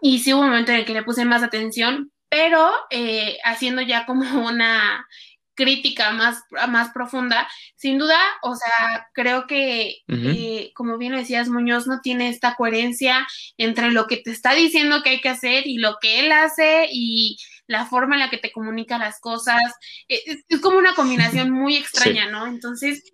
Y 0.00 0.20
sí 0.20 0.32
hubo 0.32 0.42
un 0.42 0.50
momento 0.50 0.70
en 0.72 0.78
el 0.78 0.84
que 0.84 0.94
le 0.94 1.02
puse 1.02 1.24
más 1.24 1.42
atención, 1.42 2.12
pero 2.32 2.70
eh, 2.88 3.36
haciendo 3.44 3.82
ya 3.82 4.06
como 4.06 4.46
una 4.46 5.06
crítica 5.54 6.12
más, 6.12 6.42
más 6.70 6.88
profunda, 6.88 7.46
sin 7.76 7.98
duda, 7.98 8.18
o 8.40 8.56
sea, 8.56 9.06
creo 9.12 9.46
que, 9.46 9.98
eh, 10.08 10.70
como 10.74 10.96
bien 10.96 11.12
lo 11.12 11.18
decías, 11.18 11.50
Muñoz 11.50 11.86
no 11.86 12.00
tiene 12.00 12.30
esta 12.30 12.54
coherencia 12.54 13.28
entre 13.58 13.90
lo 13.90 14.06
que 14.06 14.16
te 14.16 14.30
está 14.30 14.54
diciendo 14.54 15.02
que 15.02 15.10
hay 15.10 15.20
que 15.20 15.28
hacer 15.28 15.66
y 15.66 15.76
lo 15.76 15.98
que 16.00 16.20
él 16.20 16.32
hace 16.32 16.88
y 16.90 17.36
la 17.66 17.84
forma 17.84 18.14
en 18.14 18.20
la 18.20 18.30
que 18.30 18.38
te 18.38 18.50
comunica 18.50 18.96
las 18.96 19.20
cosas. 19.20 19.60
E, 20.08 20.22
es, 20.48 20.60
como 20.62 20.78
una 20.78 20.94
combinación 20.94 21.50
muy 21.50 21.76
extraña, 21.76 22.30
¿no? 22.30 22.46
Entonces, 22.46 23.04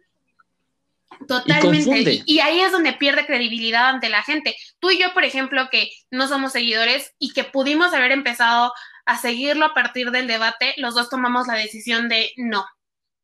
Totalmente. 1.27 2.23
Y, 2.27 2.39
ahí 2.41 2.61
es 2.61 2.71
donde 2.71 2.93
pierde 2.93 3.27
credibilidad 3.27 3.89
ante 3.89 4.09
la 4.09 4.23
gente. 4.23 4.55
Tú 4.79 4.91
y 4.91 4.99
yo, 4.99 5.13
por 5.15 5.25
ejemplo, 5.25 5.69
que 5.71 5.91
no 6.11 6.29
somos 6.29 6.53
seguidores 6.53 7.15
y 7.19 7.33
que 7.33 7.45
pudimos 7.45 7.93
haber 7.93 8.13
empezado 8.13 8.73
a 9.09 9.17
seguirlo 9.17 9.65
a 9.65 9.75
partir 9.75 10.11
del 10.11 10.27
debate, 10.27 10.75
los 10.77 10.95
dos 10.95 11.09
tomamos 11.09 11.47
la 11.47 11.55
decisión 11.55 12.11
de 12.11 12.35
no, 12.37 12.67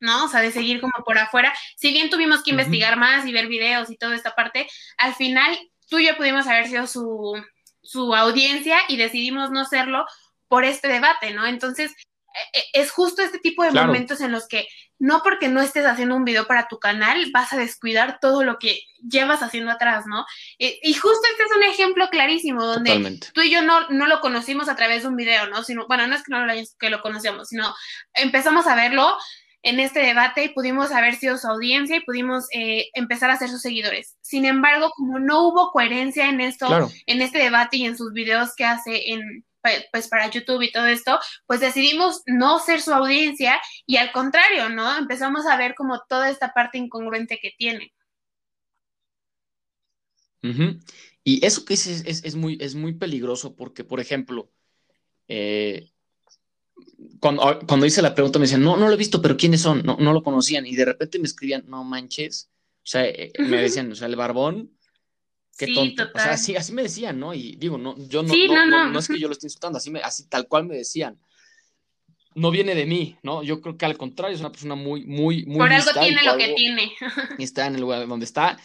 ¿no? 0.00 0.24
O 0.24 0.28
sea, 0.28 0.40
de 0.40 0.50
seguir 0.50 0.80
como 0.80 1.04
por 1.04 1.18
afuera. 1.18 1.52
Si 1.76 1.92
bien 1.92 2.08
tuvimos 2.08 2.42
que 2.42 2.52
investigar 2.52 2.96
más 2.96 3.26
y 3.26 3.34
ver 3.34 3.48
videos 3.48 3.90
y 3.90 3.98
toda 3.98 4.16
esta 4.16 4.34
parte, 4.34 4.66
al 4.96 5.14
final 5.14 5.54
tú 5.90 5.98
y 5.98 6.06
yo 6.06 6.16
pudimos 6.16 6.46
haber 6.46 6.68
sido 6.68 6.86
su, 6.86 7.34
su 7.82 8.14
audiencia 8.14 8.78
y 8.88 8.96
decidimos 8.96 9.50
no 9.50 9.66
serlo 9.66 10.06
por 10.48 10.64
este 10.64 10.88
debate, 10.88 11.34
¿no? 11.34 11.46
Entonces, 11.46 11.92
e, 12.54 12.58
e, 12.58 12.64
es 12.80 12.90
justo 12.90 13.20
este 13.20 13.38
tipo 13.38 13.62
de 13.62 13.72
momentos 13.72 14.22
en 14.22 14.32
los 14.32 14.48
que 14.48 14.66
no 14.98 15.22
porque 15.22 15.48
no 15.48 15.60
estés 15.60 15.86
haciendo 15.86 16.16
un 16.16 16.24
video 16.24 16.46
para 16.46 16.68
tu 16.68 16.78
canal 16.78 17.30
vas 17.32 17.52
a 17.52 17.58
descuidar 17.58 18.18
todo 18.20 18.44
lo 18.44 18.58
que 18.58 18.80
llevas 19.06 19.42
haciendo 19.42 19.70
atrás, 19.70 20.06
¿no? 20.06 20.24
E, 20.58 20.78
y 20.82 20.94
justo 20.94 21.20
este 21.30 21.42
es 21.42 21.56
un 21.56 21.62
ejemplo 21.62 22.08
clarísimo 22.10 22.64
donde 22.64 23.20
tú 23.32 23.42
y 23.42 23.50
yo 23.50 23.62
no, 23.62 23.88
no 23.90 24.06
lo 24.06 24.20
conocimos 24.20 24.68
a 24.68 24.76
través 24.76 25.02
de 25.02 25.08
un 25.08 25.16
video, 25.16 25.48
¿no? 25.48 25.62
Sino, 25.62 25.86
bueno, 25.86 26.06
no 26.06 26.14
es 26.14 26.22
que 26.22 26.30
no 26.30 26.46
lo, 26.46 26.54
que 26.78 26.90
lo 26.90 27.02
conocíamos, 27.02 27.48
sino 27.48 27.74
empezamos 28.14 28.66
a 28.66 28.74
verlo 28.74 29.16
en 29.64 29.80
este 29.80 30.00
debate 30.00 30.44
y 30.44 30.48
pudimos 30.50 30.92
haber 30.92 31.16
sido 31.16 31.38
su 31.38 31.48
audiencia 31.48 31.96
y 31.96 32.04
pudimos 32.04 32.46
eh, 32.52 32.88
empezar 32.92 33.30
a 33.30 33.38
ser 33.38 33.48
sus 33.48 33.62
seguidores. 33.62 34.16
Sin 34.20 34.44
embargo, 34.44 34.90
como 34.94 35.18
no 35.18 35.48
hubo 35.48 35.70
coherencia 35.72 36.28
en 36.28 36.40
esto, 36.40 36.90
en 37.06 37.22
este 37.22 37.38
debate 37.38 37.78
y 37.78 37.86
en 37.86 37.96
sus 37.96 38.12
videos 38.12 38.54
que 38.54 38.66
hace 38.66 39.10
en 39.12 39.44
pues 39.92 40.08
para 40.08 40.30
YouTube 40.30 40.62
y 40.62 40.72
todo 40.72 40.86
esto, 40.86 41.18
pues 41.46 41.60
decidimos 41.60 42.22
no 42.26 42.58
ser 42.58 42.80
su 42.80 42.92
audiencia 42.92 43.60
y 43.86 43.96
al 43.96 44.12
contrario, 44.12 44.68
¿no? 44.68 44.96
Empezamos 44.96 45.46
a 45.46 45.56
ver 45.56 45.74
como 45.74 46.02
toda 46.08 46.30
esta 46.30 46.52
parte 46.52 46.78
incongruente 46.78 47.38
que 47.40 47.52
tiene. 47.56 47.92
Y 51.24 51.44
eso 51.44 51.64
que 51.64 51.72
dices 51.72 52.04
es, 52.06 52.34
muy, 52.34 52.58
es 52.60 52.74
muy 52.74 52.92
peligroso 52.92 53.56
porque, 53.56 53.82
por 53.82 53.98
ejemplo, 53.98 54.52
eh, 55.26 55.90
cuando, 57.18 57.60
cuando, 57.66 57.86
hice 57.86 58.02
la 58.02 58.14
pregunta 58.14 58.38
me 58.38 58.44
decían, 58.44 58.62
no, 58.62 58.76
no 58.76 58.88
lo 58.88 58.94
he 58.94 58.98
visto, 58.98 59.22
pero 59.22 59.36
¿quiénes 59.36 59.62
son? 59.62 59.82
No, 59.82 59.96
no 59.98 60.12
lo 60.12 60.22
conocían. 60.22 60.66
Y 60.66 60.76
de 60.76 60.84
repente 60.84 61.18
me 61.18 61.24
escribían, 61.24 61.64
no 61.66 61.82
manches. 61.82 62.50
O 62.82 62.86
sea, 62.86 63.06
eh, 63.06 63.32
me 63.38 63.56
decían, 63.56 63.90
o 63.90 63.94
sea, 63.94 64.08
el 64.08 64.16
barbón 64.16 64.76
Qué 65.56 65.72
tonto. 65.72 66.04
O 66.14 66.18
sea, 66.18 66.32
así, 66.32 66.56
así 66.56 66.72
me 66.72 66.82
decían, 66.82 67.18
¿no? 67.18 67.32
Y 67.32 67.56
digo, 67.56 67.78
no, 67.78 67.96
yo 68.08 68.22
no, 68.22 68.34
no, 68.66 68.90
no, 68.90 68.98
es 68.98 69.08
que 69.08 69.18
yo 69.18 69.28
lo 69.28 69.32
esté 69.32 69.46
insultando, 69.46 69.78
así, 69.78 69.90
me, 69.90 70.00
así 70.00 70.28
tal 70.28 70.48
cual 70.48 70.66
me 70.66 70.76
decían. 70.76 71.18
No 72.34 72.50
viene 72.50 72.74
de 72.74 72.86
mí, 72.86 73.16
¿no? 73.22 73.44
Yo 73.44 73.60
creo 73.60 73.76
que 73.76 73.86
al 73.86 73.96
contrario, 73.96 74.34
es 74.34 74.40
una 74.40 74.50
persona 74.50 74.74
muy, 74.74 75.06
muy, 75.06 75.46
muy. 75.46 75.58
Por 75.58 75.72
algo 75.72 75.90
tiene 76.00 76.24
lo 76.24 76.36
que 76.36 76.54
tiene. 76.54 76.92
Y 77.38 77.44
está 77.44 77.66
en 77.66 77.76
el 77.76 77.80
lugar 77.80 78.08
donde 78.08 78.24
está. 78.24 78.58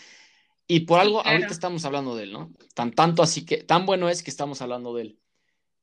Y 0.65 0.81
por 0.81 0.99
algo, 0.99 1.25
ahorita 1.25 1.51
estamos 1.51 1.85
hablando 1.85 2.15
de 2.15 2.23
él, 2.23 2.33
¿no? 2.33 2.51
Tan 2.73 2.91
tanto 2.91 3.21
así 3.21 3.45
que, 3.45 3.57
tan 3.57 3.85
bueno 3.85 4.09
es 4.09 4.23
que 4.23 4.31
estamos 4.31 4.61
hablando 4.61 4.95
de 4.95 5.03
él. 5.03 5.19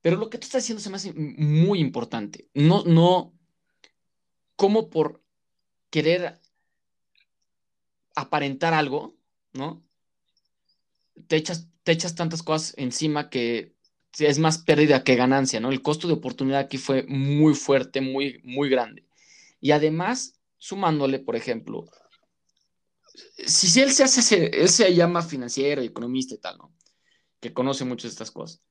Pero 0.00 0.16
lo 0.16 0.30
que 0.30 0.38
tú 0.38 0.46
estás 0.46 0.62
haciendo 0.62 0.82
se 0.82 0.90
me 0.90 0.96
hace 0.96 1.12
muy 1.14 1.80
importante. 1.80 2.48
No, 2.54 2.82
no, 2.84 3.32
como 4.56 4.90
por 4.90 5.22
querer 5.90 6.40
aparentar 8.14 8.74
algo, 8.74 9.16
¿no? 9.52 9.85
Te 11.28 11.36
echas, 11.36 11.68
te 11.82 11.92
echas 11.92 12.14
tantas 12.14 12.42
cosas 12.42 12.74
encima 12.76 13.30
que 13.30 13.74
es 14.18 14.38
más 14.38 14.58
pérdida 14.58 15.04
que 15.04 15.16
ganancia, 15.16 15.60
¿no? 15.60 15.70
El 15.70 15.82
costo 15.82 16.08
de 16.08 16.14
oportunidad 16.14 16.60
aquí 16.60 16.78
fue 16.78 17.04
muy 17.08 17.54
fuerte, 17.54 18.00
muy, 18.00 18.40
muy 18.44 18.68
grande. 18.68 19.06
Y 19.60 19.72
además, 19.72 20.40
sumándole, 20.58 21.18
por 21.18 21.36
ejemplo, 21.36 21.86
si 23.46 23.80
él 23.80 23.92
se 23.92 24.04
hace, 24.04 24.46
él 24.46 24.68
se 24.68 24.94
llama 24.94 25.22
financiero 25.22 25.82
economista 25.82 26.34
y 26.34 26.38
tal, 26.38 26.58
¿no? 26.58 26.74
Que 27.40 27.52
conoce 27.52 27.84
muchas 27.84 28.04
de 28.04 28.14
estas 28.14 28.30
cosas. 28.30 28.62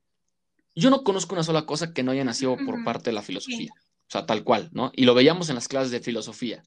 Yo 0.73 0.89
no 0.89 1.03
conozco 1.03 1.35
una 1.35 1.43
sola 1.43 1.65
cosa 1.65 1.93
que 1.93 2.03
no 2.03 2.11
haya 2.11 2.23
nacido 2.23 2.57
por 2.57 2.83
parte 2.83 3.09
de 3.09 3.13
la 3.13 3.21
filosofía, 3.21 3.71
o 3.77 4.11
sea, 4.11 4.25
tal 4.25 4.43
cual, 4.43 4.69
¿no? 4.73 4.91
Y 4.95 5.05
lo 5.05 5.13
veíamos 5.13 5.49
en 5.49 5.55
las 5.55 5.67
clases 5.67 5.91
de 5.91 6.01
filosofía. 6.01 6.63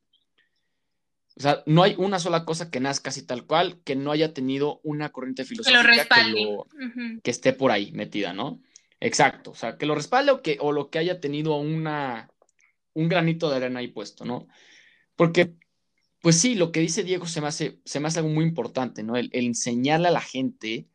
O 1.38 1.40
sea, 1.40 1.62
no 1.66 1.85
hay 1.85 1.94
una 1.98 2.18
sola 2.18 2.44
cosa 2.44 2.68
que 2.68 2.81
nazca 2.81 3.11
así 3.11 3.24
tal 3.24 3.46
cual 3.46 3.81
que 3.85 3.94
no 3.94 4.11
haya 4.11 4.35
tenido 4.35 4.81
una 4.83 5.11
corriente 5.11 5.44
filosófica 5.44 6.09
que, 6.24 7.20
que, 7.22 7.31
esté 7.31 7.53
por 7.53 7.70
ahí 7.70 7.92
metida, 7.92 8.33
¿no? 8.33 8.61
Exacto, 8.98 9.53
o 9.53 9.55
sea, 9.55 9.77
que 9.79 9.87
lo 9.87 9.94
respalde 9.94 10.33
o, 10.33 10.42
que, 10.42 10.59
o 10.61 10.72
lo 10.72 10.90
que 10.90 10.98
haya 10.98 11.20
tenido 11.20 11.57
una, 11.57 12.29
un 12.94 13.09
granito 13.09 13.48
de 13.48 13.57
arena 13.57 13.79
ahí 13.79 13.87
puesto, 13.87 14.24
¿no? 14.24 14.48
Porque, 15.14 15.55
pues 16.20 16.40
sí, 16.40 16.57
lo 16.57 16.72
que 16.72 16.81
dice 16.81 17.05
Diego 17.05 17.27
se 17.27 17.40
me 17.40 17.46
hace, 17.46 17.79
se 17.85 18.01
me 18.01 18.09
hace 18.09 18.18
algo 18.18 18.31
muy 18.31 18.44
importante, 18.44 19.05
¿no? 19.05 19.16
El, 19.16 19.31
enseñarle 19.33 20.09
a 20.09 20.12
la 20.12 20.20
gente 20.20 20.88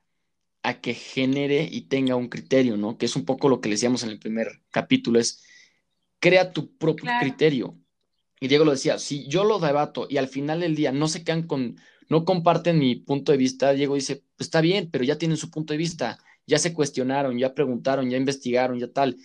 a 0.62 0.82
que 0.82 0.94
genere 0.94 1.70
y 1.72 1.84
tenga 1.84 2.18
un 2.18 2.28
criterio, 2.28 2.76
¿no? 2.76 2.98
Que 2.98 3.06
es 3.06 3.16
un 3.16 3.24
poco 3.24 3.48
lo 3.48 3.62
que 3.62 3.70
le 3.70 3.76
decíamos 3.76 4.04
en 4.04 4.10
el 4.10 4.20
primer 4.20 4.62
capítulo, 4.72 5.20
es 5.20 5.42
crea 6.20 6.52
tu 6.52 6.76
propio 6.78 7.10
criterio 7.22 7.78
y 8.44 8.50
Diego 8.50 8.66
lo 8.66 8.72
decía, 8.72 9.00
si 9.00 9.26
yo 9.30 9.46
lo 9.46 9.58
debato 9.58 10.06
y 10.10 10.18
al 10.18 10.28
final 10.28 10.60
del 10.60 10.76
día 10.76 10.92
no 10.92 11.08
se 11.08 11.24
quedan 11.24 11.48
con, 11.48 11.78
no 12.10 12.26
comparten 12.26 12.78
mi 12.78 12.98
punto 12.98 13.32
de 13.32 13.38
vista, 13.38 13.72
Diego 13.72 13.96
dice, 13.96 14.18
pues 14.36 14.48
está 14.48 14.60
bien, 14.60 14.90
pero 14.92 15.06
ya 15.06 15.18
tienen 15.18 15.38
su 15.38 15.50
punto 15.50 15.72
de 15.74 15.78
vista, 15.78 16.18
ya 16.46 16.58
se 16.60 16.74
cuestionaron, 16.74 17.38
ya 17.38 17.54
preguntaron, 17.56 18.10
ya 18.10 18.18
investigaron, 18.18 18.78
ya 18.78 18.92
tal. 18.92 19.16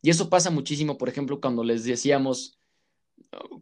Y 0.00 0.10
eso 0.10 0.30
pasa 0.30 0.50
muchísimo, 0.50 0.96
por 0.96 1.08
ejemplo, 1.08 1.40
cuando 1.40 1.64
les 1.64 1.82
decíamos, 1.82 2.60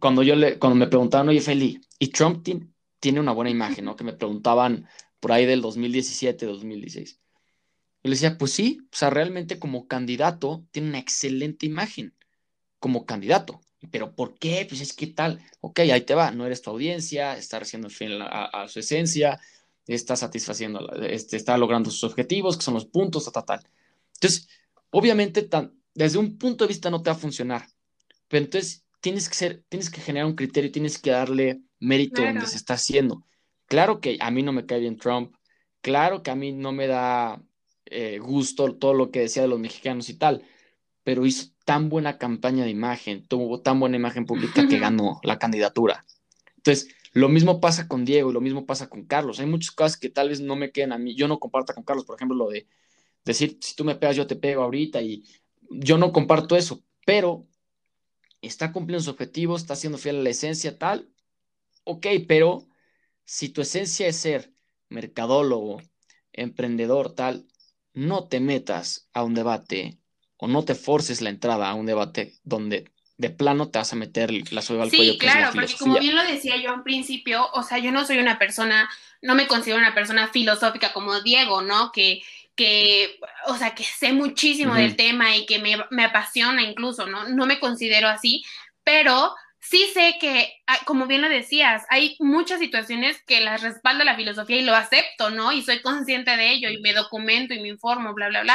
cuando 0.01 0.23
yo 0.23 0.37
le, 0.37 0.59
cuando 0.59 0.77
me 0.77 0.87
preguntaban, 0.87 1.31
oye, 1.31 1.41
Feli, 1.41 1.81
¿y 1.99 2.09
Trump 2.09 2.47
tiene 3.01 3.19
una 3.19 3.33
buena 3.33 3.49
imagen, 3.49 3.87
no? 3.87 3.97
Que 3.97 4.05
me 4.05 4.13
preguntaban 4.13 4.87
por 5.19 5.33
ahí 5.33 5.47
del 5.47 5.63
2017, 5.63 6.45
2016. 6.45 7.15
Yo 7.15 7.21
le 8.03 8.11
decía, 8.11 8.37
pues 8.37 8.53
sí, 8.53 8.81
o 8.93 8.95
sea, 8.95 9.09
realmente 9.09 9.59
como 9.59 9.87
candidato 9.87 10.67
tiene 10.73 10.91
una 10.91 10.99
excelente 10.99 11.65
imagen, 11.65 12.15
como 12.79 13.07
candidato. 13.07 13.63
¿Pero 13.91 14.15
por 14.15 14.39
qué? 14.39 14.67
Pues 14.69 14.81
es 14.81 14.93
que 14.93 15.09
tal, 15.09 15.41
ok, 15.61 15.81
ahí 15.81 16.01
te 16.03 16.15
va, 16.15 16.31
no 16.31 16.47
eres 16.47 16.63
tu 16.63 16.71
audiencia, 16.71 17.37
está 17.37 17.59
haciendo 17.59 17.91
fiel 17.91 18.21
a, 18.23 18.67
su 18.69 18.81
esencia, 18.81 19.41
está 19.87 20.17
satisfaciendo, 20.17 20.89
este, 21.03 21.37
está 21.37 21.57
logrando 21.59 21.91
sus 21.91 22.05
objetivos, 22.05 22.57
que 22.57 22.65
son 22.65 22.75
los 22.75 22.87
puntos, 22.87 23.25
tal, 23.25 23.33
tal, 23.33 23.45
tal. 23.45 23.71
Entonces, 24.15 24.49
obviamente, 24.91 25.49
desde 25.95 26.19
un 26.19 26.39
punto 26.39 26.65
de 26.65 26.69
vista 26.69 26.91
no 26.91 27.03
te 27.03 27.11
va 27.11 27.17
a 27.17 27.19
funcionar, 27.19 27.67
pero 28.29 28.45
entonces 28.45 28.85
tienes 29.01 29.29
que 29.29 29.35
ser, 29.35 29.65
tienes 29.69 29.91
que 29.91 30.01
generar 30.01 30.27
un 30.27 30.37
criterio, 30.37 30.73
tienes 30.73 30.99
que 30.99 31.11
darle 31.11 31.63
mérito 31.79 32.23
donde 32.23 32.47
se 32.47 32.57
está 32.57 32.75
haciendo. 32.75 33.25
Claro 33.67 34.01
que 34.01 34.17
a 34.21 34.31
mí 34.31 34.43
no 34.43 34.53
me 34.53 34.67
cae 34.67 34.81
bien 34.81 34.97
Trump, 34.97 35.35
claro 35.81 36.23
que 36.23 36.31
a 36.31 36.35
mí 36.37 36.53
no 36.53 36.73
me 36.73 36.87
da 36.87 37.43
eh, 37.87 38.19
gusto 38.19 38.75
todo 38.77 38.95
lo 38.95 39.11
que 39.11 39.21
decía 39.21 39.43
de 39.43 39.49
los 39.49 39.61
mexicanos 39.61 40.09
y 40.09 40.15
tal, 40.15 40.45
pero 41.05 41.25
hizo 41.25 41.56
tan 41.67 41.91
buena 41.91 42.17
campaña 42.17 42.65
de 42.65 42.71
imagen, 42.71 43.27
tuvo 43.27 43.61
tan 43.61 43.81
buena 43.81 43.97
imagen 43.97 44.25
pública 44.25 44.67
que 44.69 44.79
ganó 44.79 45.21
la 45.25 45.39
candidatura. 45.39 46.07
Entonces, 46.57 46.89
lo 47.13 47.29
mismo 47.29 47.61
pasa 47.61 47.89
con 47.89 48.05
Diego 48.05 48.31
y 48.31 48.33
lo 48.33 48.41
mismo 48.41 48.67
pasa 48.67 48.89
con 48.89 49.05
Carlos. 49.05 49.41
Hay 49.41 49.47
muchas 49.47 49.73
cosas 49.73 49.97
que 49.99 50.09
tal 50.09 50.29
vez 50.29 50.41
no 50.41 50.55
me 50.55 50.71
queden 50.71 50.93
a 50.93 50.99
mí. 50.99 51.17
Yo 51.17 51.27
no 51.29 51.41
comparto 51.41 51.75
con 51.75 51.83
Carlos, 51.83 52.07
por 52.07 52.17
ejemplo, 52.17 52.37
lo 52.37 52.51
de 52.51 52.69
decir, 53.25 53.59
si 53.61 53.75
tú 53.75 53.85
me 53.85 53.97
pegas, 53.97 54.17
yo 54.17 54.29
te 54.29 54.37
pego 54.37 54.63
ahorita 54.63 55.03
y 55.03 55.25
yo 55.69 55.99
no 55.99 56.13
comparto 56.13 56.57
eso, 56.57 56.85
pero 57.05 57.49
está 58.43 58.73
cumpliendo 58.73 59.03
su 59.03 59.11
objetivo, 59.11 59.57
está 59.57 59.75
siendo 59.75 59.99
fiel 59.99 60.21
a 60.21 60.23
la 60.23 60.31
esencia 60.31 60.79
tal. 60.79 61.11
Ok, 61.83 62.07
pero 62.29 62.69
si 63.25 63.49
tu 63.49 63.61
esencia 63.61 64.07
es 64.07 64.17
ser 64.17 64.53
mercadólogo, 64.89 65.83
emprendedor 66.33 67.13
tal, 67.13 67.49
no 67.93 68.29
te 68.29 68.39
metas 68.39 69.09
a 69.13 69.25
un 69.25 69.35
debate 69.35 69.99
o 70.39 70.49
no 70.49 70.65
te 70.65 70.75
forces 70.75 71.21
la 71.21 71.31
entrada 71.31 71.69
a 71.69 71.75
un 71.75 71.87
debate 71.87 72.35
donde 72.45 72.91
de 73.19 73.31
plano 73.31 73.71
te 73.71 73.79
vas 73.79 73.93
a 73.93 73.97
meter 73.97 74.31
la 74.53 74.61
soga 74.61 74.83
al 74.83 74.91
cuello. 74.91 75.13
Sí, 75.13 75.19
claro, 75.19 75.51
porque 75.55 75.75
como 75.79 75.99
bien 75.99 76.15
lo 76.15 76.23
decía 76.23 76.57
yo 76.57 76.75
en 76.75 76.83
principio, 76.83 77.49
o 77.53 77.63
sea, 77.63 77.79
yo 77.79 77.91
no 77.91 78.05
soy 78.05 78.19
una 78.19 78.39
persona, 78.39 78.91
no 79.23 79.35
me 79.35 79.47
considero 79.47 79.79
una 79.79 79.95
persona 79.95 80.29
filosófica 80.29 80.93
como 80.93 81.21
Diego, 81.23 81.63
¿no? 81.63 81.93
Que, 81.93 82.21
que 82.55 83.19
o 83.47 83.57
sea, 83.57 83.75
que 83.75 83.85
sé 83.85 84.13
muchísimo 84.13 84.75
del 84.75 84.97
tema 84.97 85.35
y 85.37 85.47
que 85.47 85.59
me, 85.59 85.79
me, 85.91 86.05
apasiona 86.05 86.63
incluso, 86.63 87.07
¿no? 87.07 87.29
No 87.29 87.47
me 87.47 87.59
considero 87.59 88.09
así, 88.09 88.45
pero 88.85 89.35
sí 89.61 89.89
sé 89.95 90.17
que, 90.21 90.53
como 90.85 91.07
bien 91.07 91.23
lo 91.23 91.29
decías, 91.29 91.85
hay 91.89 92.17
muchas 92.19 92.61
situaciones 92.61 93.23
que 93.27 93.41
las 93.41 93.63
respalda 93.63 94.05
la 94.05 94.17
filosofía 94.17 94.59
y 94.59 94.65
lo 94.65 94.75
acepto, 94.75 95.31
¿no? 95.31 95.53
Y 95.53 95.63
soy 95.63 95.81
consciente 95.81 96.37
de 96.37 96.53
ello 96.53 96.69
y 96.69 96.81
me 96.81 96.93
documento 96.93 97.55
y 97.55 97.61
me 97.61 97.69
informo, 97.69 98.13
bla, 98.15 98.29
bla, 98.29 98.43
bla. 98.43 98.55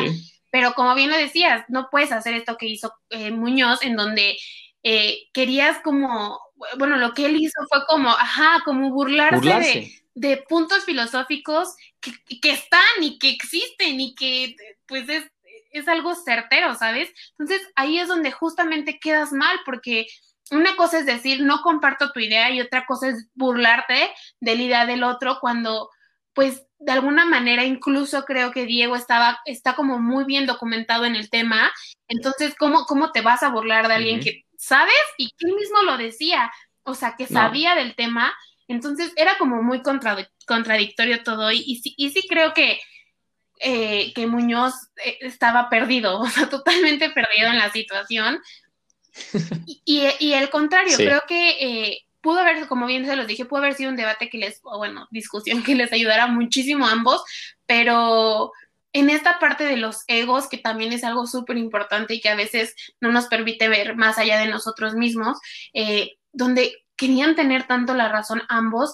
Pero 0.52 0.74
como 0.74 0.94
bien 0.94 1.10
lo 1.10 1.18
decías, 1.18 1.66
no 1.70 1.90
puedes 1.90 2.12
hacer 2.12 2.34
esto 2.36 2.58
que 2.58 2.68
hizo 2.68 2.94
eh, 3.10 3.32
Muñoz, 3.32 3.84
en 3.84 3.96
donde 3.96 4.38
eh, 4.84 5.30
querías 5.34 5.80
como, 5.84 6.40
bueno, 6.78 6.98
lo 6.98 7.14
que 7.14 7.26
él 7.26 7.38
hizo 7.38 7.62
fue 7.70 7.86
como, 7.88 8.10
ajá, 8.10 8.62
como 8.66 8.92
burlarse, 8.92 9.92
De, 10.14 10.38
puntos 10.50 10.84
filosóficos 10.84 11.76
que, 12.02 12.12
que, 12.42 12.52
están 12.52 12.82
y 13.02 13.18
que 13.18 13.30
existen 13.30 14.02
y 14.02 14.14
que 14.14 14.56
pues 14.86 15.08
es, 15.08 15.24
es 15.72 15.88
algo 15.88 16.14
certero, 16.16 16.76
¿sabes? 16.76 17.10
Entonces 17.38 17.66
ahí 17.76 17.98
es 17.98 18.10
donde 18.10 18.32
justamente 18.32 19.00
quedas 19.00 19.32
mal 19.32 19.58
porque 19.66 20.08
una 20.52 20.76
cosa 20.76 21.00
es 21.00 21.06
decir, 21.06 21.42
no 21.42 21.62
comparto 21.62 22.12
tu 22.12 22.20
idea 22.20 22.52
y 22.52 22.60
otra 22.60 22.86
cosa 22.86 23.08
es 23.08 23.30
burlarte 23.34 24.12
de 24.42 24.56
la 24.56 24.62
idea 24.62 24.86
del 24.86 25.04
otro 25.04 25.38
cuando 25.40 25.90
pues 26.34 26.64
de 26.80 26.92
alguna 26.92 27.26
manera 27.26 27.64
incluso 27.64 28.26
creo 28.26 28.52
que 28.52 28.66
Diego 28.66 28.96
estaba, 28.96 29.40
está 29.46 29.76
como 29.76 30.00
muy 30.00 30.26
bien 30.26 30.48
documentado 30.48 31.06
en 31.06 31.16
el 31.16 31.30
tema. 31.30 31.72
Entonces, 32.08 32.56
¿cómo, 32.58 32.86
cómo 32.86 33.12
te 33.12 33.22
vas 33.22 33.44
a 33.44 33.50
burlar 33.50 33.88
de 33.88 33.94
alguien 33.94 34.20
que 34.20 34.46
sabes? 34.58 34.94
Y 35.18 35.30
que 35.30 35.48
él 35.48 35.56
mismo 35.56 35.84
lo 35.84 35.98
decía, 35.98 36.52
o 36.84 36.96
sea, 36.96 37.16
que 37.16 37.28
sabía 37.28 37.76
del 37.76 37.96
tema. 37.96 38.34
Entonces, 38.68 39.14
era 39.16 39.38
como 39.38 39.62
muy 39.62 39.82
contradictorio 39.84 41.24
todo. 41.24 41.52
Y, 41.52 41.82
y, 41.98 42.10
sí, 42.10 42.28
creo 42.28 42.54
que, 42.54 42.80
eh, 43.60 44.12
que 44.14 44.26
Muñoz 44.26 44.74
eh, 45.06 45.18
estaba 45.22 45.70
perdido, 45.70 46.20
o 46.20 46.30
sea, 46.30 46.50
totalmente 46.50 47.10
perdido 47.12 47.50
en 47.50 47.58
la 47.58 47.72
situación. 47.72 48.42
Y, 49.84 50.08
y, 50.20 50.34
el 50.34 50.50
contrario, 50.50 50.96
creo 50.96 51.24
que... 51.28 51.50
Eh, 51.60 52.06
pudo 52.22 52.40
haber, 52.40 52.68
como 52.68 52.86
bien 52.86 53.06
se 53.06 53.16
los 53.16 53.28
dije, 53.28 53.46
pudo 53.46 53.60
haber 53.60 53.74
sido 53.74 53.90
un 53.90 53.98
debate 53.98 54.30
que 54.30 54.38
les, 54.38 54.60
o 54.64 54.78
bueno, 54.78 55.08
discusión 55.12 55.64
que 55.64 55.76
les 55.76 55.92
ayudara 55.92 56.28
muchísimo 56.28 56.88
a 56.88 56.92
ambos, 56.92 57.24
pero 57.66 58.52
en 58.94 59.10
esta 59.10 59.40
parte 59.40 59.64
de 59.64 59.78
los 59.78 60.04
egos, 60.08 60.48
que 60.50 60.58
también 60.58 60.92
es 60.94 61.04
algo 61.04 61.26
súper 61.26 61.58
importante 61.58 62.14
y 62.14 62.22
que 62.22 62.30
a 62.30 62.36
veces 62.36 62.76
no 63.00 63.12
nos 63.12 63.28
permite 63.28 63.70
ver 63.70 63.96
más 63.96 64.18
allá 64.18 64.40
de 64.40 64.48
nosotros 64.48 64.96
mismos, 64.96 65.40
eh, 65.74 66.18
donde 66.34 66.74
querían 66.98 67.36
tener 67.36 67.68
tanto 67.68 67.94
la 67.94 68.10
razón 68.10 68.44
ambos 68.50 68.94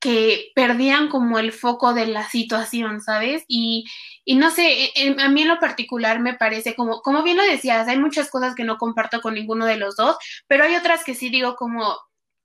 que 0.00 0.52
perdían 0.54 1.08
como 1.08 1.38
el 1.38 1.52
foco 1.52 1.92
de 1.92 2.06
la 2.06 2.28
situación, 2.28 3.00
¿sabes? 3.00 3.44
Y, 3.48 3.84
y 4.24 4.36
no 4.36 4.50
sé, 4.50 4.92
a 5.18 5.28
mí 5.28 5.42
en 5.42 5.48
lo 5.48 5.58
particular 5.58 6.20
me 6.20 6.34
parece 6.34 6.76
como, 6.76 7.02
como 7.02 7.22
bien 7.24 7.36
lo 7.36 7.42
decías, 7.42 7.88
hay 7.88 7.98
muchas 7.98 8.30
cosas 8.30 8.54
que 8.54 8.62
no 8.62 8.78
comparto 8.78 9.20
con 9.20 9.34
ninguno 9.34 9.66
de 9.66 9.76
los 9.76 9.96
dos, 9.96 10.16
pero 10.46 10.64
hay 10.64 10.76
otras 10.76 11.02
que 11.02 11.16
sí 11.16 11.30
digo 11.30 11.56
como, 11.56 11.96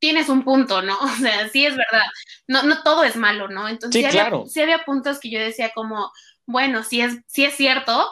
tienes 0.03 0.27
un 0.27 0.43
punto, 0.43 0.81
¿no? 0.81 0.97
O 1.01 1.15
sea, 1.15 1.47
sí 1.47 1.65
es 1.65 1.77
verdad. 1.77 2.03
No, 2.45 2.63
no 2.63 2.83
todo 2.83 3.05
es 3.05 3.15
malo, 3.15 3.47
¿no? 3.47 3.69
Entonces, 3.69 4.01
sí, 4.11 4.19
había, 4.19 4.45
sí 4.47 4.59
había 4.59 4.79
puntos 4.79 5.17
que 5.17 5.29
yo 5.29 5.39
decía 5.39 5.71
como, 5.73 6.11
bueno, 6.45 6.83
sí 6.83 6.99
es, 6.99 7.19
sí 7.25 7.45
es 7.45 7.55
cierto, 7.55 8.11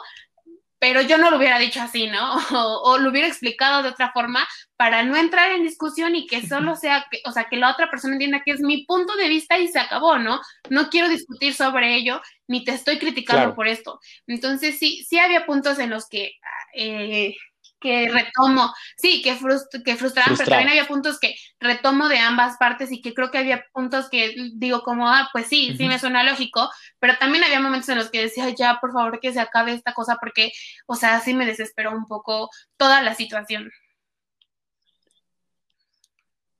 pero 0.78 1.02
yo 1.02 1.18
no 1.18 1.30
lo 1.30 1.36
hubiera 1.36 1.58
dicho 1.58 1.82
así, 1.82 2.06
¿no? 2.06 2.36
O, 2.84 2.96
lo 2.96 3.10
hubiera 3.10 3.28
explicado 3.28 3.82
de 3.82 3.90
otra 3.90 4.10
forma 4.10 4.48
para 4.78 5.02
no 5.02 5.16
entrar 5.16 5.52
en 5.52 5.64
discusión 5.64 6.16
y 6.16 6.26
que 6.26 6.46
solo 6.46 6.76
sea, 6.76 7.06
que, 7.10 7.20
o 7.26 7.30
sea, 7.30 7.44
que 7.44 7.58
la 7.58 7.70
otra 7.70 7.90
persona 7.90 8.14
entienda 8.14 8.42
que 8.42 8.52
es 8.52 8.60
mi 8.60 8.86
punto 8.86 9.14
de 9.16 9.28
vista 9.28 9.58
y 9.58 9.68
se 9.68 9.78
acabó, 9.78 10.18
¿no? 10.18 10.40
No 10.70 10.88
quiero 10.88 11.10
discutir 11.10 11.52
sobre 11.52 11.94
ello, 11.94 12.22
ni 12.48 12.64
te 12.64 12.72
estoy 12.72 12.98
criticando 12.98 13.54
por 13.54 13.68
esto. 13.68 14.00
Entonces, 14.26 14.78
sí, 14.78 15.04
sí 15.06 15.18
había 15.18 15.44
puntos 15.44 15.78
en 15.78 15.90
los 15.90 16.08
que 16.08 16.32
eh, 16.74 17.36
que 17.82 18.08
retomo, 18.08 18.72
sí, 18.96 19.20
que, 19.22 19.36
que 19.84 19.96
frustraban, 19.96 20.36
pero 20.36 20.48
también 20.48 20.70
había 20.70 20.86
puntos 20.86 21.18
que 21.18 21.34
retomo 21.60 22.08
de 22.08 22.18
ambas 22.18 22.56
partes 22.56 22.92
y 22.92 23.02
que 23.02 23.12
creo 23.12 23.30
que 23.30 23.38
había 23.38 23.64
puntos 23.72 24.08
que 24.08 24.34
digo 24.54 24.82
como, 24.82 25.08
ah, 25.08 25.28
pues 25.32 25.46
sí, 25.48 25.74
sí 25.76 25.86
me 25.88 25.98
suena 25.98 26.22
lógico, 26.22 26.70
pero 26.98 27.18
también 27.18 27.44
había 27.44 27.60
momentos 27.60 27.88
en 27.88 27.98
los 27.98 28.10
que 28.10 28.22
decía, 28.22 28.48
ya, 28.50 28.78
por 28.80 28.92
favor, 28.92 29.20
que 29.20 29.32
se 29.32 29.40
acabe 29.40 29.72
esta 29.72 29.92
cosa 29.92 30.16
porque, 30.20 30.52
o 30.86 30.94
sea, 30.94 31.20
sí 31.20 31.34
me 31.34 31.44
desesperó 31.44 31.90
un 31.90 32.06
poco 32.06 32.48
toda 32.76 33.02
la 33.02 33.14
situación. 33.14 33.70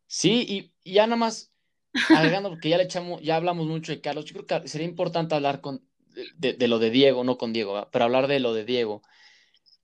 Sí, 0.06 0.72
y 0.84 0.92
ya 0.92 1.06
nada 1.06 1.16
más 1.16 1.52
agregando, 2.10 2.50
porque 2.50 2.68
ya 2.68 2.76
le 2.76 2.84
echamos, 2.84 3.22
ya 3.22 3.36
hablamos 3.36 3.66
mucho 3.66 3.92
de 3.92 4.00
Carlos, 4.00 4.24
yo 4.24 4.34
creo 4.34 4.62
que 4.62 4.68
sería 4.68 4.86
importante 4.86 5.34
hablar 5.34 5.60
con, 5.60 5.82
de, 6.36 6.68
lo 6.68 6.78
de 6.78 6.90
Diego, 6.90 7.24
no 7.24 7.38
con 7.38 7.52
Diego, 7.52 7.88
pero 7.90 8.04
hablar 8.04 8.26
de 8.26 8.40
lo 8.40 8.54
de 8.54 8.64
Diego. 8.64 9.02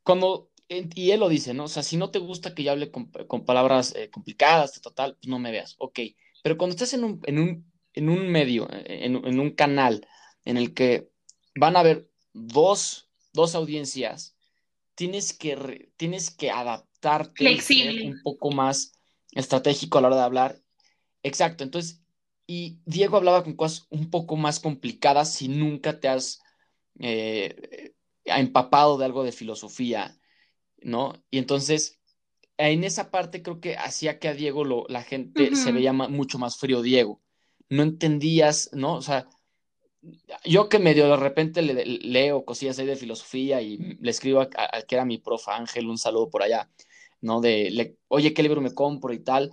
Cuando, 0.03 0.48
y 0.69 1.11
él 1.11 1.21
lo 1.21 1.29
dice, 1.29 1.55
¿no? 1.55 1.65
O 1.65 1.69
sea, 1.69 1.83
si 1.83 1.97
no 1.97 2.11
te 2.11 2.19
gusta 2.19 2.55
que 2.55 2.63
yo 2.63 2.73
hable 2.73 2.91
con, 2.91 3.11
palabras 3.45 3.95
eh, 3.97 4.11
complicadas, 4.11 4.81
total, 4.81 5.17
pues 5.17 5.29
no 5.29 5.39
me 5.39 5.51
veas, 5.51 5.77
ok. 5.79 6.01
Pero 6.43 6.59
cuando 6.59 6.75
estás 6.75 6.93
en 6.93 7.05
un, 7.05 7.21
en 7.25 7.39
un, 7.39 7.73
en 7.95 8.09
un 8.09 8.29
medio, 8.29 8.69
en, 8.71 9.17
en, 9.25 9.41
un 9.41 9.51
canal 9.51 10.07
en 10.45 10.57
el 10.57 10.75
que 10.75 11.09
van 11.57 11.77
a 11.77 11.81
haber 11.81 12.09
dos, 12.33 13.09
dos 13.33 13.55
audiencias, 13.55 14.37
tienes 14.95 15.33
que, 15.33 15.91
tienes 15.97 16.31
que 16.31 16.51
adaptarte 16.51 17.59
un 18.05 18.21
poco 18.23 18.51
más 18.51 18.93
estratégico 19.33 19.99
a 19.99 20.01
la 20.03 20.09
hora 20.09 20.17
de 20.17 20.23
hablar. 20.23 20.63
Exacto, 21.23 21.65
entonces, 21.65 22.03
y 22.47 22.79
Diego 22.85 23.17
hablaba 23.17 23.43
con 23.43 23.55
cosas 23.55 23.87
un 23.91 24.11
poco 24.11 24.37
más 24.37 24.61
complicadas 24.61 25.33
si 25.33 25.49
nunca 25.49 25.99
te 26.01 26.09
has 26.09 26.41
eh, 26.99 27.95
empapado 28.25 28.99
de 28.99 29.05
algo 29.05 29.25
de 29.25 29.33
filosofía, 29.33 30.18
¿no? 30.83 31.15
Y 31.31 31.39
entonces, 31.39 31.99
en 32.57 32.85
esa 32.85 33.11
parte 33.11 33.43
creo 33.43 33.61
que 33.61 33.77
hacía 33.77 34.19
que 34.19 34.29
a 34.29 34.35
Diego 34.35 34.65
lo, 34.65 34.85
la 34.89 35.03
gente 35.03 35.55
se 35.55 35.73
veía 35.73 35.93
mucho 35.93 36.39
más 36.39 36.59
frío, 36.59 36.83
Diego. 36.83 37.21
No 37.69 37.83
entendías, 37.83 38.71
¿no? 38.73 38.95
O 38.95 39.03
sea, 39.03 39.29
yo 40.45 40.69
que 40.69 40.79
medio 40.79 41.09
de 41.09 41.17
repente 41.17 41.63
le, 41.63 41.85
leo 41.85 42.45
cosillas 42.45 42.79
ahí 42.79 42.87
de 42.87 42.97
filosofía 42.97 43.61
y 43.61 43.99
le 44.01 44.11
escribo 44.11 44.41
a, 44.41 44.49
que 44.49 44.95
era 44.95 45.05
mi 45.05 45.19
profe 45.19 45.51
Ángel, 45.51 45.89
un 45.89 45.99
saludo 45.99 46.31
por 46.31 46.43
allá, 46.43 46.71
¿no? 47.21 47.41
De, 47.41 47.97
oye, 48.09 48.35
¿qué 48.35 48.43
libro 48.43 48.61
me 48.61 48.75
compro 48.75 49.13
y 49.13 49.21
tal? 49.21 49.53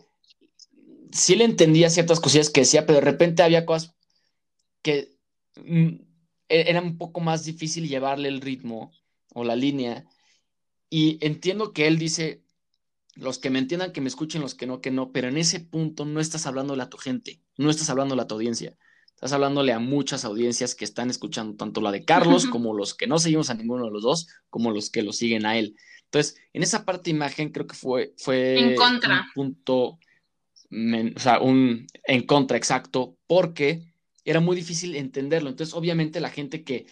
Sí 1.11 1.36
le 1.36 1.45
entendía 1.45 1.89
ciertas 1.89 2.19
cosillas 2.19 2.49
que 2.49 2.61
decía, 2.61 2.86
pero 2.86 2.99
de 2.99 3.05
repente 3.05 3.43
había 3.43 3.65
cosas 3.65 3.95
que 4.82 5.15
mm, 5.63 5.95
e, 6.49 6.69
era 6.69 6.82
un 6.82 6.97
poco 6.97 7.21
más 7.21 7.45
difícil 7.45 7.88
llevarle 7.88 8.30
el 8.30 8.41
ritmo 8.41 8.91
o 9.34 9.43
la 9.43 9.55
línea. 9.55 10.05
Y 10.89 11.17
entiendo 11.21 11.73
que 11.73 11.88
él 11.88 11.97
dice, 11.97 12.43
los 13.15 13.39
que 13.39 13.49
me 13.49 13.59
entiendan, 13.59 13.91
que 13.91 14.01
me 14.01 14.07
escuchen, 14.07 14.41
los 14.41 14.55
que 14.55 14.67
no, 14.67 14.81
que 14.81 14.91
no, 14.91 15.11
pero 15.11 15.27
en 15.27 15.38
ese 15.38 15.59
punto 15.59 16.05
no 16.05 16.19
estás 16.19 16.45
hablándole 16.45 16.83
a 16.83 16.89
tu 16.89 16.97
gente, 16.97 17.41
no 17.57 17.69
estás 17.69 17.89
hablándole 17.89 18.21
a 18.21 18.27
tu 18.27 18.36
audiencia 18.36 18.77
Estás 19.15 19.31
hablándole 19.31 19.71
a 19.71 19.79
muchas 19.79 20.25
audiencias 20.25 20.75
que 20.75 20.83
están 20.83 21.09
escuchando 21.09 21.55
tanto 21.55 21.79
la 21.79 21.91
de 21.91 22.03
Carlos 22.03 22.45
como 22.47 22.73
los 22.73 22.93
que 22.93 23.07
no 23.07 23.17
seguimos 23.17 23.49
a 23.49 23.53
ninguno 23.53 23.86
de 23.86 23.91
los 23.91 24.03
dos, 24.03 24.27
como 24.49 24.71
los 24.71 24.89
que 24.89 25.03
lo 25.03 25.13
siguen 25.13 25.45
a 25.45 25.57
él. 25.57 25.77
Entonces, 26.03 26.36
en 26.51 26.63
esa 26.63 26.83
parte 26.83 27.05
de 27.05 27.15
imagen 27.15 27.51
creo 27.51 27.65
que 27.65 27.75
fue, 27.75 28.13
fue 28.17 28.59
en 28.59 28.75
contra. 28.75 29.21
un 29.21 29.33
punto, 29.33 29.99
o 31.15 31.19
sea, 31.19 31.39
un 31.39 31.88
en 32.03 32.25
contra 32.25 32.57
exacto, 32.57 33.15
porque 33.25 33.83
era 34.25 34.41
muy 34.41 34.57
difícil 34.57 34.97
entenderlo. 34.97 35.49
Entonces, 35.49 35.73
obviamente 35.73 36.19
la 36.19 36.29
gente 36.29 36.65
que 36.65 36.86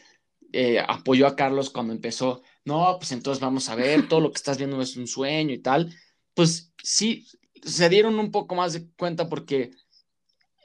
eh, 0.53 0.79
apoyó 0.79 1.27
a 1.27 1.35
Carlos 1.35 1.71
cuando 1.71 1.91
empezó, 1.91 2.41
no, 2.66 2.97
pues 2.99 3.11
entonces 3.11 3.41
vamos 3.41 3.70
a 3.70 3.76
ver, 3.76 4.07
todo 4.07 4.22
lo 4.22 4.32
que 4.32 4.38
estás 4.38 4.57
viendo 4.57 4.82
es 4.82 4.95
un 4.95 5.07
sueño 5.07 5.53
y 5.53 5.59
tal, 5.59 5.93
pues 6.34 6.74
sí, 6.82 7.28
se 7.64 7.89
dieron 7.89 8.20
un 8.20 8.32
poco 8.32 8.55
más 8.55 8.74
de 8.74 8.89
cuenta 8.97 9.30
porque 9.30 9.72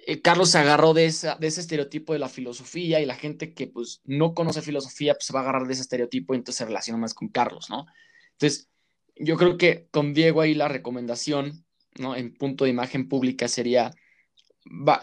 eh, 0.07 0.23
Carlos 0.23 0.51
se 0.51 0.59
agarró 0.59 0.95
de, 0.95 1.07
ese 1.07 1.37
estereotipo 1.41 2.13
de 2.13 2.19
la 2.19 2.29
filosofía 2.29 3.01
y 3.01 3.07
la 3.07 3.15
gente 3.15 3.53
que 3.53 3.67
pues 3.67 4.01
no 4.05 4.35
conoce 4.35 4.63
filosofía 4.63 5.15
pues 5.15 5.27
se 5.27 5.33
va 5.33 5.41
a 5.41 5.43
agarrar 5.43 5.67
de 5.67 5.73
ese 5.75 5.83
estereotipo 5.83 6.35
y 6.35 6.39
entonces 6.39 6.59
se 6.59 6.65
relaciona 6.65 6.99
más 6.99 7.15
con 7.15 7.29
Carlos, 7.29 7.69
¿no? 7.69 7.87
Entonces, 8.33 8.71
yo 9.17 9.37
creo 9.37 9.59
que 9.59 9.89
con 9.91 10.15
Diego 10.15 10.41
ahí 10.41 10.55
la 10.55 10.69
recomendación, 10.69 11.67
¿no? 11.99 12.17
En 12.17 12.35
punto 12.35 12.65
de 12.65 12.71
imagen 12.71 13.09
pública 13.09 13.49
sería, 13.49 13.91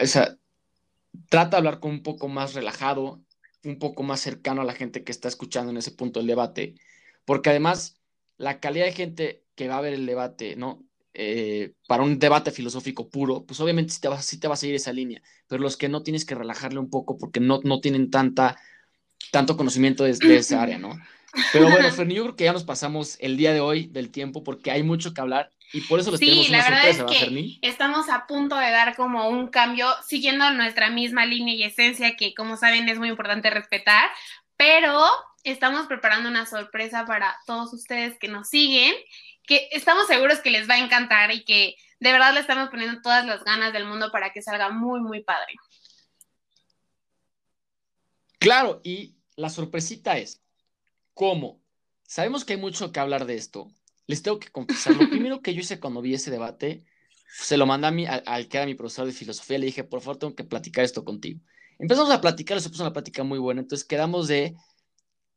o 0.00 0.06
sea, 0.06 0.36
trata 1.28 1.50
de 1.50 1.56
hablar 1.58 1.80
con 1.80 1.92
un 1.92 2.02
poco 2.02 2.28
más 2.28 2.54
relajado, 2.54 3.22
un 3.66 3.78
poco 3.78 4.02
más 4.02 4.20
cercano 4.20 4.62
a 4.62 4.64
la 4.64 4.74
gente 4.74 5.04
que 5.04 5.12
está 5.12 5.28
escuchando 5.28 5.70
en 5.70 5.76
ese 5.78 5.90
punto 5.92 6.20
del 6.20 6.26
debate, 6.26 6.74
porque 7.24 7.50
además 7.50 8.00
la 8.38 8.60
calidad 8.60 8.86
de 8.86 8.92
gente 8.92 9.44
que 9.54 9.68
va 9.68 9.78
a 9.78 9.82
ver 9.82 9.94
el 9.94 10.06
debate, 10.06 10.56
¿no? 10.56 10.84
Eh, 11.14 11.72
para 11.88 12.02
un 12.02 12.18
debate 12.18 12.50
filosófico 12.50 13.08
puro, 13.08 13.46
pues 13.46 13.58
obviamente 13.60 13.94
sí 13.94 14.00
te, 14.00 14.08
va, 14.08 14.20
sí 14.20 14.38
te 14.38 14.48
va 14.48 14.54
a 14.54 14.58
seguir 14.58 14.76
esa 14.76 14.92
línea, 14.92 15.22
pero 15.46 15.62
los 15.62 15.78
que 15.78 15.88
no 15.88 16.02
tienes 16.02 16.26
que 16.26 16.34
relajarle 16.34 16.78
un 16.78 16.90
poco 16.90 17.16
porque 17.16 17.40
no, 17.40 17.60
no 17.64 17.80
tienen 17.80 18.10
tanta, 18.10 18.58
tanto 19.30 19.56
conocimiento 19.56 20.04
de, 20.04 20.10
esa 20.10 20.62
área, 20.62 20.78
¿no? 20.78 20.94
Pero 21.52 21.68
bueno, 21.68 21.90
Ferni, 21.90 22.14
yo 22.14 22.22
creo 22.22 22.36
que 22.36 22.44
ya 22.44 22.52
nos 22.54 22.64
pasamos 22.64 23.16
el 23.20 23.36
día 23.36 23.52
de 23.52 23.60
hoy 23.60 23.88
del 23.88 24.10
tiempo 24.10 24.42
porque 24.42 24.70
hay 24.70 24.82
mucho 24.82 25.12
que 25.12 25.20
hablar 25.20 25.50
y 25.72 25.80
por 25.82 26.00
eso 26.00 26.10
les 26.10 26.20
tenemos 26.20 26.48
una 26.48 26.62
sorpresa, 26.62 27.06
es 27.10 27.18
que 27.18 27.58
Estamos 27.62 28.08
a 28.08 28.26
punto 28.26 28.56
de 28.56 28.70
dar 28.70 28.96
como 28.96 29.28
un 29.28 29.48
cambio 29.48 29.88
siguiendo 30.06 30.50
nuestra 30.50 30.90
misma 30.90 31.26
línea 31.26 31.54
y 31.54 31.62
esencia 31.62 32.16
que 32.16 32.34
como 32.34 32.56
saben 32.56 32.88
es 32.88 32.98
muy 32.98 33.08
importante 33.08 33.50
respetar, 33.50 34.10
pero 34.56 35.04
estamos 35.44 35.86
preparando 35.86 36.28
una 36.28 36.46
sorpresa 36.46 37.04
para 37.04 37.36
todos 37.46 37.72
ustedes 37.72 38.18
que 38.18 38.28
nos 38.28 38.48
siguen 38.48 38.94
que 39.46 39.68
estamos 39.70 40.06
seguros 40.06 40.40
que 40.40 40.50
les 40.50 40.68
va 40.68 40.74
a 40.74 40.78
encantar 40.78 41.32
y 41.32 41.44
que 41.44 41.76
de 42.00 42.12
verdad 42.12 42.34
le 42.34 42.40
estamos 42.40 42.68
poniendo 42.68 43.00
todas 43.00 43.24
las 43.24 43.44
ganas 43.44 43.72
del 43.72 43.86
mundo 43.86 44.10
para 44.10 44.32
que 44.32 44.42
salga 44.42 44.68
muy, 44.70 45.00
muy 45.00 45.22
padre. 45.22 45.54
Claro, 48.38 48.80
y 48.84 49.16
la 49.36 49.48
sorpresita 49.48 50.18
es, 50.18 50.42
¿cómo? 51.14 51.60
Sabemos 52.02 52.44
que 52.44 52.54
hay 52.54 52.60
mucho 52.60 52.92
que 52.92 53.00
hablar 53.00 53.24
de 53.24 53.36
esto. 53.36 53.70
Les 54.06 54.22
tengo 54.22 54.38
que 54.38 54.48
confesar, 54.48 54.94
lo 54.96 55.08
primero 55.10 55.42
que 55.42 55.54
yo 55.54 55.60
hice 55.60 55.80
cuando 55.80 56.00
vi 56.00 56.14
ese 56.14 56.30
debate, 56.30 56.84
se 57.28 57.56
lo 57.56 57.66
mandé 57.66 57.88
a 57.88 57.90
mí, 57.90 58.06
al, 58.06 58.48
que 58.48 58.56
era 58.56 58.66
mi 58.66 58.74
profesor 58.74 59.06
de 59.06 59.12
filosofía, 59.12 59.58
le 59.58 59.66
dije, 59.66 59.84
por 59.84 60.00
favor, 60.00 60.18
tengo 60.18 60.34
que 60.34 60.44
platicar 60.44 60.84
esto 60.84 61.04
contigo. 61.04 61.40
Empezamos 61.78 62.10
a 62.10 62.20
platicar, 62.20 62.60
se 62.60 62.70
puso 62.70 62.82
una 62.82 62.92
plática 62.92 63.24
muy 63.24 63.38
buena, 63.38 63.60
entonces 63.60 63.86
quedamos 63.86 64.28
de 64.28 64.54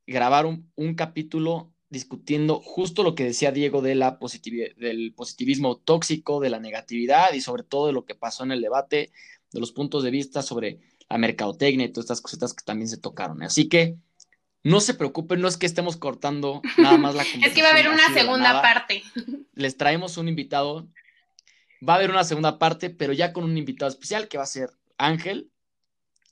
grabar 0.06 0.46
un, 0.46 0.72
un 0.76 0.96
capítulo 0.96 1.74
discutiendo 1.90 2.62
justo 2.62 3.04
lo 3.04 3.16
que 3.16 3.24
decía 3.24 3.52
Diego 3.52 3.82
de 3.82 3.96
la 3.96 4.20
del 4.78 5.14
positivismo 5.14 5.78
tóxico, 5.78 6.40
de 6.40 6.50
la 6.50 6.60
negatividad 6.60 7.34
y 7.34 7.42
sobre 7.42 7.64
todo 7.64 7.88
de 7.88 7.94
lo 7.94 8.06
que 8.06 8.16
pasó 8.16 8.44
en 8.44 8.52
el 8.52 8.62
debate, 8.62 9.12
de 9.52 9.60
los 9.60 9.72
puntos 9.72 10.04
de 10.04 10.12
vista 10.12 10.42
sobre 10.42 10.80
la 11.10 11.18
mercadotecnia 11.18 11.88
y 11.88 11.90
todas 11.90 12.06
estas 12.06 12.22
cositas 12.22 12.54
que 12.54 12.64
también 12.64 12.88
se 12.88 12.98
tocaron. 12.98 13.42
Así 13.42 13.68
que 13.68 13.98
no 14.64 14.82
se 14.82 14.94
preocupen, 14.94 15.42
no 15.42 15.48
es 15.48 15.58
que 15.58 15.66
estemos 15.66 15.98
cortando 15.98 16.62
nada 16.78 16.98
más 16.98 17.16
la 17.16 17.24
conversación. 17.24 17.44
es 17.46 17.54
que 17.54 17.62
va 17.62 17.70
a 17.70 17.72
haber 17.72 17.90
una 17.90 18.14
segunda 18.14 18.62
parte. 18.62 19.04
Les 19.54 19.78
traemos 19.78 20.18
un 20.18 20.28
invitado. 20.28 20.88
Va 21.88 21.94
a 21.94 21.96
haber 21.98 22.12
una 22.12 22.24
segunda 22.24 22.60
parte, 22.60 22.90
pero 22.90 23.14
ya 23.14 23.32
con 23.32 23.46
un 23.46 23.58
invitado 23.58 23.90
especial 23.90 24.28
que 24.28 24.38
va 24.38 24.44
a 24.44 24.48
ser 24.48 24.70
Ángel. 24.98 25.50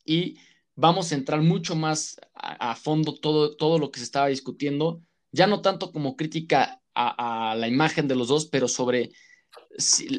Y 0.04 0.38
vamos 0.76 1.12
a 1.12 1.16
entrar 1.16 1.42
mucho 1.42 1.76
más 1.76 2.20
a, 2.34 2.72
a 2.72 2.76
fondo 2.76 3.16
todo, 3.16 3.56
todo 3.56 3.80
lo 3.80 3.92
que 3.92 4.00
se 4.00 4.06
estaba 4.06 4.28
discutiendo 4.28 5.02
ya 5.32 5.48
no 5.48 5.62
tanto 5.62 5.92
como 5.92 6.16
crítica 6.16 6.82
a, 6.96 7.56
la 7.56 7.68
imagen 7.68 8.08
de 8.08 8.16
los 8.16 8.28
dos, 8.28 8.48
pero 8.48 8.68
sobre 8.68 9.12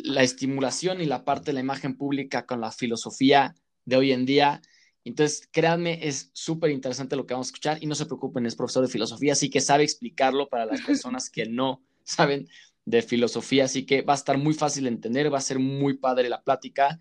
la 0.05 0.23
estimulación 0.23 1.01
y 1.01 1.07
la 1.07 1.25
parte 1.25 1.47
de 1.47 1.55
la 1.55 1.61
imagen 1.61 1.97
pública 1.97 2.47
con 2.47 2.61
la 2.61 2.71
filosofía 2.71 3.55
de 3.85 3.97
hoy 3.97 4.13
en 4.13 4.27
día. 4.27 4.63
Entonces, 5.09 5.49
créanme, 5.51 6.07
es 6.07 6.31
súper 6.33 6.71
interesante 6.71 7.17
lo 7.17 7.27
que 7.27 7.35
vamos 7.35 7.49
a 7.49 7.51
escuchar 7.51 7.79
y 7.83 7.87
no 7.87 7.95
se 7.95 8.07
preocupen, 8.07 8.47
es 8.47 8.57
profesor 8.57 8.85
de 8.85 8.93
filosofía, 8.93 9.33
así 9.33 9.51
que 9.51 9.61
sabe 9.61 9.85
explicarlo 9.85 10.49
para 10.49 10.67
las 10.67 10.81
personas 10.87 11.31
que 11.31 11.47
no 11.47 11.83
saben 12.05 12.49
de 12.85 13.03
filosofía, 13.03 13.65
así 13.65 13.85
que 13.85 14.03
va 14.03 14.15
a 14.15 14.17
estar 14.17 14.39
muy 14.39 14.55
fácil 14.55 14.85
de 14.85 14.91
entender, 14.91 15.33
va 15.33 15.39
a 15.39 15.43
ser 15.43 15.59
muy 15.59 15.99
padre 15.99 16.29
la 16.29 16.43
plática. 16.43 16.99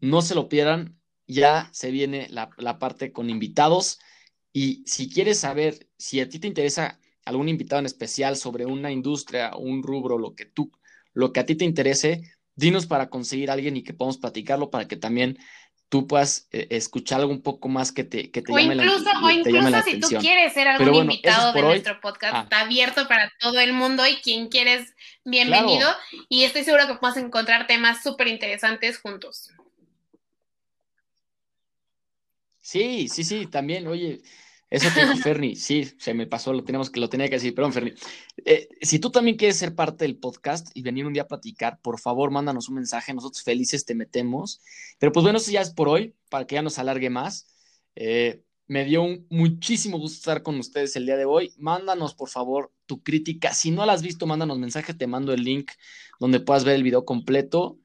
No 0.00 0.22
se 0.22 0.34
lo 0.34 0.48
pierdan, 0.48 0.98
ya 1.26 1.68
se 1.72 1.90
viene 1.90 2.26
la, 2.30 2.50
la 2.56 2.78
parte 2.78 3.12
con 3.12 3.28
invitados 3.28 3.98
y 4.52 4.82
si 4.86 5.08
quieres 5.08 5.38
saber, 5.38 5.88
si 5.96 6.20
a 6.20 6.28
ti 6.28 6.38
te 6.38 6.48
interesa 6.48 6.98
algún 7.24 7.48
invitado 7.48 7.80
en 7.80 7.86
especial 7.86 8.36
sobre 8.36 8.66
una 8.66 8.90
industria, 8.90 9.56
un 9.56 9.82
rubro, 9.82 10.18
lo 10.18 10.34
que 10.34 10.46
tú, 10.46 10.72
lo 11.12 11.32
que 11.32 11.40
a 11.40 11.46
ti 11.46 11.54
te 11.54 11.64
interese, 11.64 12.22
dinos 12.54 12.86
para 12.86 13.08
conseguir 13.08 13.50
a 13.50 13.54
alguien 13.54 13.76
y 13.76 13.82
que 13.82 13.94
podamos 13.94 14.18
platicarlo 14.18 14.70
para 14.70 14.88
que 14.88 14.96
también 14.96 15.38
tú 15.90 16.06
puedas 16.06 16.46
eh, 16.52 16.68
escuchar 16.70 17.20
algo 17.20 17.32
un 17.32 17.42
poco 17.42 17.68
más 17.68 17.90
que 17.90 18.04
te, 18.04 18.30
que 18.30 18.42
te 18.42 18.52
llame 18.52 18.76
incluso, 18.76 19.02
la, 19.02 19.20
O 19.22 19.30
incluso 19.30 19.82
si 19.82 19.98
tú 19.98 20.08
quieres 20.20 20.54
ser 20.54 20.68
algún 20.68 20.94
invitado 20.94 21.52
de 21.52 21.62
nuestro 21.62 22.00
podcast, 22.00 22.34
ah. 22.34 22.40
está 22.44 22.60
abierto 22.60 23.08
para 23.08 23.30
todo 23.40 23.58
el 23.58 23.72
mundo 23.72 24.06
y 24.06 24.16
quien 24.16 24.48
quieres, 24.48 24.94
bienvenido. 25.24 25.90
Y 26.28 26.44
estoy 26.44 26.62
seguro 26.62 26.86
que 26.86 26.94
podemos 26.94 27.22
encontrar 27.22 27.66
temas 27.66 28.04
súper 28.04 28.28
interesantes 28.28 28.98
juntos. 28.98 29.50
Sí, 32.60 33.08
sí, 33.08 33.24
sí, 33.24 33.46
también, 33.46 33.88
oye, 33.88 34.20
eso 34.70 34.88
te 34.94 35.00
dijo 35.00 35.16
Ferni, 35.22 35.56
sí, 35.56 35.84
se 35.98 36.14
me 36.14 36.26
pasó, 36.26 36.52
lo 36.52 36.64
tenemos 36.64 36.90
que 36.90 37.00
lo 37.00 37.08
tenía 37.08 37.28
que 37.28 37.34
decir, 37.34 37.54
perdón, 37.54 37.72
Ferni. 37.72 37.92
Eh, 38.44 38.68
si 38.80 39.00
tú 39.00 39.10
también 39.10 39.36
quieres 39.36 39.56
ser 39.56 39.74
parte 39.74 40.04
del 40.04 40.16
podcast 40.16 40.68
y 40.74 40.82
venir 40.82 41.06
un 41.06 41.12
día 41.12 41.22
a 41.22 41.28
platicar, 41.28 41.80
por 41.80 41.98
favor, 41.98 42.30
mándanos 42.30 42.68
un 42.68 42.76
mensaje, 42.76 43.12
nosotros 43.12 43.42
felices 43.42 43.84
te 43.84 43.94
metemos. 43.94 44.60
Pero 44.98 45.12
pues 45.12 45.24
bueno, 45.24 45.38
eso 45.38 45.50
ya 45.50 45.60
es 45.60 45.70
por 45.70 45.88
hoy, 45.88 46.14
para 46.30 46.46
que 46.46 46.54
ya 46.54 46.62
nos 46.62 46.78
alargue 46.78 47.10
más. 47.10 47.48
Eh, 47.96 48.42
me 48.70 48.84
dio 48.84 49.02
un, 49.02 49.26
muchísimo 49.30 49.98
gusto 49.98 50.18
estar 50.18 50.44
con 50.44 50.56
ustedes 50.60 50.94
el 50.94 51.04
día 51.04 51.16
de 51.16 51.24
hoy. 51.24 51.52
Mándanos, 51.58 52.14
por 52.14 52.28
favor, 52.28 52.72
tu 52.86 53.02
crítica. 53.02 53.52
Si 53.52 53.72
no 53.72 53.84
la 53.84 53.94
has 53.94 54.02
visto, 54.02 54.28
mándanos 54.28 54.60
mensaje, 54.60 54.94
te 54.94 55.08
mando 55.08 55.32
el 55.32 55.42
link 55.42 55.72
donde 56.20 56.38
puedas 56.38 56.62
ver 56.62 56.76
el 56.76 56.84
video 56.84 57.04
completo, 57.04 57.80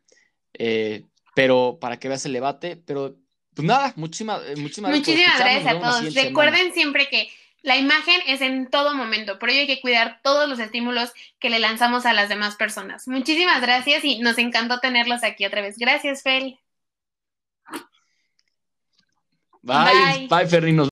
eh, 0.54 1.04
pero 1.34 1.80
para 1.82 1.98
que 1.98 2.08
veas 2.08 2.28
el 2.28 2.34
debate. 2.34 2.78
Pero 2.78 3.18
pues 3.56 3.66
nada, 3.66 3.94
muchísimas, 3.96 4.42
eh, 4.46 4.56
muchísimas, 4.58 4.92
muchísimas 4.92 5.40
gracias 5.40 5.66
a 5.66 5.80
todos. 5.80 6.14
Recuerden 6.14 6.74
siempre 6.74 7.08
que 7.08 7.30
la 7.62 7.78
imagen 7.78 8.22
es 8.28 8.42
en 8.42 8.70
todo 8.70 8.94
momento, 8.94 9.40
por 9.40 9.50
ello 9.50 9.62
hay 9.62 9.68
que 9.68 9.82
cuidar 9.82 10.20
todos 10.22 10.48
los 10.48 10.60
estímulos 10.60 11.12
que 11.40 11.50
le 11.50 11.60
lanzamos 11.60 12.06
a 12.06 12.14
las 12.14 12.30
demás 12.30 12.56
personas. 12.58 13.08
Muchísimas 13.08 13.62
gracias 13.62 14.04
y 14.04 14.20
nos 14.20 14.38
encantó 14.38 14.80
tenerlos 14.80 15.24
aquí 15.24 15.46
otra 15.46 15.62
vez. 15.62 15.78
Gracias, 15.78 16.22
Fel. 16.22 16.60
Bye, 19.64 20.28
bye, 20.30 20.46
bye 20.46 20.76